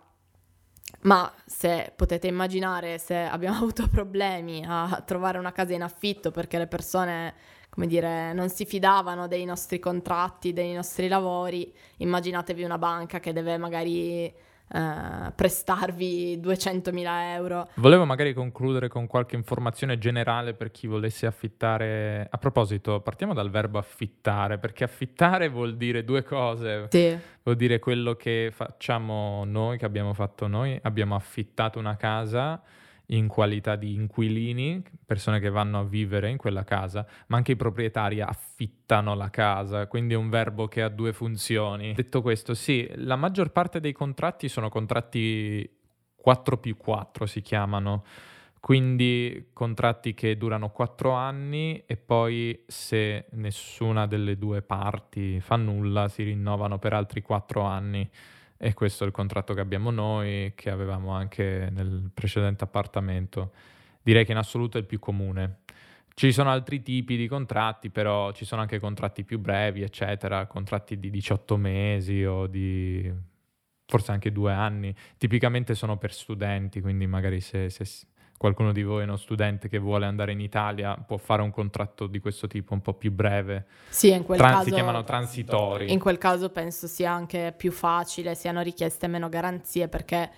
Ma 1.01 1.31
se 1.45 1.93
potete 1.95 2.25
immaginare, 2.25 2.97
se 2.97 3.15
abbiamo 3.15 3.57
avuto 3.61 3.87
problemi 3.87 4.65
a 4.67 5.03
trovare 5.05 5.37
una 5.37 5.51
casa 5.51 5.73
in 5.75 5.83
affitto 5.83 6.31
perché 6.31 6.57
le 6.57 6.65
persone, 6.65 7.35
come 7.69 7.85
dire, 7.85 8.33
non 8.33 8.49
si 8.49 8.65
fidavano 8.65 9.27
dei 9.27 9.45
nostri 9.45 9.77
contratti, 9.77 10.51
dei 10.51 10.73
nostri 10.73 11.07
lavori, 11.07 11.71
immaginatevi 11.97 12.63
una 12.63 12.79
banca 12.79 13.19
che 13.19 13.33
deve 13.33 13.55
magari 13.57 14.33
Uh, 14.73 15.33
prestarvi 15.35 16.39
200.000 16.39 17.33
euro. 17.33 17.67
Volevo 17.75 18.05
magari 18.05 18.33
concludere 18.33 18.87
con 18.87 19.05
qualche 19.05 19.35
informazione 19.35 19.97
generale 19.97 20.53
per 20.53 20.71
chi 20.71 20.87
volesse 20.87 21.25
affittare. 21.25 22.27
A 22.29 22.37
proposito, 22.37 23.01
partiamo 23.01 23.33
dal 23.33 23.49
verbo 23.49 23.77
affittare, 23.77 24.59
perché 24.59 24.85
affittare 24.85 25.49
vuol 25.49 25.75
dire 25.75 26.05
due 26.05 26.23
cose. 26.23 26.87
Sì. 26.89 27.17
Vuol 27.43 27.55
dire 27.57 27.79
quello 27.79 28.15
che 28.15 28.49
facciamo 28.53 29.43
noi, 29.45 29.77
che 29.77 29.85
abbiamo 29.85 30.13
fatto 30.13 30.47
noi. 30.47 30.79
Abbiamo 30.81 31.15
affittato 31.15 31.77
una 31.77 31.97
casa 31.97 32.61
in 33.11 33.27
qualità 33.27 33.75
di 33.75 33.93
inquilini, 33.93 34.81
persone 35.05 35.39
che 35.39 35.49
vanno 35.49 35.79
a 35.79 35.83
vivere 35.83 36.29
in 36.29 36.37
quella 36.37 36.63
casa, 36.63 37.05
ma 37.27 37.37
anche 37.37 37.53
i 37.53 37.57
proprietari 37.57 38.21
affittano 38.21 39.15
la 39.15 39.29
casa, 39.29 39.87
quindi 39.87 40.13
è 40.13 40.17
un 40.17 40.29
verbo 40.29 40.67
che 40.67 40.81
ha 40.81 40.89
due 40.89 41.13
funzioni. 41.13 41.93
Detto 41.93 42.21
questo, 42.21 42.53
sì, 42.53 42.89
la 42.95 43.15
maggior 43.15 43.51
parte 43.51 43.79
dei 43.79 43.91
contratti 43.91 44.47
sono 44.47 44.69
contratti 44.69 45.69
4 46.15 46.57
più 46.57 46.77
4 46.77 47.25
si 47.25 47.41
chiamano, 47.41 48.05
quindi 48.59 49.49
contratti 49.53 50.13
che 50.13 50.37
durano 50.37 50.69
4 50.69 51.11
anni 51.11 51.83
e 51.85 51.97
poi 51.97 52.63
se 52.67 53.25
nessuna 53.31 54.05
delle 54.05 54.37
due 54.37 54.61
parti 54.61 55.39
fa 55.39 55.55
nulla 55.55 56.07
si 56.07 56.23
rinnovano 56.23 56.77
per 56.77 56.93
altri 56.93 57.21
4 57.21 57.61
anni. 57.63 58.09
E 58.63 58.75
questo 58.75 59.05
è 59.05 59.07
il 59.07 59.11
contratto 59.11 59.55
che 59.55 59.59
abbiamo 59.59 59.89
noi, 59.89 60.51
che 60.53 60.69
avevamo 60.69 61.13
anche 61.13 61.69
nel 61.71 62.11
precedente 62.13 62.63
appartamento. 62.63 63.53
Direi 64.03 64.23
che 64.23 64.33
in 64.33 64.37
assoluto 64.37 64.77
è 64.77 64.81
il 64.81 64.85
più 64.85 64.99
comune. 64.99 65.61
Ci 66.13 66.31
sono 66.31 66.51
altri 66.51 66.83
tipi 66.83 67.17
di 67.17 67.27
contratti, 67.27 67.89
però 67.89 68.31
ci 68.33 68.45
sono 68.45 68.61
anche 68.61 68.77
contratti 68.77 69.23
più 69.23 69.39
brevi, 69.39 69.81
eccetera, 69.81 70.45
contratti 70.45 70.99
di 70.99 71.09
18 71.09 71.57
mesi 71.57 72.23
o 72.23 72.45
di 72.45 73.11
forse 73.87 74.11
anche 74.11 74.31
due 74.31 74.53
anni. 74.53 74.93
Tipicamente 75.17 75.73
sono 75.73 75.97
per 75.97 76.13
studenti, 76.13 76.81
quindi 76.81 77.07
magari 77.07 77.41
se, 77.41 77.71
se 77.71 77.83
qualcuno 78.41 78.71
di 78.71 78.81
voi 78.81 79.01
è 79.01 79.03
uno 79.03 79.17
studente 79.17 79.69
che 79.69 79.77
vuole 79.77 80.07
andare 80.07 80.31
in 80.31 80.39
Italia 80.39 80.95
può 80.95 81.17
fare 81.17 81.43
un 81.43 81.51
contratto 81.51 82.07
di 82.07 82.19
questo 82.19 82.47
tipo 82.47 82.73
un 82.73 82.81
po' 82.81 82.95
più 82.95 83.11
breve. 83.11 83.67
Sì, 83.87 84.11
in 84.11 84.23
quel 84.23 84.39
Tran- 84.39 84.53
caso... 84.53 84.63
Si 84.63 84.71
chiamano 84.71 85.03
transitori. 85.03 85.91
In 85.91 85.99
quel 85.99 86.17
caso 86.17 86.49
penso 86.49 86.87
sia 86.87 87.11
anche 87.11 87.53
più 87.55 87.71
facile, 87.71 88.33
siano 88.33 88.61
richieste 88.61 89.05
meno 89.05 89.29
garanzie 89.29 89.87
perché 89.87 90.31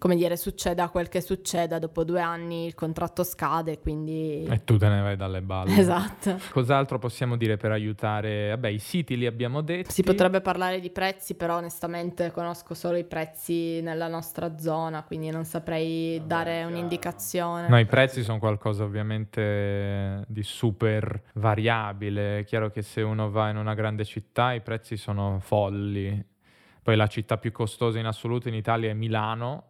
come 0.00 0.16
dire, 0.16 0.38
succeda 0.38 0.88
quel 0.88 1.10
che 1.10 1.20
succeda, 1.20 1.78
dopo 1.78 2.04
due 2.04 2.22
anni 2.22 2.64
il 2.64 2.74
contratto 2.74 3.22
scade, 3.22 3.80
quindi... 3.80 4.46
E 4.48 4.64
tu 4.64 4.78
te 4.78 4.88
ne 4.88 5.02
vai 5.02 5.14
dalle 5.14 5.42
balle. 5.42 5.76
Esatto. 5.76 6.38
Cos'altro 6.52 6.98
possiamo 6.98 7.36
dire 7.36 7.58
per 7.58 7.70
aiutare? 7.70 8.48
Vabbè, 8.48 8.68
i 8.68 8.78
siti 8.78 9.18
li 9.18 9.26
abbiamo 9.26 9.60
detti. 9.60 9.92
Si 9.92 10.02
potrebbe 10.02 10.40
parlare 10.40 10.80
di 10.80 10.88
prezzi, 10.88 11.34
però 11.34 11.58
onestamente 11.58 12.30
conosco 12.30 12.72
solo 12.72 12.96
i 12.96 13.04
prezzi 13.04 13.82
nella 13.82 14.08
nostra 14.08 14.56
zona, 14.56 15.02
quindi 15.02 15.28
non 15.28 15.44
saprei 15.44 16.16
Vabbè, 16.16 16.26
dare 16.26 16.54
chiaro. 16.54 16.70
un'indicazione. 16.70 17.68
No, 17.68 17.78
i 17.78 17.84
prezzi 17.84 18.22
sono 18.22 18.38
qualcosa 18.38 18.84
ovviamente 18.84 20.24
di 20.28 20.42
super 20.42 21.24
variabile. 21.34 22.38
È 22.38 22.44
chiaro 22.44 22.70
che 22.70 22.80
se 22.80 23.02
uno 23.02 23.28
va 23.28 23.50
in 23.50 23.58
una 23.58 23.74
grande 23.74 24.06
città 24.06 24.54
i 24.54 24.62
prezzi 24.62 24.96
sono 24.96 25.40
folli. 25.42 26.24
Poi 26.82 26.96
la 26.96 27.06
città 27.06 27.36
più 27.36 27.52
costosa 27.52 27.98
in 27.98 28.06
assoluto 28.06 28.48
in 28.48 28.54
Italia 28.54 28.88
è 28.88 28.94
Milano, 28.94 29.69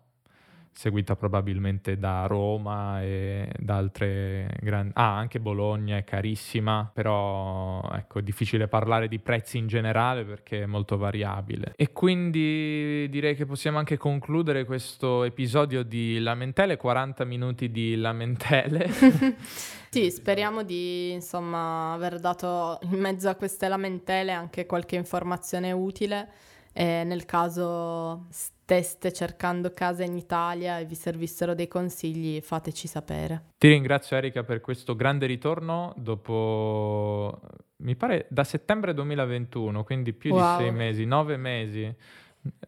seguita 0.72 1.16
probabilmente 1.16 1.98
da 1.98 2.26
Roma 2.26 3.02
e 3.02 3.50
da 3.58 3.76
altre 3.76 4.56
grandi... 4.60 4.92
Ah, 4.94 5.16
anche 5.16 5.40
Bologna 5.40 5.96
è 5.96 6.04
carissima, 6.04 6.90
però 6.92 7.82
ecco, 7.92 8.20
è 8.20 8.22
difficile 8.22 8.68
parlare 8.68 9.08
di 9.08 9.18
prezzi 9.18 9.58
in 9.58 9.66
generale 9.66 10.24
perché 10.24 10.62
è 10.62 10.66
molto 10.66 10.96
variabile. 10.96 11.72
E 11.76 11.92
quindi 11.92 13.08
direi 13.10 13.34
che 13.34 13.46
possiamo 13.46 13.78
anche 13.78 13.96
concludere 13.96 14.64
questo 14.64 15.24
episodio 15.24 15.82
di 15.82 16.18
lamentele, 16.18 16.76
40 16.76 17.24
minuti 17.24 17.70
di 17.70 17.96
lamentele. 17.96 18.88
sì, 19.90 20.10
speriamo 20.10 20.62
di 20.62 21.12
insomma 21.12 21.92
aver 21.92 22.18
dato 22.20 22.78
in 22.82 22.98
mezzo 22.98 23.28
a 23.28 23.34
queste 23.34 23.68
lamentele 23.68 24.32
anche 24.32 24.66
qualche 24.66 24.96
informazione 24.96 25.72
utile 25.72 26.28
e 26.72 27.02
nel 27.04 27.24
caso 27.24 28.26
steste 28.70 29.12
cercando 29.12 29.72
casa 29.72 30.04
in 30.04 30.16
Italia 30.16 30.78
e 30.78 30.84
vi 30.84 30.94
servissero 30.94 31.54
dei 31.54 31.66
consigli, 31.66 32.40
fateci 32.40 32.86
sapere. 32.86 33.46
Ti 33.58 33.66
ringrazio 33.66 34.16
Erika 34.16 34.44
per 34.44 34.60
questo 34.60 34.94
grande 34.94 35.26
ritorno 35.26 35.92
dopo, 35.96 37.40
mi 37.78 37.96
pare, 37.96 38.26
da 38.30 38.44
settembre 38.44 38.94
2021, 38.94 39.82
quindi 39.82 40.12
più 40.12 40.34
wow. 40.34 40.58
di 40.58 40.62
sei 40.62 40.72
mesi, 40.72 41.04
nove 41.04 41.36
mesi. 41.36 41.92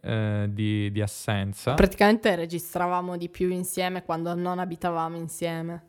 Eh, 0.01 0.45
di, 0.49 0.91
di 0.91 1.01
assenza. 1.01 1.73
Praticamente 1.73 2.35
registravamo 2.35 3.17
di 3.17 3.27
più 3.27 3.49
insieme 3.49 4.03
quando 4.03 4.35
non 4.35 4.59
abitavamo 4.59 5.17
insieme. 5.17 5.85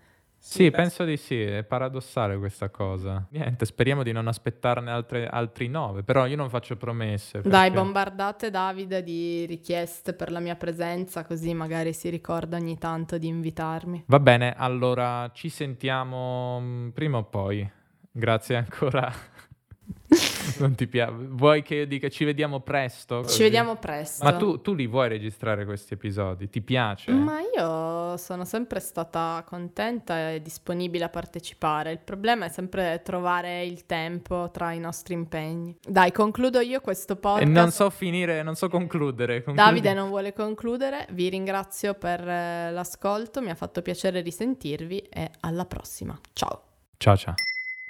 Sì, 0.47 0.71
penso 0.71 1.05
di 1.05 1.17
sì, 1.17 1.41
è 1.41 1.65
paradossale 1.65 2.37
questa 2.37 2.69
cosa. 2.69 3.27
Niente, 3.31 3.65
speriamo 3.65 4.03
di 4.03 4.13
non 4.13 4.29
aspettarne 4.29 4.91
altre, 4.91 5.27
altri 5.27 5.69
nove, 5.69 6.03
però 6.03 6.27
io 6.27 6.37
non 6.37 6.51
faccio 6.51 6.77
promesse. 6.77 7.41
Perché... 7.41 7.49
Dai, 7.49 7.71
bombardate 7.71 8.51
Davide 8.51 9.03
di 9.03 9.47
richieste 9.47 10.13
per 10.13 10.31
la 10.31 10.41
mia 10.41 10.55
presenza, 10.55 11.25
così 11.25 11.55
magari 11.55 11.95
si 11.95 12.11
ricorda 12.11 12.59
ogni 12.59 12.77
tanto 12.77 13.17
di 13.17 13.27
invitarmi. 13.27 14.05
Va 14.07 14.21
bene, 14.21 14.55
allora 14.55 15.31
ci 15.33 15.49
sentiamo 15.49 16.61
mm, 16.61 16.89
prima 16.91 17.17
o 17.17 17.25
poi. 17.25 17.69
Grazie 18.13 18.57
ancora. 18.57 19.11
non 20.59 20.75
ti 20.75 20.87
piace? 20.87 21.13
Vuoi 21.17 21.63
che 21.63 21.75
io 21.75 21.87
dica 21.87 22.09
ci 22.09 22.25
vediamo 22.25 22.61
presto? 22.61 23.21
Così? 23.23 23.37
Ci 23.37 23.43
vediamo 23.43 23.77
presto. 23.77 24.25
Ma 24.25 24.37
tu, 24.37 24.61
tu, 24.61 24.75
li 24.75 24.87
vuoi 24.87 25.09
registrare 25.09 25.65
questi 25.65 25.95
episodi? 25.95 26.49
Ti 26.49 26.61
piace? 26.61 27.13
Ma 27.13 27.39
io 27.41 28.17
sono 28.17 28.45
sempre 28.45 28.81
stata 28.81 29.45
contenta 29.47 30.31
e 30.31 30.43
disponibile 30.43 31.05
a 31.05 31.09
partecipare. 31.09 31.93
Il 31.93 32.01
problema 32.01 32.47
è 32.47 32.49
sempre 32.49 33.01
trovare 33.03 33.65
il 33.65 33.87
tempo 33.87 34.51
tra 34.53 34.73
i 34.73 34.79
nostri 34.79 35.15
impegni. 35.15 35.77
Dai, 35.87 36.13
concludo 36.13 36.61
io 36.61 36.81
questo 36.81 37.17
podcast. 37.17 37.47
E 37.47 37.51
non 37.51 37.71
so 37.71 37.91
finire, 37.91 38.43
non 38.43 38.55
so 38.55 38.69
concludere. 38.69 39.43
Concludi. 39.43 39.69
Davide 39.69 39.95
non 39.95 40.09
vuole 40.09 40.33
concludere. 40.33 41.07
Vi 41.11 41.29
ringrazio 41.29 41.95
per 41.95 42.21
eh, 42.27 42.71
l'ascolto, 42.71 43.41
mi 43.41 43.51
ha 43.51 43.55
fatto 43.55 43.83
piacere 43.83 44.21
risentirvi 44.21 44.99
e 44.99 45.31
alla 45.41 45.65
prossima. 45.65 46.19
Ciao. 46.33 46.63
Ciao 46.97 47.17
ciao. 47.17 47.35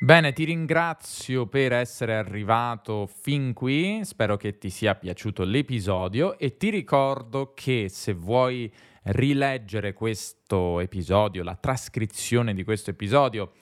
Bene, 0.04 0.34
ti 0.34 0.44
ringrazio 0.44 1.46
per 1.46 1.72
essere 1.72 2.14
arrivato 2.14 3.06
fin 3.06 3.54
qui, 3.54 4.04
spero 4.04 4.36
che 4.36 4.58
ti 4.58 4.68
sia 4.68 4.94
piaciuto 4.94 5.44
l'episodio 5.44 6.36
e 6.36 6.58
ti 6.58 6.68
ricordo 6.68 7.54
che 7.54 7.86
se 7.88 8.12
vuoi 8.12 8.70
rileggere 9.04 9.94
questo 9.94 10.80
episodio, 10.80 11.42
la 11.42 11.56
trascrizione 11.56 12.52
di 12.52 12.64
questo 12.64 12.90
episodio, 12.90 13.52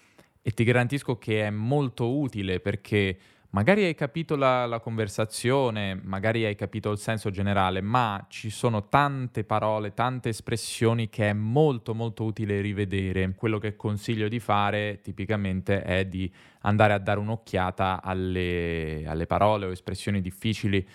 e 0.43 0.51
ti 0.51 0.65
garantisco 0.65 1.17
che 1.17 1.47
è 1.47 1.51
molto 1.51 2.13
utile 2.19 2.59
perché 2.59 3.17
magari 3.53 3.85
hai 3.85 3.95
capito 3.95 4.37
la, 4.37 4.67
la, 4.67 4.81
conversazione, 4.81 5.99
magari 6.03 6.45
hai 6.45 6.55
capito 6.55 6.91
il 6.91 6.99
senso 6.99 7.31
generale, 7.31 7.81
ma 7.81 8.25
ci 8.29 8.51
sono 8.51 8.89
tante 8.89 9.45
parole, 9.45 9.95
tante 9.95 10.31
espressioni 10.31 11.09
che 11.09 11.31
è 11.31 11.33
molto 11.33 11.95
molto 11.95 12.25
utile 12.25 12.61
rivedere. 12.61 13.35
Quello 13.35 13.59
che 13.59 13.77
consiglio 13.77 14.29
di 14.29 14.41
fare 14.41 15.01
tipicamente 15.03 15.83
è 15.83 16.05
di 16.07 16.31
andare 16.63 16.93
a 16.95 16.99
dare 16.99 17.21
un'occhiata 17.21 18.03
alle, 18.03 19.05
alle 19.07 19.27
parole 19.27 19.67
o 19.67 19.71
espressioni 19.71 20.21
difficili 20.21 20.87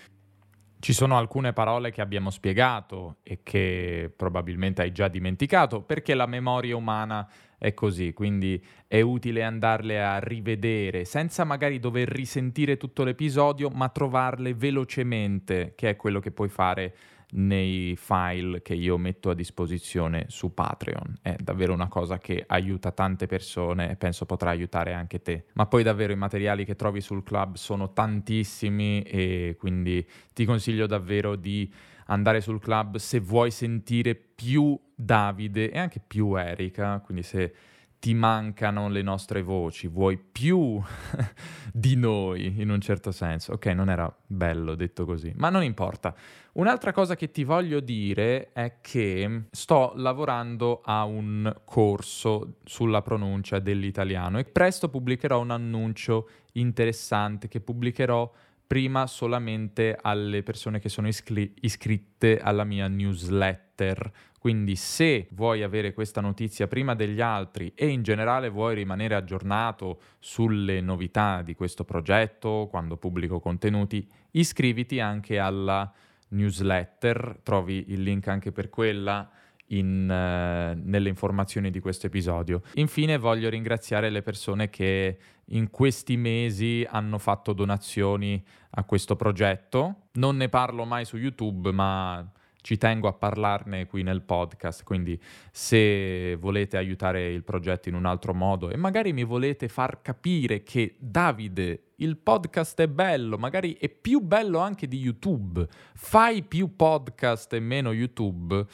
ci 0.80 0.93
sono 0.93 1.17
alcune 1.17 1.53
parole 1.53 1.91
che 1.91 2.01
abbiamo 2.01 2.30
spiegato 2.30 3.17
e 3.23 3.39
che 3.43 4.11
probabilmente 4.15 4.82
hai 4.82 4.91
già 4.91 5.07
dimenticato 5.07 5.82
perché 5.82 6.13
la 6.13 6.28
memoria 6.28 6.75
umana 6.75 7.28
è 7.57 7.73
così, 7.73 8.13
quindi 8.13 8.63
è 8.86 9.01
utile 9.01 9.43
andarle 9.43 10.03
a 10.03 10.19
rivedere 10.19 11.05
senza 11.05 11.43
magari 11.43 11.80
dover 11.80 12.07
risentire 12.07 12.78
tutto 12.78 13.03
l'episodio, 13.03 13.69
ma 13.69 13.89
trovarle 13.89 14.53
velocemente, 14.53 15.73
che 15.75 15.89
è 15.89 15.95
quello 15.95 16.19
che 16.19 16.32
puoi 16.32 16.49
fare 16.49 16.95
nei 17.30 17.95
file 17.97 18.61
che 18.61 18.73
io 18.73 18.97
metto 18.97 19.30
a 19.30 19.34
disposizione 19.34 20.25
su 20.30 20.53
Patreon. 20.53 21.19
È 21.21 21.36
davvero 21.41 21.73
una 21.73 21.88
cosa 21.88 22.17
che 22.17 22.43
aiuta 22.47 22.91
tante 22.91 23.25
persone 23.25 23.91
e 23.91 23.95
penso 23.95 24.25
potrà 24.25 24.51
aiutare 24.51 24.93
anche 24.93 25.21
te. 25.21 25.45
Ma 25.53 25.65
poi 25.65 25.84
davvero 25.84 26.13
i 26.13 26.17
materiali 26.17 26.63
che 26.63 26.75
trovi 26.75 27.01
sul 27.01 27.23
club 27.23 27.55
sono 27.55 27.91
tantissimi 27.91 29.01
e 29.01 29.55
quindi 29.59 30.07
ti 30.34 30.45
consiglio 30.45 30.88
davvero 30.88 31.36
di 31.36 31.71
andare 32.07 32.39
sul 32.39 32.59
club 32.59 32.97
se 32.97 33.19
vuoi 33.19 33.51
sentire 33.51 34.15
più 34.15 34.80
Davide 34.95 35.69
e 35.69 35.78
anche 35.78 36.01
più 36.05 36.36
Erika, 36.36 37.01
quindi 37.03 37.23
se 37.23 37.53
ti 38.00 38.14
mancano 38.14 38.89
le 38.89 39.02
nostre 39.02 39.41
voci, 39.41 39.88
vuoi 39.88 40.18
più 40.18 40.80
di 41.74 41.95
noi 41.95 42.62
in 42.62 42.70
un 42.70 42.80
certo 42.80 43.12
senso. 43.12 43.54
Ok, 43.54 43.68
non 43.68 43.89
era 43.89 44.14
bello 44.26 44.76
detto 44.76 45.06
così, 45.06 45.34
ma 45.36 45.50
non 45.50 45.64
importa. 45.64 46.16
Un'altra 46.54 46.91
cosa 46.91 47.16
che 47.16 47.30
ti 47.30 47.43
voglio 47.43 47.80
dire 47.80 48.52
è 48.54 48.78
che 48.82 49.43
sto 49.52 49.93
lavorando 49.95 50.82
a 50.84 51.04
un 51.06 51.54
corso 51.66 52.56
sulla 52.64 53.02
pronuncia 53.02 53.60
dell'italiano 53.60 54.39
e 54.39 54.45
presto 54.45 54.89
pubblicherò 54.89 55.39
un 55.39 55.52
annuncio 55.52 56.30
interessante 56.54 57.48
che 57.48 57.62
pubblicherò 57.62 58.32
prima 58.68 59.07
solamente 59.07 59.97
alle 59.99 60.43
persone 60.43 60.80
che 60.80 60.89
sono 60.89 61.07
iscri- 61.07 61.53
iscritte 61.61 62.39
alla 62.39 62.65
mia 62.65 62.89
newsletter. 62.89 64.11
Quindi 64.38 64.76
se 64.76 65.28
vuoi 65.32 65.63
avere 65.63 65.93
questa 65.93 66.22
notizia 66.22 66.68
prima 66.68 66.93
degli 66.93 67.22
altri 67.22 67.72
e 67.74 67.88
in 67.88 68.03
generale 68.03 68.49
vuoi 68.49 68.76
rimanere 68.76 69.15
aggiornato 69.15 70.01
sulle 70.20 70.82
novità 70.82 71.41
di 71.41 71.55
questo 71.55 71.86
progetto, 71.86 72.68
quando 72.70 72.97
pubblico 72.97 73.39
contenuti, 73.39 74.07
iscriviti 74.32 74.99
anche 74.99 75.39
alla 75.39 75.91
newsletter, 76.30 77.39
trovi 77.41 77.86
il 77.88 78.03
link 78.03 78.28
anche 78.28 78.51
per 78.51 78.70
quella 78.70 79.30
in, 79.68 80.03
uh, 80.03 80.80
nelle 80.82 81.09
informazioni 81.09 81.70
di 81.70 81.80
questo 81.80 82.07
episodio. 82.07 82.61
Infine 82.76 83.18
voglio 83.18 83.49
ringraziare 83.49 84.09
le 84.09 84.22
persone 84.22 84.70
che 84.70 85.18
in 85.45 85.70
questi 85.70 86.18
mesi 86.18 86.86
hanno 86.89 87.18
fatto 87.18 87.53
donazioni 87.53 88.43
a 88.72 88.84
questo 88.84 89.15
progetto. 89.15 90.07
Non 90.13 90.38
ne 90.38 90.49
parlo 90.49 90.86
mai 90.86 91.05
su 91.05 91.18
YouTube, 91.18 91.72
ma 91.72 92.32
ci 92.61 92.78
tengo 92.78 93.07
a 93.07 93.13
parlarne 93.13 93.86
qui 93.86 94.03
nel 94.03 94.24
podcast, 94.24 94.84
quindi 94.84 95.18
se 95.51 96.36
volete 96.36 96.76
aiutare 96.76 97.32
il 97.32 97.45
progetto 97.45 97.88
in 97.88 97.95
un 97.95 98.05
altro 98.05 98.34
modo 98.34 98.70
e 98.70 98.76
magari 98.76 99.13
mi 99.13 99.24
volete 99.24 99.70
far 99.70 100.01
capire 100.01 100.63
che 100.63 100.97
Davide, 100.99 101.93
il 101.97 102.18
podcast 102.18 102.82
è 102.82 102.89
bello, 102.89 103.38
magari 103.38 103.78
è 103.80 103.88
più 103.88 104.20
bello 104.20 104.59
anche 104.59 104.86
di 104.86 104.97
YouTube, 104.97 105.65
fai 105.93 106.43
più 106.43 106.76
podcast 106.76 107.53
e 107.53 107.61
meno 107.61 107.93
YouTube 107.93 108.65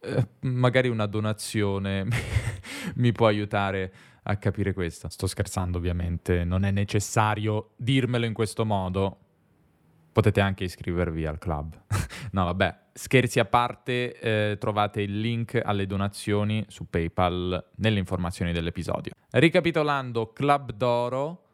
eh, 0.00 0.26
magari 0.40 0.88
una 0.88 1.06
donazione 1.06 2.06
mi 2.96 3.12
può 3.12 3.26
aiutare 3.26 3.92
a 4.24 4.36
capire 4.36 4.72
questo. 4.72 5.08
Sto 5.08 5.26
scherzando 5.26 5.78
ovviamente, 5.78 6.44
non 6.44 6.64
è 6.64 6.70
necessario 6.70 7.70
dirmelo 7.76 8.24
in 8.24 8.32
questo 8.32 8.64
modo. 8.64 9.18
Potete 10.12 10.40
anche 10.40 10.64
iscrivervi 10.64 11.24
al 11.24 11.38
club. 11.38 11.80
no, 12.32 12.44
vabbè, 12.44 12.78
scherzi 12.92 13.38
a 13.38 13.44
parte, 13.44 14.18
eh, 14.18 14.56
trovate 14.58 15.02
il 15.02 15.20
link 15.20 15.60
alle 15.62 15.86
donazioni 15.86 16.64
su 16.68 16.88
PayPal 16.88 17.70
nelle 17.76 17.98
informazioni 17.98 18.52
dell'episodio. 18.52 19.12
Ricapitolando, 19.30 20.32
Club 20.32 20.72
d'Oro, 20.72 21.44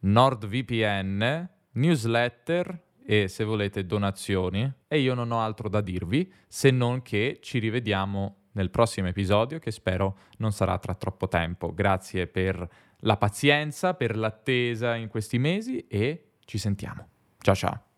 NordVPN, 0.00 1.48
newsletter, 1.72 2.82
e 3.04 3.28
se 3.28 3.44
volete 3.44 3.84
donazioni 3.84 4.70
e 4.88 4.98
io 4.98 5.14
non 5.14 5.30
ho 5.30 5.40
altro 5.40 5.68
da 5.68 5.80
dirvi 5.80 6.32
se 6.48 6.70
non 6.70 7.02
che 7.02 7.38
ci 7.40 7.58
rivediamo 7.58 8.36
nel 8.52 8.70
prossimo 8.70 9.08
episodio 9.08 9.58
che 9.58 9.70
spero 9.70 10.18
non 10.38 10.52
sarà 10.52 10.78
tra 10.78 10.94
troppo 10.94 11.28
tempo. 11.28 11.74
Grazie 11.74 12.26
per 12.26 12.66
la 13.00 13.16
pazienza, 13.16 13.94
per 13.94 14.16
l'attesa 14.16 14.94
in 14.94 15.08
questi 15.08 15.38
mesi 15.38 15.86
e 15.86 16.32
ci 16.44 16.58
sentiamo. 16.58 17.08
Ciao 17.38 17.54
ciao. 17.54 17.93